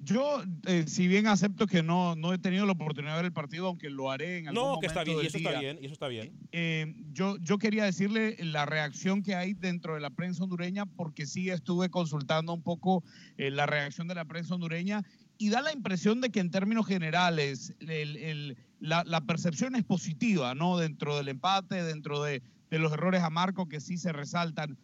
Yo, 0.03 0.43
eh, 0.66 0.84
si 0.86 1.09
bien 1.09 1.26
acepto 1.26 1.66
que 1.66 1.82
no, 1.82 2.16
no 2.16 2.32
he 2.32 2.38
tenido 2.38 2.64
la 2.64 2.72
oportunidad 2.72 3.12
de 3.12 3.16
ver 3.18 3.24
el 3.26 3.32
partido, 3.32 3.66
aunque 3.66 3.91
lo 3.91 4.11
haré 4.11 4.38
en 4.38 4.49
algún 4.49 4.55
No, 4.62 4.66
momento 4.74 4.80
que 4.80 4.86
está 4.86 5.05
bien, 5.05 5.18
y 5.22 5.26
eso 5.26 5.36
está 5.36 5.59
bien, 5.61 5.78
y 5.80 5.84
eso 5.84 5.93
está 5.93 6.09
bien. 6.09 6.32
eh, 6.53 6.95
yo, 7.12 7.36
yo 7.38 7.59
quería 7.59 7.84
decirle 7.84 8.36
la 8.41 8.64
reacción 8.66 9.22
que 9.22 9.34
hay 9.34 9.53
dentro 9.53 9.95
de 9.95 10.01
la 10.01 10.11
prensa 10.11 10.43
hondureña, 10.45 10.86
porque 10.86 11.26
sí 11.26 11.51
estuve 11.51 11.91
consultando 11.91 12.55
un 12.55 12.62
poco 12.62 13.05
eh, 13.36 13.51
la 13.51 13.66
reacción 13.66 14.09
de 14.09 14.14
la 14.14 14.24
prensa 14.24 14.55
hondureña 14.55 15.03
y 15.38 15.51
da 15.51 15.61
la 15.61 15.72
impresión 15.72 16.20
de 16.20 16.30
que 16.30 16.41
en 16.41 16.51
términos 16.51 16.86
generales 16.86 17.74
el- 17.80 18.16
el- 18.16 18.57
la, 18.78 19.05
la 19.05 19.20
percepción 19.22 19.74
es 19.76 19.84
positiva, 19.84 20.55
¿no? 20.55 20.78
Dentro 20.78 21.16
del 21.18 21.28
empate, 21.28 21.82
dentro 21.82 22.22
de, 22.22 22.43
de 22.70 22.78
los 22.78 22.93
errores 22.93 23.22
a 23.22 23.28
Marco 23.30 23.68
que 23.68 23.80
sí 23.80 23.99
se 23.99 24.12
resaltan. 24.12 24.78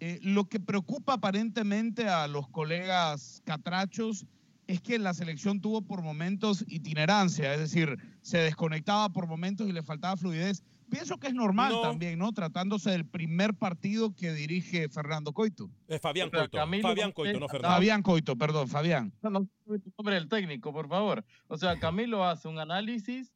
Eh, 0.00 0.18
lo 0.22 0.44
que 0.48 0.60
preocupa 0.60 1.14
aparentemente 1.14 2.08
a 2.08 2.28
los 2.28 2.48
colegas 2.50 3.40
catrachos 3.44 4.26
es 4.68 4.80
que 4.80 4.98
la 4.98 5.14
selección 5.14 5.60
tuvo 5.60 5.82
por 5.82 6.02
momentos 6.02 6.64
itinerancia, 6.68 7.52
es 7.54 7.58
decir, 7.60 7.96
se 8.22 8.38
desconectaba 8.38 9.08
por 9.08 9.26
momentos 9.26 9.66
y 9.68 9.72
le 9.72 9.82
faltaba 9.82 10.16
fluidez. 10.16 10.62
Pienso 10.90 11.18
que 11.18 11.26
es 11.26 11.34
normal 11.34 11.72
No. 11.72 11.82
también, 11.82 12.18
¿no? 12.18 12.32
Tratándose 12.32 12.90
del 12.90 13.04
primer 13.04 13.54
partido 13.54 14.14
que 14.14 14.32
dirige 14.32 14.88
Fernando 14.88 15.32
Coito. 15.32 15.68
Eh, 15.88 15.98
Fabián 15.98 16.30
Coito. 16.30 16.56
Camilo 16.56 16.88
Fabián 16.88 17.12
Coito, 17.12 17.40
no 17.40 17.48
Fernando. 17.48 17.74
Fabián 17.76 18.02
Coito, 18.02 18.36
perdón, 18.36 18.68
Fabián. 18.68 19.12
No, 19.22 19.28
no, 19.30 19.48
el 19.70 19.82
nombre 19.98 20.14
del 20.14 20.28
técnico, 20.28 20.72
por 20.72 20.88
favor. 20.88 21.24
O 21.48 21.56
sea, 21.58 21.78
Camilo 21.92 22.24
hace 22.24 22.48
un 22.48 22.58
análisis 22.58 23.32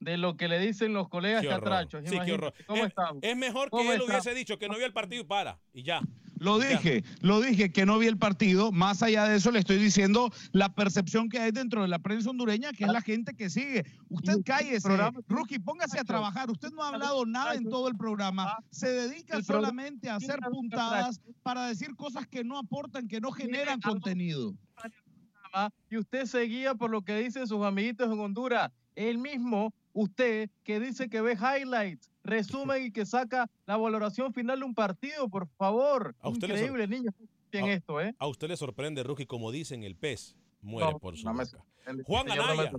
de 0.00 0.16
lo 0.18 0.36
que 0.36 0.48
le 0.48 0.58
dicen 0.58 0.92
los 0.92 1.08
colegas 1.08 1.44
catrachos. 1.46 2.02
Sí, 2.06 2.16
qué 2.24 2.32
horror. 2.32 2.52
¿Cómo 2.66 2.82
Es- 2.82 2.88
estamos? 2.88 3.18
Es 3.22 3.36
mejor 3.36 3.64
que 3.66 3.70
¿Cómo 3.70 3.92
él 3.92 4.00
estamos? 4.00 4.22
hubiese 4.24 4.38
dicho 4.38 4.58
que 4.58 4.68
no 4.68 4.76
vio 4.76 4.86
el 4.86 4.92
partido 4.92 5.22
y 5.22 5.26
para. 5.26 5.58
Y 5.72 5.82
ya. 5.84 6.00
Lo 6.38 6.58
dije, 6.58 7.02
lo 7.20 7.40
dije 7.40 7.72
que 7.72 7.86
no 7.86 7.98
vi 7.98 8.06
el 8.06 8.18
partido. 8.18 8.72
Más 8.72 9.02
allá 9.02 9.24
de 9.24 9.36
eso, 9.36 9.50
le 9.50 9.58
estoy 9.58 9.78
diciendo 9.78 10.30
la 10.52 10.74
percepción 10.74 11.28
que 11.28 11.38
hay 11.38 11.50
dentro 11.50 11.82
de 11.82 11.88
la 11.88 11.98
prensa 11.98 12.30
hondureña, 12.30 12.72
que 12.72 12.84
es 12.84 12.92
la 12.92 13.00
gente 13.00 13.34
que 13.34 13.48
sigue. 13.48 13.84
Usted 14.08 14.38
cállese, 14.44 14.88
Rookie, 15.28 15.58
póngase 15.58 15.98
a 15.98 16.04
trabajar. 16.04 16.50
Usted 16.50 16.70
no 16.72 16.82
ha 16.82 16.88
hablado 16.88 17.24
nada 17.24 17.54
en 17.54 17.64
todo 17.64 17.88
el 17.88 17.96
programa. 17.96 18.56
Se 18.70 18.90
dedica 18.90 19.42
solamente 19.42 20.10
a 20.10 20.16
hacer 20.16 20.38
puntadas 20.50 21.20
para 21.42 21.66
decir 21.66 21.94
cosas 21.96 22.26
que 22.26 22.44
no 22.44 22.58
aportan, 22.58 23.08
que 23.08 23.20
no 23.20 23.32
generan 23.32 23.80
contenido. 23.80 24.54
Y 25.90 25.96
usted 25.96 26.26
seguía 26.26 26.74
por 26.74 26.90
lo 26.90 27.02
que 27.02 27.16
dicen 27.18 27.46
sus 27.46 27.64
amiguitos 27.64 28.12
en 28.12 28.20
Honduras. 28.20 28.70
El 28.94 29.18
mismo, 29.18 29.74
usted, 29.96 30.50
que 30.62 30.78
dice 30.78 31.08
que 31.08 31.20
ve 31.20 31.32
highlights 31.32 32.10
resumen 32.22 32.84
y 32.86 32.90
que 32.92 33.06
saca 33.06 33.50
la 33.66 33.76
valoración 33.76 34.32
final 34.32 34.60
de 34.60 34.66
un 34.66 34.74
partido, 34.74 35.28
por 35.28 35.48
favor. 35.56 36.14
A 36.20 36.28
usted 36.28 36.48
Increíble, 36.48 36.86
niños. 36.86 37.14
En 37.52 37.68
esto, 37.68 38.00
¿eh? 38.02 38.14
A 38.18 38.26
usted 38.26 38.48
le 38.48 38.56
sorprende, 38.56 39.02
Rookie, 39.02 39.24
como 39.24 39.50
dicen, 39.50 39.82
el 39.82 39.96
pez 39.96 40.36
muere 40.60 40.98
por 41.00 41.16
su 41.16 41.26
boca. 41.26 41.46
Juan 42.04 42.30
Anaya. 42.30 42.70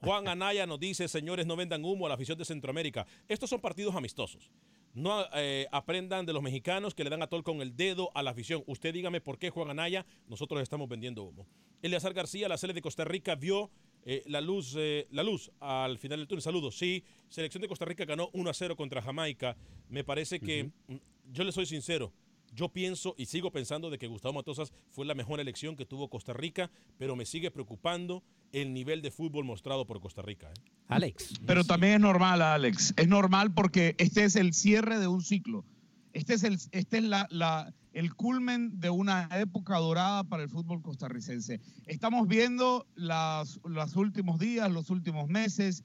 Juan 0.00 0.26
Anaya 0.26 0.66
nos 0.66 0.80
dice, 0.80 1.06
señores, 1.06 1.46
no 1.46 1.54
vendan 1.54 1.84
humo 1.84 2.06
a 2.06 2.08
la 2.08 2.16
afición 2.16 2.36
de 2.36 2.44
Centroamérica. 2.44 3.06
Estos 3.28 3.50
son 3.50 3.60
partidos 3.60 3.94
amistosos. 3.94 4.50
No 4.94 5.24
eh, 5.34 5.68
aprendan 5.70 6.26
de 6.26 6.32
los 6.32 6.42
mexicanos 6.42 6.94
que 6.94 7.04
le 7.04 7.10
dan 7.10 7.22
a 7.22 7.28
tol 7.28 7.44
con 7.44 7.60
el 7.60 7.76
dedo 7.76 8.10
a 8.14 8.22
la 8.22 8.30
afición. 8.30 8.64
Usted 8.66 8.92
dígame 8.92 9.20
por 9.20 9.38
qué 9.38 9.50
Juan 9.50 9.70
Anaya, 9.70 10.04
nosotros 10.26 10.60
estamos 10.60 10.88
vendiendo 10.88 11.22
humo. 11.22 11.46
Eleazar 11.82 12.14
García, 12.14 12.48
la 12.48 12.58
sede 12.58 12.72
de 12.72 12.82
Costa 12.82 13.04
Rica, 13.04 13.36
vio 13.36 13.70
eh, 14.04 14.22
la, 14.26 14.40
luz, 14.40 14.74
eh, 14.76 15.06
la 15.10 15.22
luz 15.22 15.50
al 15.60 15.98
final 15.98 16.18
del 16.18 16.28
túnel. 16.28 16.42
Saludos. 16.42 16.76
Sí, 16.76 17.04
selección 17.28 17.62
de 17.62 17.68
Costa 17.68 17.84
Rica 17.84 18.04
ganó 18.04 18.30
1 18.32 18.50
a 18.50 18.54
0 18.54 18.76
contra 18.76 19.00
Jamaica. 19.00 19.56
Me 19.88 20.04
parece 20.04 20.40
que, 20.40 20.64
mm, 20.64 20.94
yo 21.32 21.44
le 21.44 21.52
soy 21.52 21.66
sincero, 21.66 22.12
yo 22.52 22.68
pienso 22.68 23.14
y 23.18 23.26
sigo 23.26 23.50
pensando 23.50 23.90
de 23.90 23.98
que 23.98 24.06
Gustavo 24.06 24.34
Matosas 24.34 24.72
fue 24.90 25.06
la 25.06 25.14
mejor 25.14 25.40
elección 25.40 25.74
que 25.74 25.86
tuvo 25.86 26.08
Costa 26.08 26.32
Rica, 26.32 26.70
pero 26.98 27.16
me 27.16 27.24
sigue 27.24 27.50
preocupando 27.50 28.22
el 28.52 28.72
nivel 28.72 29.02
de 29.02 29.10
fútbol 29.10 29.44
mostrado 29.44 29.86
por 29.86 30.00
Costa 30.00 30.22
Rica. 30.22 30.50
¿eh? 30.50 30.70
Alex. 30.88 31.40
Pero 31.46 31.64
también 31.64 31.94
es 31.94 32.00
normal, 32.00 32.42
Alex. 32.42 32.94
Es 32.96 33.08
normal 33.08 33.52
porque 33.54 33.96
este 33.98 34.24
es 34.24 34.36
el 34.36 34.52
cierre 34.52 34.98
de 34.98 35.08
un 35.08 35.22
ciclo. 35.22 35.64
Este 36.12 36.34
es 36.34 36.44
el, 36.44 36.58
este 36.70 36.98
es 36.98 37.04
la, 37.04 37.26
la 37.30 37.74
el 37.94 38.14
culmen 38.14 38.80
de 38.80 38.90
una 38.90 39.28
época 39.32 39.78
dorada 39.78 40.24
para 40.24 40.42
el 40.42 40.48
fútbol 40.48 40.82
costarricense. 40.82 41.60
Estamos 41.86 42.26
viendo 42.26 42.86
las, 42.96 43.60
los 43.64 43.96
últimos 43.96 44.38
días, 44.38 44.70
los 44.70 44.90
últimos 44.90 45.28
meses, 45.28 45.84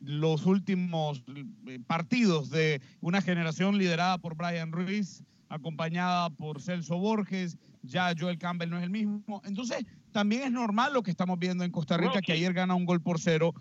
los 0.00 0.46
últimos 0.46 1.24
eh, 1.66 1.80
partidos 1.86 2.50
de 2.50 2.80
una 3.00 3.22
generación 3.22 3.78
liderada 3.78 4.18
por 4.18 4.36
Brian 4.36 4.72
Ruiz, 4.72 5.24
acompañada 5.48 6.28
por 6.30 6.60
Celso 6.60 6.98
Borges, 6.98 7.56
ya 7.82 8.12
Joel 8.16 8.38
Campbell 8.38 8.68
no 8.68 8.76
es 8.76 8.84
el 8.84 8.90
mismo. 8.90 9.40
Entonces, 9.44 9.86
también 10.12 10.42
es 10.42 10.52
normal 10.52 10.92
lo 10.92 11.02
que 11.02 11.10
estamos 11.10 11.38
viendo 11.38 11.64
en 11.64 11.72
Costa 11.72 11.96
Rica, 11.96 12.20
que 12.20 12.32
ayer 12.32 12.52
gana 12.52 12.74
un 12.74 12.84
gol 12.84 13.00
por 13.00 13.18
cero. 13.18 13.54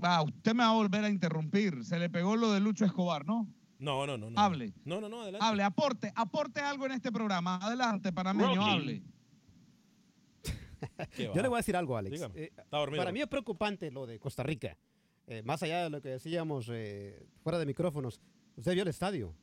Ah, 0.00 0.22
usted 0.22 0.54
me 0.54 0.64
va 0.64 0.70
a 0.70 0.74
volver 0.74 1.04
a 1.04 1.10
interrumpir. 1.10 1.84
Se 1.84 1.98
le 1.98 2.08
pegó 2.08 2.36
lo 2.36 2.52
de 2.52 2.60
Lucho 2.60 2.86
Escobar, 2.86 3.26
¿no? 3.26 3.46
No, 3.80 4.06
no, 4.06 4.18
no. 4.18 4.30
no. 4.30 4.38
Hable. 4.38 4.74
No, 4.84 5.00
no, 5.00 5.08
no, 5.08 5.22
adelante. 5.22 5.44
Hable, 5.44 5.62
aporte, 5.62 6.12
aporte 6.14 6.60
algo 6.60 6.86
en 6.86 6.92
este 6.92 7.10
programa. 7.10 7.56
Adelante, 7.56 8.12
panameño, 8.12 8.62
hable. 8.62 9.02
Yo 11.34 11.42
le 11.42 11.48
voy 11.48 11.56
a 11.56 11.60
decir 11.60 11.76
algo, 11.76 11.96
Alex. 11.96 12.28
Eh, 12.34 12.52
para 12.70 13.10
mí 13.10 13.20
es 13.20 13.26
preocupante 13.26 13.90
lo 13.90 14.06
de 14.06 14.18
Costa 14.18 14.42
Rica. 14.42 14.76
Eh, 15.26 15.42
más 15.42 15.62
allá 15.62 15.84
de 15.84 15.90
lo 15.90 16.02
que 16.02 16.10
decíamos 16.10 16.68
eh, 16.70 17.26
fuera 17.42 17.58
de 17.58 17.66
micrófonos. 17.66 18.20
Usted 18.56 18.74
vio 18.74 18.82
el 18.82 18.88
estadio. 18.88 19.34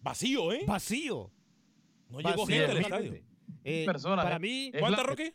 Vacío, 0.00 0.52
¿eh? 0.52 0.64
Vacío. 0.66 1.30
No 2.08 2.20
llegó 2.20 2.46
gente 2.46 2.64
al 2.64 2.78
estadio. 2.78 3.22
personas. 3.86 4.24
Para 4.24 4.38
mí. 4.38 4.72
¿Cuántas, 4.78 5.06
Roque? 5.06 5.34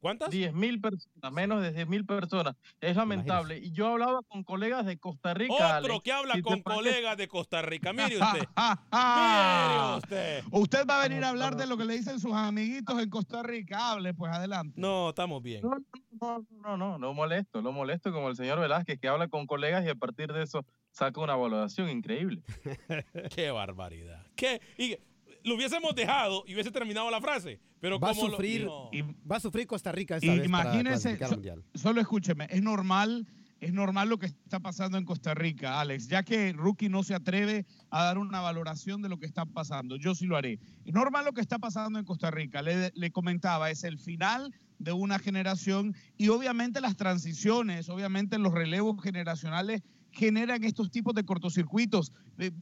¿Cuántas? 0.00 0.30
10 0.30 0.54
mil 0.54 0.80
personas, 0.80 1.32
menos 1.32 1.62
de 1.62 1.72
10 1.72 1.86
mil 1.86 2.06
personas. 2.06 2.56
Es 2.80 2.96
lamentable. 2.96 3.58
Y 3.58 3.70
yo 3.70 3.88
hablaba 3.88 4.22
con 4.22 4.42
colegas 4.44 4.86
de 4.86 4.98
Costa 4.98 5.34
Rica. 5.34 5.78
Otro 5.78 6.00
que 6.00 6.10
habla 6.10 6.40
con 6.40 6.62
colegas 6.62 7.18
de 7.18 7.28
Costa 7.28 7.60
Rica. 7.60 7.92
Mire 7.92 8.18
usted. 8.18 8.48
Mire 8.92 9.96
usted. 9.98 10.44
Usted 10.50 10.86
va 10.86 11.00
a 11.00 11.08
venir 11.08 11.22
a 11.22 11.28
hablar 11.28 11.56
de 11.56 11.66
lo 11.66 11.76
que 11.76 11.84
le 11.84 11.98
dicen 11.98 12.18
sus 12.18 12.32
amiguitos 12.32 13.00
en 13.00 13.10
Costa 13.10 13.42
Rica. 13.42 13.90
Hable, 13.90 14.14
pues 14.14 14.32
adelante. 14.32 14.80
No, 14.80 15.10
estamos 15.10 15.42
bien. 15.42 15.62
No, 15.62 15.76
no, 16.20 16.46
no, 16.50 16.76
no, 16.78 16.98
no 16.98 17.12
molesto. 17.12 17.60
Lo 17.60 17.72
molesto 17.72 18.10
como 18.10 18.30
el 18.30 18.36
señor 18.36 18.58
Velázquez 18.58 18.98
que 18.98 19.08
habla 19.08 19.28
con 19.28 19.46
colegas 19.46 19.84
y 19.84 19.90
a 19.90 19.94
partir 19.94 20.32
de 20.32 20.44
eso 20.44 20.64
saca 20.92 21.20
una 21.20 21.36
valoración 21.36 21.90
increíble. 21.90 22.42
Qué 23.34 23.50
barbaridad. 23.50 24.26
¿Qué? 24.34 24.60
Y 24.78 24.96
lo 25.44 25.54
hubiésemos 25.54 25.94
dejado 25.94 26.44
y 26.46 26.54
hubiese 26.54 26.70
terminado 26.70 27.10
la 27.10 27.20
frase. 27.20 27.60
Pero 27.80 27.98
va, 27.98 28.10
a 28.10 28.14
sufrir, 28.14 28.62
lo, 28.62 28.90
va 29.30 29.36
a 29.36 29.40
sufrir 29.40 29.66
Costa 29.66 29.92
Rica 29.92 30.16
esta 30.16 30.34
Imagínense, 30.34 31.10
vez 31.10 31.18
para 31.18 31.30
mundial. 31.32 31.64
solo 31.74 32.00
escúcheme, 32.00 32.46
es 32.50 32.62
normal, 32.62 33.26
es 33.58 33.72
normal 33.72 34.08
lo 34.08 34.18
que 34.18 34.26
está 34.26 34.60
pasando 34.60 34.98
en 34.98 35.04
Costa 35.04 35.34
Rica, 35.34 35.80
Alex, 35.80 36.08
ya 36.08 36.22
que 36.22 36.52
Rookie 36.52 36.88
no 36.88 37.02
se 37.02 37.14
atreve 37.14 37.66
a 37.90 38.04
dar 38.04 38.18
una 38.18 38.40
valoración 38.40 39.00
de 39.00 39.08
lo 39.08 39.18
que 39.18 39.26
está 39.26 39.46
pasando. 39.46 39.96
Yo 39.96 40.14
sí 40.14 40.26
lo 40.26 40.36
haré. 40.36 40.58
Es 40.84 40.92
normal 40.92 41.24
lo 41.24 41.32
que 41.32 41.40
está 41.40 41.58
pasando 41.58 41.98
en 41.98 42.04
Costa 42.04 42.30
Rica. 42.30 42.60
Le, 42.60 42.90
le 42.94 43.10
comentaba, 43.10 43.70
es 43.70 43.84
el 43.84 43.98
final 43.98 44.54
de 44.78 44.92
una 44.92 45.18
generación 45.18 45.94
y 46.16 46.28
obviamente 46.28 46.80
las 46.80 46.96
transiciones, 46.96 47.88
obviamente 47.88 48.38
los 48.38 48.52
relevos 48.52 49.02
generacionales 49.02 49.82
generan 50.12 50.64
estos 50.64 50.90
tipos 50.90 51.14
de 51.14 51.24
cortocircuitos. 51.24 52.12
Eh, 52.38 52.52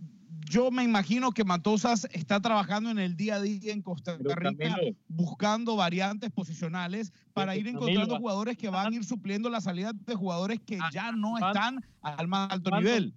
yo 0.48 0.70
me 0.70 0.82
imagino 0.82 1.32
que 1.32 1.44
Matosas 1.44 2.08
está 2.12 2.40
trabajando 2.40 2.90
en 2.90 2.98
el 2.98 3.16
día 3.16 3.36
a 3.36 3.40
día 3.40 3.72
en 3.72 3.82
Costa 3.82 4.16
Rica, 4.18 4.76
buscando 5.06 5.76
variantes 5.76 6.30
posicionales 6.30 7.12
para 7.34 7.54
ir 7.56 7.68
encontrando 7.68 8.16
jugadores 8.16 8.56
que 8.56 8.70
van 8.70 8.92
a 8.92 8.96
ir 8.96 9.04
supliendo 9.04 9.50
la 9.50 9.60
salida 9.60 9.92
de 9.92 10.14
jugadores 10.14 10.60
que 10.60 10.78
ya 10.92 11.12
no 11.12 11.36
están 11.36 11.84
al 12.00 12.28
más 12.28 12.50
alto 12.50 12.70
nivel. 12.78 13.14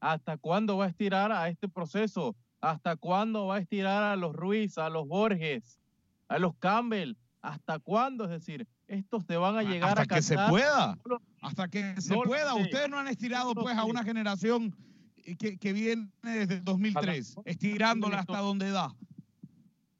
¿Hasta 0.00 0.36
cuándo 0.36 0.76
va 0.76 0.84
a 0.84 0.88
estirar 0.88 1.32
a 1.32 1.48
este 1.48 1.68
proceso? 1.68 2.36
¿Hasta 2.60 2.96
cuándo 2.96 3.46
va 3.46 3.56
a 3.56 3.58
estirar 3.60 4.02
a 4.02 4.16
los 4.16 4.34
Ruiz, 4.34 4.76
a 4.78 4.90
los 4.90 5.06
Borges, 5.08 5.80
a 6.28 6.38
los 6.38 6.54
Campbell? 6.56 7.14
¿Hasta 7.46 7.78
cuándo? 7.78 8.24
Es 8.24 8.30
decir, 8.30 8.66
estos 8.88 9.24
te 9.24 9.36
van 9.36 9.56
a 9.56 9.62
llegar 9.62 9.90
hasta 9.90 10.02
a 10.02 10.06
que 10.18 10.22
se 10.22 10.36
pueda. 10.48 10.98
Hasta 11.40 11.68
que 11.68 12.00
se 12.00 12.14
pueda. 12.14 12.54
Ustedes 12.56 12.88
no 12.90 12.98
han 12.98 13.06
estirado 13.06 13.54
pues 13.54 13.76
a 13.76 13.84
una 13.84 14.02
generación 14.02 14.74
que, 15.38 15.56
que 15.56 15.72
viene 15.72 16.08
desde 16.22 16.54
el 16.54 16.64
2003, 16.64 17.36
estirándola 17.44 18.18
hasta 18.18 18.38
donde 18.38 18.72
da. 18.72 18.92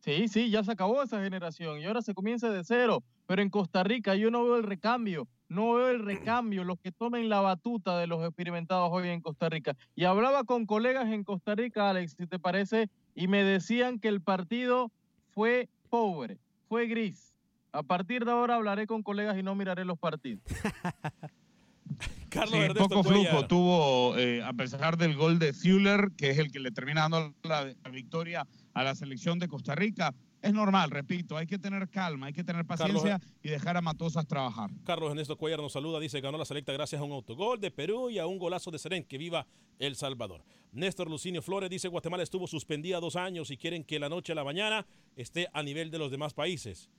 Sí, 0.01 0.27
sí, 0.27 0.51
ya 0.51 0.65
se 0.65 0.73
acabó 0.73 1.01
esa 1.05 1.23
generación 1.23 1.79
y 1.79 1.85
ahora 1.85 2.03
se 2.03 2.15
comienza 2.15 2.51
de 2.51 2.65
cero. 2.65 3.05
Pero 3.27 3.43
en 3.43 3.51
Costa 3.51 3.85
Rica 3.85 4.17
yo 4.17 4.33
no 4.33 4.43
veo 4.43 4.57
el 4.57 4.65
recambio, 4.65 5.29
no 5.49 5.75
veo 5.75 5.91
el 5.91 6.05
recambio, 6.05 6.65
los 6.65 6.81
que 6.81 6.91
tomen 6.91 7.29
la 7.29 7.41
batuta 7.41 7.97
de 7.99 8.09
los 8.09 8.25
experimentados 8.25 8.91
hoy 8.93 9.09
en 9.09 9.21
Costa 9.21 9.49
Rica. 9.49 9.77
Y 9.95 10.05
hablaba 10.05 10.43
con 10.43 10.67
colegas 10.67 11.13
en 11.13 11.23
Costa 11.23 11.55
Rica, 11.55 11.91
Alex, 11.91 12.17
si 12.19 12.27
te 12.27 12.41
parece, 12.41 12.89
y 13.15 13.29
me 13.29 13.45
decían 13.45 14.01
que 14.01 14.09
el 14.09 14.21
partido 14.21 14.91
fue 15.31 15.69
pobre, 15.91 16.39
fue 16.69 16.87
gris. 16.89 17.36
A 17.77 17.83
partir 17.83 18.25
de 18.25 18.31
ahora 18.31 18.55
hablaré 18.55 18.87
con 18.87 19.03
colegas 19.03 19.37
y 19.37 19.43
no 19.43 19.55
miraré 19.55 19.85
los 19.85 19.99
partidos. 19.99 20.43
Carlos 22.31 22.59
sí, 22.67 22.75
poco 22.75 23.05
flujo 23.05 23.47
tuvo, 23.47 24.17
eh, 24.17 24.43
a 24.43 24.53
pesar 24.55 24.97
del 24.97 25.15
gol 25.15 25.39
de 25.39 25.53
Fuller, 25.53 26.11
que 26.17 26.31
es 26.31 26.39
el 26.39 26.51
que 26.51 26.59
le 26.59 26.71
termina 26.71 27.03
dando 27.03 27.35
la, 27.43 27.65
la, 27.65 27.91
victoria 27.91 28.47
a 28.75 28.83
la 28.83 28.95
selección 28.95 29.39
de 29.39 29.49
Costa 29.49 29.75
Rica. 29.75 30.15
Es 30.43 30.53
normal, 30.53 30.91
repito, 30.91 31.37
hay 31.37 31.47
que 31.47 31.59
tener 31.59 31.89
calma, 31.89 32.27
hay 32.27 32.33
que 32.33 32.45
tener 32.45 32.65
paciencia 32.65 33.19
Carlos, 33.19 33.37
y 33.43 33.49
dejar 33.51 33.77
a 33.77 33.83
Matosas 33.83 34.27
trabajar. 34.27 34.71
Carlos 34.85 35.11
Ernesto 35.11 35.37
Cuellar 35.37 35.61
nos 35.61 35.73
saluda, 35.73 36.01
dice 36.01 36.21
ganó 36.21 36.39
la 36.39 36.45
selecta 36.45 36.73
gracias 36.73 37.01
a 37.01 37.05
un 37.05 37.13
autogol 37.13 37.61
de 37.61 37.71
Perú 37.71 38.11
y 38.11 38.19
a 38.19 38.27
un 38.27 38.39
golazo 38.39 38.71
de 38.71 38.79
Serén, 38.79 39.05
que 39.05 39.19
viva 39.19 39.47
El 39.79 39.97
Salvador. 39.97 40.45
Néstor 40.73 41.11
Lucinio 41.11 41.43
Flores 41.43 41.71
dice 41.71 41.89
Guatemala 41.89 42.23
estuvo 42.23 42.47
suspendida 42.47 43.01
dos 43.01 43.17
años 43.17 43.51
y 43.51 43.57
quieren 43.57 43.85
que 43.85 43.99
la 43.99 44.09
noche 44.09 44.33
a 44.33 44.35
la 44.35 44.45
mañana 44.45 44.87
esté 45.15 45.49
a 45.53 45.63
nivel 45.63 45.91
de 45.91 45.99
los 45.99 46.11
demás 46.11 46.35
países 46.35 46.91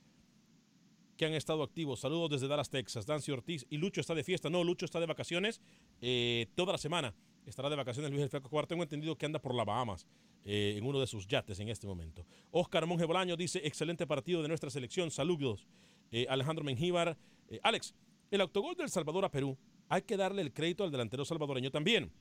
que 1.18 1.26
han 1.26 1.34
estado 1.34 1.64
activos. 1.64 2.00
Saludos 2.00 2.30
desde 2.30 2.48
Dallas, 2.48 2.70
Texas. 2.70 3.06
Dancy 3.06 3.32
Ortiz 3.32 3.66
y 3.70 3.78
Lucho 3.78 4.00
está 4.00 4.16
de 4.16 4.24
fiesta. 4.24 4.50
No, 4.50 4.64
Lucho 4.64 4.86
está 4.86 5.00
de 5.00 5.08
vacaciones 5.08 5.60
eh, 6.00 6.48
toda 6.56 6.72
la 6.72 6.78
semana. 6.78 7.14
Estará 7.46 7.70
de 7.70 7.76
vacaciones 7.76 8.12
Luis 8.12 8.24
El 8.24 8.30
Flaco 8.30 8.50
Cuarto. 8.50 8.70
Tengo 8.70 8.84
entendido 8.84 9.18
que 9.18 9.26
anda 9.26 9.40
por 9.40 9.56
las 9.56 9.66
Bahamas 9.66 10.06
eh, 10.46 10.76
en 10.78 10.86
uno 10.86 11.00
de 11.00 11.08
sus 11.08 11.28
yates 11.28 11.60
en 11.60 11.70
este 11.70 11.88
momento. 11.88 12.26
Oscar 12.52 12.86
Monge 12.86 13.06
Bolaño 13.06 13.36
dice: 13.36 13.60
excelente 13.66 14.06
partido 14.06 14.42
de 14.42 14.48
nuestra 14.48 14.70
selección. 14.70 15.12
Saludos. 15.12 15.68
Eh, 16.12 16.28
Alejandro 16.30 16.64
Mengíbar. 16.64 17.18
Alex, 17.64 17.96
el 18.30 18.42
autogol 18.42 18.76
del 18.76 18.90
Salvador 18.90 19.26
a 19.26 19.32
Perú. 19.32 19.58
Hay 19.90 20.02
que 20.02 20.18
darle 20.18 20.42
el 20.42 20.54
crédito 20.54 20.84
al 20.84 20.92
delantero 20.92 21.26
salvadoreño 21.26 21.72
también. 21.72 22.12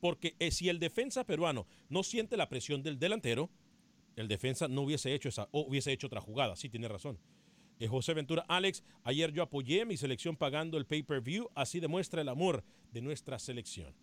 Porque 0.00 0.34
si 0.50 0.68
el 0.68 0.78
defensa 0.78 1.24
peruano 1.24 1.66
no 1.88 2.02
siente 2.02 2.36
la 2.36 2.48
presión 2.48 2.82
del 2.82 2.98
delantero, 2.98 3.50
el 4.16 4.28
defensa 4.28 4.68
no 4.68 4.82
hubiese 4.82 5.14
hecho 5.14 5.28
esa, 5.28 5.48
o 5.52 5.60
hubiese 5.62 5.92
hecho 5.92 6.08
otra 6.08 6.20
jugada. 6.20 6.56
Sí, 6.56 6.68
tiene 6.68 6.88
razón. 6.88 7.18
Eh, 7.80 7.88
José 7.88 8.12
Ventura, 8.14 8.44
Alex, 8.46 8.84
ayer 9.04 9.32
yo 9.32 9.42
apoyé 9.42 9.86
mi 9.86 9.96
selección 9.96 10.36
pagando 10.36 10.76
el 10.76 10.84
pay-per-view, 10.86 11.48
así 11.54 11.80
demuestra 11.80 12.20
el 12.20 12.28
amor 12.28 12.62
de 12.92 13.00
nuestra 13.00 13.38
selección. 13.38 13.94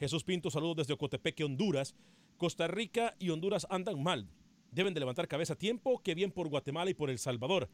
Jesús 0.00 0.24
Pinto, 0.24 0.50
saludos 0.50 0.76
desde 0.78 0.94
Ocotepeque, 0.94 1.44
Honduras. 1.44 1.94
Costa 2.38 2.66
Rica 2.66 3.14
y 3.18 3.30
Honduras 3.30 3.66
andan 3.70 4.02
mal. 4.02 4.26
Deben 4.70 4.92
de 4.94 5.00
levantar 5.00 5.28
cabeza 5.28 5.52
a 5.52 5.58
tiempo, 5.58 6.02
que 6.02 6.14
bien 6.14 6.30
por 6.30 6.48
Guatemala 6.48 6.90
y 6.90 6.94
por 6.94 7.08
El 7.10 7.18
Salvador, 7.18 7.68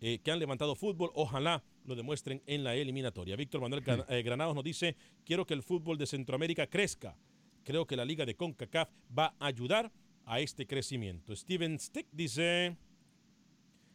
eh, 0.00 0.18
que 0.22 0.30
han 0.30 0.38
levantado 0.38 0.74
fútbol. 0.76 1.10
Ojalá 1.14 1.62
lo 1.84 1.94
demuestren 1.94 2.42
en 2.46 2.62
la 2.64 2.74
eliminatoria. 2.74 3.36
Víctor 3.36 3.60
Manuel 3.60 3.82
Gran- 3.82 4.04
eh, 4.08 4.22
Granados 4.22 4.54
nos 4.54 4.64
dice, 4.64 4.94
quiero 5.24 5.46
que 5.46 5.54
el 5.54 5.62
fútbol 5.62 5.98
de 5.98 6.06
Centroamérica 6.06 6.66
crezca. 6.66 7.16
Creo 7.64 7.86
que 7.86 7.96
la 7.96 8.04
liga 8.04 8.24
de 8.24 8.34
CONCACAF 8.34 8.88
va 9.18 9.34
a 9.38 9.46
ayudar 9.46 9.90
a 10.24 10.40
este 10.40 10.66
crecimiento. 10.66 11.34
Steven 11.34 11.78
Stick 11.78 12.06
dice, 12.12 12.76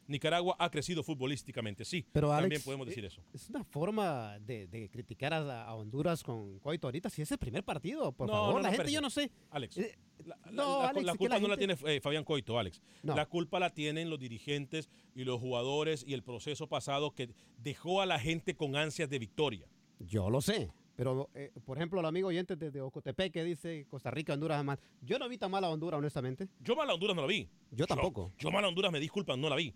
Nicaragua 0.07 0.55
ha 0.59 0.69
crecido 0.69 1.03
futbolísticamente. 1.03 1.85
Sí, 1.85 2.05
Pero 2.11 2.29
también 2.29 2.51
Alex, 2.53 2.63
podemos 2.65 2.87
decir 2.87 3.03
eh, 3.03 3.07
eso. 3.07 3.21
Es 3.33 3.49
una 3.49 3.63
forma 3.63 4.37
de, 4.39 4.67
de 4.67 4.89
criticar 4.89 5.33
a, 5.33 5.63
a 5.65 5.75
Honduras 5.75 6.23
con 6.23 6.59
Coito 6.59 6.87
ahorita. 6.87 7.09
Si 7.09 7.21
es 7.21 7.31
el 7.31 7.37
primer 7.37 7.63
partido, 7.63 8.11
por 8.11 8.27
No, 8.27 8.33
favor. 8.33 8.53
no, 8.55 8.59
la 8.59 8.63
no, 8.63 8.63
gente, 8.69 8.75
espérese. 8.75 8.93
yo 8.93 9.01
no 9.01 9.09
sé. 9.09 9.31
Alex, 9.51 9.77
Eh, 9.77 9.97
La, 10.25 10.37
no, 10.51 10.81
la- 10.83 10.89
Alex, 10.89 11.05
la 11.05 11.15
culpa 11.15 11.35
la 11.35 11.39
no 11.41 11.47
la 11.47 11.57
tiene 11.57 11.75
eh, 11.85 11.99
Fabián 12.01 12.23
Coito, 12.23 12.57
Alex. 12.59 12.81
No. 13.01 13.15
La 13.15 13.25
culpa 13.25 13.59
la 13.59 13.69
tienen 13.71 14.09
los 14.09 14.19
dirigentes 14.19 14.89
y 15.15 15.23
los 15.23 15.39
jugadores 15.39 16.03
y 16.07 16.13
el 16.13 16.23
proceso 16.23 16.67
pasado 16.67 17.11
que 17.11 17.29
dejó 17.57 18.01
a 18.01 18.05
la 18.05 18.19
gente 18.19 18.55
con 18.55 18.75
ansias 18.75 19.09
de 19.09 19.19
victoria. 19.19 19.67
Yo 19.99 20.29
lo 20.29 20.41
sé. 20.41 20.71
Pero, 20.95 21.27
eh, 21.33 21.51
por 21.65 21.77
ejemplo, 21.77 21.99
el 22.01 22.05
amigo 22.05 22.27
oyente 22.27 22.55
desde 22.55 22.79
Ocotepec 22.79 23.33
que 23.33 23.43
dice 23.43 23.87
Costa 23.89 24.11
Rica, 24.11 24.33
Honduras, 24.33 24.57
jamás. 24.57 24.77
Yo 25.01 25.17
no 25.17 25.27
vi 25.27 25.39
tan 25.39 25.49
mal 25.49 25.63
a 25.63 25.69
Honduras, 25.69 25.97
honestamente. 25.97 26.47
Yo 26.59 26.75
mal 26.75 26.87
a 26.87 26.93
Honduras 26.93 27.15
no 27.15 27.23
la 27.23 27.27
vi. 27.27 27.49
Yo 27.71 27.87
tampoco. 27.87 28.31
Yo, 28.37 28.51
mal 28.51 28.63
a 28.63 28.67
Honduras, 28.67 28.91
me 28.91 28.99
disculpan, 28.99 29.41
no 29.41 29.49
la 29.49 29.55
vi. 29.55 29.73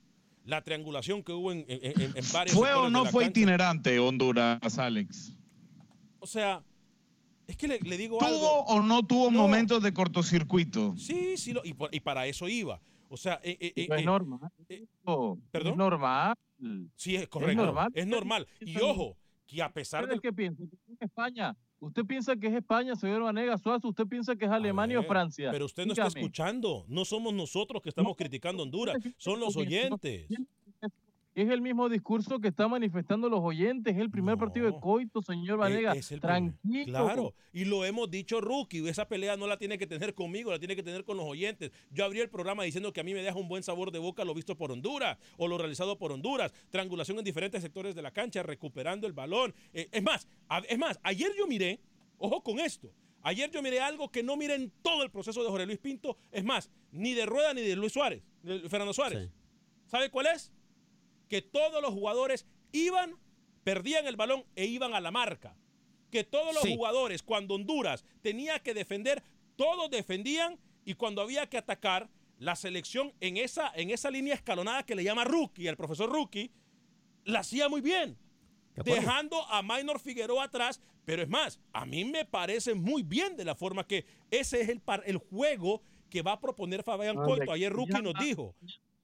La 0.48 0.62
triangulación 0.64 1.24
que 1.24 1.34
hubo 1.34 1.52
en, 1.52 1.66
en, 1.68 2.02
en- 2.02 2.14
en 2.18 2.26
varios 2.34 2.56
¿Fue 2.58 2.74
o 2.74 2.90
no 2.90 3.04
fue 3.06 3.26
cancha. 3.26 3.40
itinerante 3.42 4.00
Honduras, 4.00 4.80
Alex? 4.80 5.36
O 6.20 6.26
sea, 6.26 6.64
es 7.48 7.58
que 7.58 7.68
le, 7.68 7.80
le 7.82 7.98
digo 7.98 8.18
¿Tuvo 8.18 8.28
algo. 8.28 8.62
o 8.64 8.82
no 8.82 9.04
tuvo 9.06 9.30
No. 9.30 9.40
momentos 9.42 9.84
de 9.84 9.94
cortocircuito? 9.94 10.96
Sí, 10.98 11.36
sí, 11.38 11.52
lo- 11.54 11.66
y, 11.66 11.74
por- 11.74 11.94
y 11.94 12.00
para 12.00 12.26
eso 12.28 12.48
iba. 12.48 12.80
O 13.10 13.18
sea, 13.18 13.40
eh, 13.44 13.58
eh, 13.60 13.74
eh, 13.76 13.88
es 13.90 14.02
eh, 14.02 14.06
normal. 14.06 14.40
¿Perdón? 15.52 15.72
Es 15.74 15.78
normal. 15.78 16.36
Sí, 16.96 17.16
es 17.18 17.28
correcto. 17.28 17.64
normal. 17.66 17.92
Es 17.94 18.08
normal. 18.08 18.48
Y 18.62 18.78
ojo, 18.82 19.18
que 19.46 19.62
a 19.62 19.72
pesar 19.72 20.04
¿Usted 20.04 20.16
de 20.16 20.22
qué 20.22 20.34
piensa? 20.34 20.64
¿Que 20.86 20.94
es 20.94 21.02
España? 21.02 21.56
¿Usted 21.80 22.06
piensa 22.06 22.36
que 22.36 22.48
es 22.48 22.54
España, 22.56 22.96
señor 22.96 23.22
Vanega 23.22 23.58
Suazo? 23.58 23.90
¿Usted 23.90 24.08
piensa 24.08 24.36
que 24.36 24.46
es 24.46 24.52
Alemania 24.52 25.00
o 25.00 25.04
Francia? 25.04 25.52
Pero 25.52 25.66
usted 25.66 25.86
no 25.86 25.94
está 25.94 26.08
escuchando. 26.08 26.86
No 26.88 27.06
somos 27.06 27.34
nosotros 27.34 27.82
que 27.84 27.90
estamos 27.90 28.18
criticando 28.18 28.64
Honduras, 28.64 28.98
son 29.18 29.40
los 29.40 29.56
no- 29.56 29.62
oyentes. 29.62 30.28
Es 31.38 31.48
el 31.52 31.62
mismo 31.62 31.88
discurso 31.88 32.40
que 32.40 32.48
están 32.48 32.72
manifestando 32.72 33.30
los 33.30 33.42
oyentes. 33.42 33.94
Es 33.94 34.02
el 34.02 34.10
primer 34.10 34.38
partido 34.40 34.66
de 34.66 34.80
coito, 34.80 35.22
señor 35.22 35.60
Vanega. 35.60 35.94
Es 35.94 36.12
el 36.12 36.20
primer- 36.20 36.36
Tranquilo. 36.36 36.86
Claro, 37.06 37.36
y 37.54 37.66
lo 37.66 37.86
hemos 37.86 38.10
dicho, 38.10 38.42
Rookie. 38.42 38.88
Esa 38.90 39.08
pelea 39.08 39.38
no 39.38 39.46
la 39.46 39.56
tiene 39.58 39.78
que 39.78 39.86
tener 39.86 40.16
conmigo, 40.16 40.50
la 40.50 40.58
tiene 40.58 40.76
que 40.76 40.82
tener 40.82 41.06
con 41.06 41.16
los 41.16 41.28
oyentes. 41.28 41.72
Yo 41.92 42.06
abrí 42.06 42.22
el 42.22 42.30
programa 42.32 42.64
diciendo 42.64 42.92
que 42.92 43.02
a 43.02 43.04
mí 43.04 43.14
me 43.14 43.22
deja 43.22 43.38
un 43.38 43.48
buen 43.48 43.62
sabor 43.62 43.92
de 43.92 44.00
boca 44.00 44.26
lo 44.26 44.34
visto 44.34 44.58
por 44.58 44.72
Honduras 44.72 45.20
o 45.38 45.48
lo 45.48 45.60
realizado 45.60 45.96
por 46.00 46.12
Honduras. 46.12 46.52
Triangulación 46.72 47.20
en 47.20 47.24
diferentes 47.24 47.62
sectores 47.62 47.94
de 47.94 48.02
la 48.02 48.10
cancha, 48.10 48.42
recuperando 48.42 49.06
el 49.06 49.14
balón. 49.14 49.54
Eh, 49.74 49.88
es 49.92 50.02
más, 50.02 50.28
a- 50.50 50.64
es 50.68 50.80
más, 50.80 51.00
ayer 51.04 51.30
yo 51.38 51.46
miré, 51.46 51.80
ojo 52.18 52.42
con 52.42 52.58
esto. 52.60 52.92
Ayer 53.22 53.52
yo 53.52 53.62
miré 53.62 53.80
algo 53.80 54.10
que 54.10 54.24
no 54.24 54.38
miré 54.38 54.56
en 54.56 54.72
todo 54.82 55.04
el 55.04 55.12
proceso 55.12 55.44
de 55.44 55.50
Jorge 55.52 55.68
Luis 55.68 55.78
Pinto. 55.78 56.18
Es 56.32 56.44
más, 56.44 56.72
ni 56.92 57.14
de 57.14 57.28
Rueda 57.28 57.54
ni 57.54 57.62
de 57.62 57.76
Luis 57.76 57.94
Suárez, 57.94 58.24
de 58.42 58.62
Fernando 58.70 58.92
Suárez. 58.94 59.30
¿Sabe 59.86 60.10
cuál 60.10 60.26
es? 60.34 60.52
Que 61.28 61.42
todos 61.42 61.82
los 61.82 61.94
jugadores 61.94 62.46
iban, 62.72 63.16
perdían 63.64 64.08
el 64.08 64.16
balón 64.16 64.46
e 64.56 64.66
iban 64.66 64.94
a 64.94 65.02
la 65.02 65.12
marca. 65.12 65.56
Que 66.12 66.24
todos 66.24 66.54
los 66.54 66.64
Sí. 66.64 66.76
jugadores, 66.76 67.22
cuando 67.24 67.56
Honduras 67.56 68.06
tenía 68.22 68.60
que 68.60 68.74
defender, 68.74 69.22
todos 69.56 69.90
defendían 69.90 70.58
y 70.86 70.94
cuando 70.94 71.22
había 71.22 71.48
que 71.50 71.58
atacar, 71.58 72.10
la 72.40 72.56
selección 72.56 73.14
en 73.20 73.36
esa, 73.38 73.72
en 73.76 73.90
esa 73.90 74.12
línea 74.12 74.36
escalonada 74.36 74.84
que 74.84 74.94
le 74.96 75.04
llama 75.04 75.24
Rookie, 75.24 75.68
el 75.68 75.76
profesor 75.76 76.08
Rookie, 76.10 76.52
la 77.26 77.40
hacía 77.40 77.68
muy 77.68 77.82
bien. 77.82 78.16
Dejando 78.86 79.44
a 79.48 79.64
Minor 79.64 80.00
Figueroa 80.00 80.44
atrás, 80.44 80.80
pero 81.04 81.24
es 81.24 81.28
más, 81.30 81.60
a 81.74 81.84
mí 81.88 82.06
me 82.06 82.26
parece 82.26 82.76
muy 82.76 83.02
bien 83.02 83.36
de 83.36 83.44
la 83.44 83.56
forma 83.56 83.88
que 83.88 84.06
ese 84.30 84.62
es 84.62 84.70
el, 84.70 84.80
par- 84.82 85.02
el 85.08 85.18
juego 85.18 85.82
que 86.12 86.22
va 86.22 86.34
a 86.34 86.40
proponer 86.40 86.84
Fabián 86.84 87.16
Coito. 87.16 87.52
Ayer 87.52 87.74
Rookie 87.74 88.02
nos 88.04 88.14
dijo. 88.20 88.56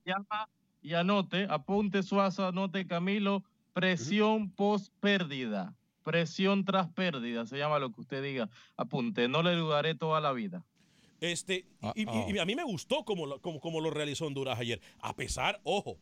Llama 0.06 0.48
y 0.84 0.94
anote, 0.94 1.48
apunte 1.50 2.04
Suazo, 2.04 2.46
anote 2.46 2.86
Camilo, 2.86 3.44
presión 3.74 4.50
post 4.52 4.94
pérdida. 5.00 5.76
Presión 6.04 6.66
tras 6.66 6.90
pérdida, 6.92 7.46
se 7.46 7.58
llama 7.58 7.80
lo 7.80 7.94
que 7.94 8.02
usted 8.02 8.22
diga. 8.22 8.50
Apunte, 8.76 9.28
no 9.30 9.42
le 9.42 9.54
dudaré 9.56 9.96
toda 9.96 10.20
la 10.20 10.34
vida. 10.34 10.66
Este, 11.22 11.66
y, 11.96 12.02
y- 12.02 12.36
y 12.36 12.38
a 12.40 12.46
mí 12.46 12.56
me 12.56 12.64
gustó 12.66 13.06
como 13.06 13.26
lo, 13.26 13.40
como, 13.42 13.62
como 13.62 13.80
lo 13.80 13.90
realizó 13.90 14.26
Honduras 14.28 14.60
ayer. 14.60 14.82
A 15.00 15.16
pesar, 15.16 15.62
ojo, 15.64 15.98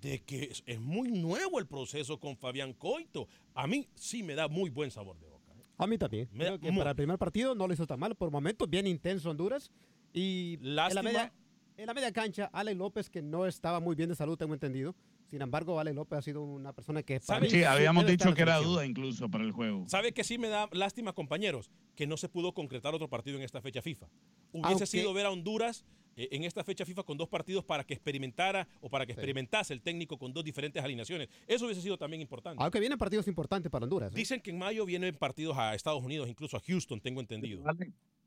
de 0.00 0.20
que 0.24 0.44
es, 0.44 0.64
es 0.66 0.80
muy 0.80 1.12
nuevo 1.12 1.60
el 1.60 1.66
proceso 1.68 2.18
con 2.18 2.36
Fabián 2.36 2.72
Coito. 2.72 3.28
A 3.54 3.68
mí 3.68 3.86
sí 3.94 4.24
me 4.24 4.34
da 4.34 4.48
muy 4.48 4.68
buen 4.68 4.90
sabor 4.90 5.16
de 5.20 5.28
boca. 5.28 5.52
¿eh? 5.52 5.62
A 5.78 5.86
mí 5.86 5.96
también. 5.96 6.28
Me 6.32 6.42
da 6.44 6.50
Creo 6.50 6.60
que 6.60 6.70
mu- 6.72 6.78
para 6.80 6.90
el 6.90 6.96
primer 6.96 7.16
partido 7.18 7.54
no 7.54 7.68
lo 7.68 7.72
hizo 7.72 7.86
tan 7.86 8.00
mal. 8.00 8.16
Por 8.16 8.32
momentos 8.32 8.68
bien 8.68 8.88
intenso 8.88 9.30
Honduras. 9.30 9.70
Y 10.12 10.54
en 10.60 10.74
la, 10.74 10.88
media, 11.02 11.32
en 11.76 11.86
la 11.86 11.94
media 11.94 12.12
cancha, 12.12 12.48
Ale 12.52 12.74
López, 12.74 13.10
que 13.10 13.22
no 13.22 13.46
estaba 13.46 13.80
muy 13.80 13.94
bien 13.94 14.08
de 14.08 14.14
salud, 14.14 14.36
tengo 14.36 14.54
entendido. 14.54 14.94
Sin 15.26 15.42
embargo, 15.42 15.78
Ale 15.80 15.92
López 15.92 16.18
ha 16.18 16.22
sido 16.22 16.42
una 16.42 16.72
persona 16.72 17.02
que... 17.02 17.18
para 17.20 17.40
mí 17.40 17.50
Sí, 17.50 17.64
habíamos 17.64 18.06
dicho 18.06 18.32
que 18.34 18.42
era 18.42 18.58
duda 18.58 18.86
incluso 18.86 19.28
para 19.28 19.44
el 19.44 19.52
juego. 19.52 19.84
¿Sabe 19.88 20.12
que 20.12 20.22
sí 20.24 20.38
me 20.38 20.48
da 20.48 20.68
lástima, 20.72 21.12
compañeros? 21.12 21.70
Que 21.96 22.06
no 22.06 22.16
se 22.16 22.28
pudo 22.28 22.54
concretar 22.54 22.94
otro 22.94 23.08
partido 23.08 23.36
en 23.36 23.42
esta 23.42 23.60
fecha 23.60 23.82
FIFA. 23.82 24.06
Hubiese 24.52 24.68
Aunque- 24.68 24.86
sido 24.86 25.12
ver 25.12 25.26
a 25.26 25.30
Honduras 25.30 25.84
eh, 26.16 26.28
en 26.30 26.44
esta 26.44 26.62
fecha 26.64 26.86
FIFA 26.86 27.02
con 27.02 27.18
dos 27.18 27.28
partidos 27.28 27.64
para 27.64 27.84
que 27.84 27.92
experimentara 27.92 28.66
o 28.80 28.88
para 28.88 29.04
que 29.04 29.12
Sí. 29.12 29.18
experimentase 29.18 29.74
el 29.74 29.82
técnico 29.82 30.16
con 30.16 30.32
dos 30.32 30.44
diferentes 30.44 30.82
alineaciones. 30.82 31.28
Eso 31.46 31.66
hubiese 31.66 31.82
sido 31.82 31.98
también 31.98 32.22
importante. 32.22 32.62
Aunque 32.62 32.80
vienen 32.80 32.96
partidos 32.96 33.26
importantes 33.28 33.70
para 33.70 33.84
Honduras. 33.84 34.12
¿eh? 34.12 34.16
Dicen 34.16 34.40
que 34.40 34.50
en 34.50 34.58
mayo 34.58 34.86
vienen 34.86 35.14
partidos 35.16 35.58
a 35.58 35.74
Estados 35.74 36.02
Unidos, 36.04 36.28
incluso 36.28 36.56
a 36.56 36.60
Houston, 36.60 37.00
tengo 37.00 37.20
entendido. 37.20 37.62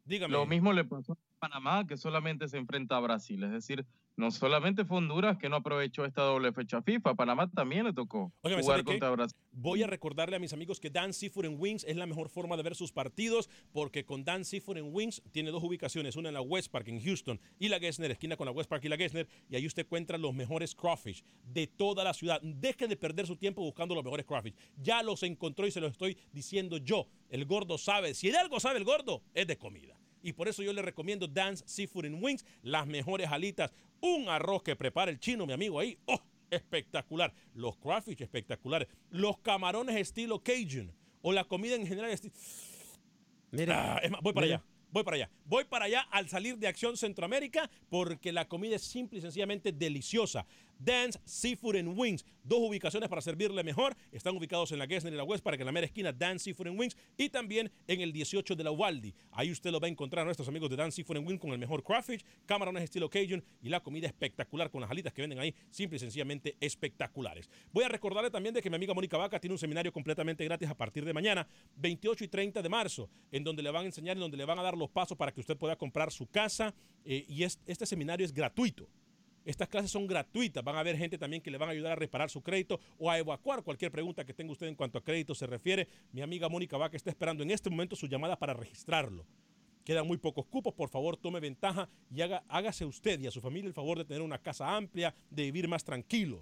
Dígame. 0.06 0.32
Lo 0.34 0.46
mismo 0.46 0.74
le 0.74 0.84
pasó 0.84 1.18
Panamá, 1.40 1.88
que 1.88 1.98
solamente 1.98 2.48
se 2.48 2.58
enfrenta 2.58 2.98
a 2.98 3.00
Brasil. 3.00 3.44
Es 3.44 3.52
decir, 3.52 3.86
no 4.16 4.32
solamente 4.32 4.84
fue 4.84 4.98
Honduras 4.98 5.38
que 5.38 5.48
no 5.48 5.56
aprovechó 5.56 6.04
esta 6.04 6.24
doble 6.24 6.52
fecha 6.52 6.82
FIFA, 6.82 7.16
Panamá 7.16 7.50
también 7.50 7.86
le 7.86 7.94
tocó 7.94 8.34
jugar 8.42 8.84
contra 8.84 9.10
Brasil. 9.12 9.38
Voy 9.52 9.82
a 9.82 9.88
recordarle 9.88 10.36
a 10.36 10.40
mis 10.40 10.52
amigos 10.52 10.80
que 10.80 10.90
Dan 10.90 11.14
Seafood 11.14 11.46
and 11.46 11.60
Wings 11.60 11.86
es 11.86 11.96
la 11.96 12.06
mejor 12.06 12.30
forma 12.30 12.58
de 12.58 12.64
ver 12.64 12.76
sus 12.76 12.92
partidos 12.92 13.50
porque 13.72 14.04
con 14.06 14.26
Dan 14.26 14.44
Seafood 14.44 14.78
and 14.78 14.94
Wings 14.94 15.22
tiene 15.32 15.52
dos 15.52 15.64
ubicaciones, 15.64 16.18
una 16.18 16.30
en 16.30 16.34
la 16.34 16.42
West 16.42 16.70
Park 16.70 16.90
en 16.90 17.02
Houston 17.02 17.40
y 17.60 17.70
la 17.70 17.80
Gessner, 17.80 18.12
esquina 18.12 18.36
con 18.36 18.46
la 18.46 18.52
West 18.52 18.70
Park 18.70 18.84
y 18.84 18.90
la 18.90 18.98
Gessner, 18.98 19.28
y 19.50 19.56
ahí 19.56 19.66
usted 19.66 19.86
encuentra 19.86 20.18
los 20.18 20.34
mejores 20.34 20.76
crawfish 20.76 21.24
de 21.46 21.68
toda 21.68 22.04
la 22.04 22.14
ciudad. 22.14 22.42
Deje 22.42 22.88
de 22.88 22.98
perder 22.98 23.26
su 23.26 23.38
tiempo 23.38 23.62
buscando 23.62 23.96
los 23.96 24.04
mejores 24.04 24.26
crawfish. 24.26 24.54
Ya 24.78 25.02
los 25.02 25.24
encontró 25.24 25.66
y 25.66 25.72
se 25.72 25.80
los 25.80 25.92
estoy 25.92 26.18
diciendo 26.34 26.78
yo. 26.78 27.08
El 27.30 27.46
gordo 27.46 27.78
sabe, 27.78 28.14
si 28.14 28.30
de 28.30 28.38
algo 28.38 28.60
sabe 28.60 28.80
el 28.80 28.86
gordo, 28.86 29.24
es 29.34 29.48
de 29.48 29.58
comida. 29.58 29.99
Y 30.22 30.34
por 30.34 30.48
eso 30.48 30.64
yo 30.64 30.74
le 30.74 30.82
recomiendo 30.82 31.28
Dan's 31.28 31.64
Seafood 31.66 32.06
and 32.06 32.24
Wings, 32.24 32.46
las 32.62 32.88
mejores 32.88 33.28
alitas, 33.30 33.74
un 34.02 34.30
arroz 34.30 34.64
que 34.64 34.76
prepara 34.76 35.12
el 35.12 35.20
chino, 35.20 35.46
mi 35.46 35.54
amigo 35.54 35.80
ahí. 35.80 35.98
¡Oh! 36.06 36.22
Espectacular. 36.50 37.34
Los 37.54 37.78
crawfish 37.78 38.22
espectaculares. 38.22 38.88
Los 39.10 39.38
camarones 39.40 39.96
estilo 39.96 40.42
Cajun. 40.42 40.92
O 41.22 41.32
la 41.32 41.44
comida 41.44 41.76
en 41.76 41.86
general 41.86 42.12
estilo... 42.12 42.34
Ah, 43.70 44.00
es 44.02 44.12
más, 44.12 44.22
voy 44.22 44.34
para 44.34 44.46
Mira. 44.46 44.58
allá. 44.58 44.66
Voy 44.92 45.04
para 45.04 45.16
allá. 45.16 45.30
Voy 45.46 45.66
para 45.66 45.86
allá 45.86 46.02
al 46.12 46.30
salir 46.30 46.58
de 46.58 46.68
Acción 46.68 46.98
Centroamérica 46.98 47.70
porque 47.90 48.32
la 48.32 48.48
comida 48.48 48.76
es 48.76 48.84
simple 48.84 49.20
y 49.20 49.22
sencillamente 49.22 49.72
deliciosa. 49.72 50.46
Dance 50.80 51.20
Seafood 51.26 51.76
and 51.76 52.00
Wings. 52.00 52.26
Dos 52.44 52.60
ubicaciones 52.62 53.10
para 53.10 53.22
servirle 53.22 53.64
mejor. 53.64 53.96
Están 54.12 54.36
ubicados 54.36 54.72
en 54.72 54.80
la 54.80 54.88
Gessner 54.88 55.14
y 55.14 55.18
la 55.18 55.24
West 55.24 55.44
Park, 55.44 55.60
en 55.60 55.66
la 55.66 55.72
mera 55.72 55.86
esquina 55.86 56.12
Dance 56.12 56.46
Seafood 56.46 56.68
and 56.68 56.80
Wings. 56.80 56.96
Y 57.18 57.30
también 57.30 57.70
en 57.86 58.02
el 58.02 58.12
18 58.12 58.56
de 58.56 58.64
la 58.64 58.72
Waldi. 58.72 59.14
Ahí 59.32 59.52
usted 59.52 59.72
lo 59.72 59.80
va 59.80 59.88
a 59.88 59.90
encontrar 59.92 60.22
a 60.24 60.26
nuestros 60.26 60.48
amigos 60.48 60.70
de 60.70 60.78
Dance 60.78 60.96
Seafood 60.96 61.18
and 61.18 61.28
Wings 61.28 61.40
con 61.42 61.52
el 61.52 61.60
mejor 61.60 61.84
crawfish, 61.84 62.24
camarones 62.46 62.82
estilo 62.84 63.10
Cajun 63.10 63.44
y 63.62 63.70
la 63.70 63.82
comida 63.82 64.08
espectacular 64.08 64.72
con 64.72 64.82
las 64.82 64.90
alitas 64.90 65.14
que 65.14 65.22
venden 65.22 65.38
ahí. 65.40 65.54
Simple 65.70 65.98
y 65.98 66.00
sencillamente 66.00 66.56
espectaculares. 66.60 67.50
Voy 67.72 67.84
a 67.84 67.90
recordarle 67.90 68.32
también 68.32 68.56
de 68.56 68.62
que 68.62 68.70
mi 68.70 68.78
amiga 68.78 68.94
Mónica 68.94 69.18
Vaca 69.18 69.40
tiene 69.40 69.54
un 69.54 69.60
seminario 69.60 69.92
completamente 69.92 70.44
gratis 70.46 70.70
a 70.70 70.76
partir 70.76 71.04
de 71.06 71.14
mañana, 71.14 71.46
28 71.76 72.24
y 72.24 72.28
30 72.30 72.62
de 72.62 72.70
marzo, 72.70 73.10
en 73.32 73.44
donde 73.44 73.62
le 73.62 73.70
van 73.70 73.84
a 73.84 73.86
enseñar, 73.88 74.16
en 74.16 74.22
donde 74.22 74.38
le 74.38 74.46
van 74.46 74.58
a 74.60 74.64
dar 74.64 74.78
los 74.78 74.90
pasos 74.90 75.18
para 75.18 75.32
que 75.34 75.42
usted 75.42 75.58
pueda 75.58 75.76
comprar 75.76 76.12
su 76.12 76.26
casa. 76.28 76.74
eh, 77.06 77.26
y 77.28 77.44
es- 77.44 77.58
este 77.66 77.86
seminario 77.86 78.26
es 78.26 78.34
gratuito. 78.34 78.88
Estas 79.50 79.68
clases 79.68 79.90
son 79.90 80.06
gratuitas. 80.06 80.64
Van 80.64 80.76
a 80.76 80.82
haber 80.82 80.96
gente 80.96 81.18
también 81.18 81.42
que 81.42 81.50
le 81.50 81.58
van 81.58 81.70
a 81.70 81.72
ayudar 81.72 81.94
a 81.94 81.96
reparar 81.96 82.30
su 82.30 82.44
crédito 82.44 82.80
o 83.00 83.10
a 83.10 83.18
evacuar 83.18 83.64
cualquier 83.64 83.92
pregunta 83.92 84.24
que 84.24 84.32
tenga 84.32 84.52
usted 84.52 84.68
en 84.68 84.76
cuanto 84.76 85.00
a 85.00 85.04
crédito 85.04 85.34
se 85.34 85.48
refiere. 85.48 85.88
Mi 86.12 86.22
amiga 86.22 86.48
Mónica 86.50 86.78
Vaca 86.78 86.96
está 86.96 87.10
esperando 87.10 87.42
en 87.42 87.50
este 87.50 87.72
momento 87.72 87.96
su 87.96 88.06
llamada 88.06 88.38
para 88.38 88.54
registrarlo. 88.54 89.26
Quedan 89.84 90.06
muy 90.06 90.18
pocos 90.18 90.46
cupos, 90.46 90.76
por 90.76 90.90
favor 90.90 91.18
tome 91.18 91.40
ventaja 91.40 91.90
y 92.12 92.22
haga, 92.22 92.44
hágase 92.48 92.86
usted 92.86 93.20
y 93.20 93.26
a 93.26 93.32
su 93.32 93.42
familia 93.42 93.68
el 93.68 93.74
favor 93.74 93.98
de 93.98 94.06
tener 94.06 94.22
una 94.22 94.38
casa 94.38 94.76
amplia, 94.76 95.16
de 95.32 95.46
vivir 95.46 95.68
más 95.68 95.84
tranquilos. 95.84 96.42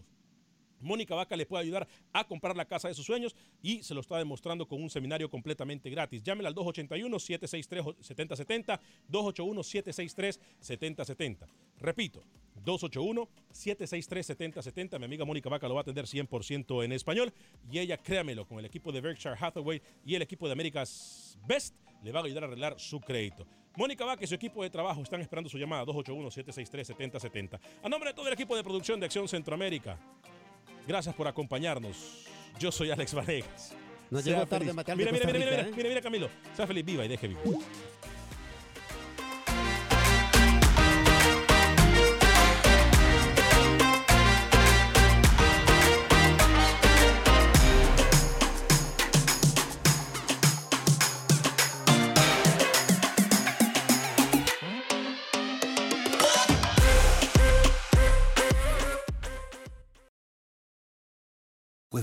Mónica 0.81 1.15
Vaca 1.15 1.37
le 1.37 1.45
puede 1.45 1.63
ayudar 1.63 1.87
a 2.11 2.27
comprar 2.27 2.57
la 2.57 2.65
casa 2.65 2.89
de 2.89 2.93
sus 2.93 3.05
sueños 3.05 3.37
y 3.61 3.83
se 3.83 3.93
lo 3.93 4.01
está 4.01 4.17
demostrando 4.17 4.67
con 4.67 4.83
un 4.83 4.89
seminario 4.89 5.29
completamente 5.29 5.89
gratis. 5.89 6.21
Llámela 6.23 6.49
al 6.49 6.55
281-763-7070, 6.55 8.81
281-763-7070. 9.09 11.47
Repito, 11.77 12.21
281-763-7070. 12.63 14.99
Mi 14.99 15.05
amiga 15.05 15.25
Mónica 15.25 15.49
Vaca 15.49 15.67
lo 15.67 15.73
va 15.75 15.81
a 15.81 15.83
atender 15.83 16.05
100% 16.05 16.83
en 16.83 16.91
español 16.91 17.31
y 17.71 17.79
ella, 17.79 17.97
créamelo, 17.97 18.47
con 18.47 18.59
el 18.59 18.65
equipo 18.65 18.91
de 18.91 19.01
Berkshire 19.01 19.35
Hathaway 19.39 19.81
y 20.05 20.15
el 20.15 20.21
equipo 20.21 20.47
de 20.47 20.53
America's 20.53 21.37
Best, 21.47 21.75
le 22.03 22.11
va 22.11 22.21
a 22.21 22.23
ayudar 22.23 22.43
a 22.43 22.47
arreglar 22.47 22.79
su 22.79 22.99
crédito. 22.99 23.45
Mónica 23.75 24.05
Vaca 24.05 24.23
y 24.23 24.27
su 24.27 24.35
equipo 24.35 24.63
de 24.63 24.69
trabajo 24.69 25.01
están 25.01 25.21
esperando 25.21 25.49
su 25.49 25.57
llamada 25.57 25.83
281-763-7070. 25.85 27.59
A 27.83 27.89
nombre 27.89 28.09
de 28.09 28.15
todo 28.15 28.27
el 28.27 28.33
equipo 28.33 28.55
de 28.55 28.63
producción 28.63 28.99
de 28.99 29.05
Acción 29.05 29.27
Centroamérica, 29.27 29.99
Gracias 30.87 31.13
por 31.13 31.27
acompañarnos. 31.27 32.25
Yo 32.59 32.71
soy 32.71 32.91
Alex 32.91 33.13
Vanegas. 33.13 33.75
Nos 34.09 34.23
Sea 34.23 34.35
llegó 34.35 34.47
tarde 34.47 34.71
material 34.71 35.11
Mira, 35.11 35.11
mira, 35.11 35.25
mira, 35.25 35.51
mira, 35.51 35.67
¿eh? 35.67 35.71
mira, 35.75 35.89
mira, 35.89 36.01
Camilo. 36.01 36.29
Sea 36.55 36.65
feliz, 36.65 36.85
viva 36.85 37.03
y 37.03 37.09
deje 37.09 37.27
vivir. 37.27 37.43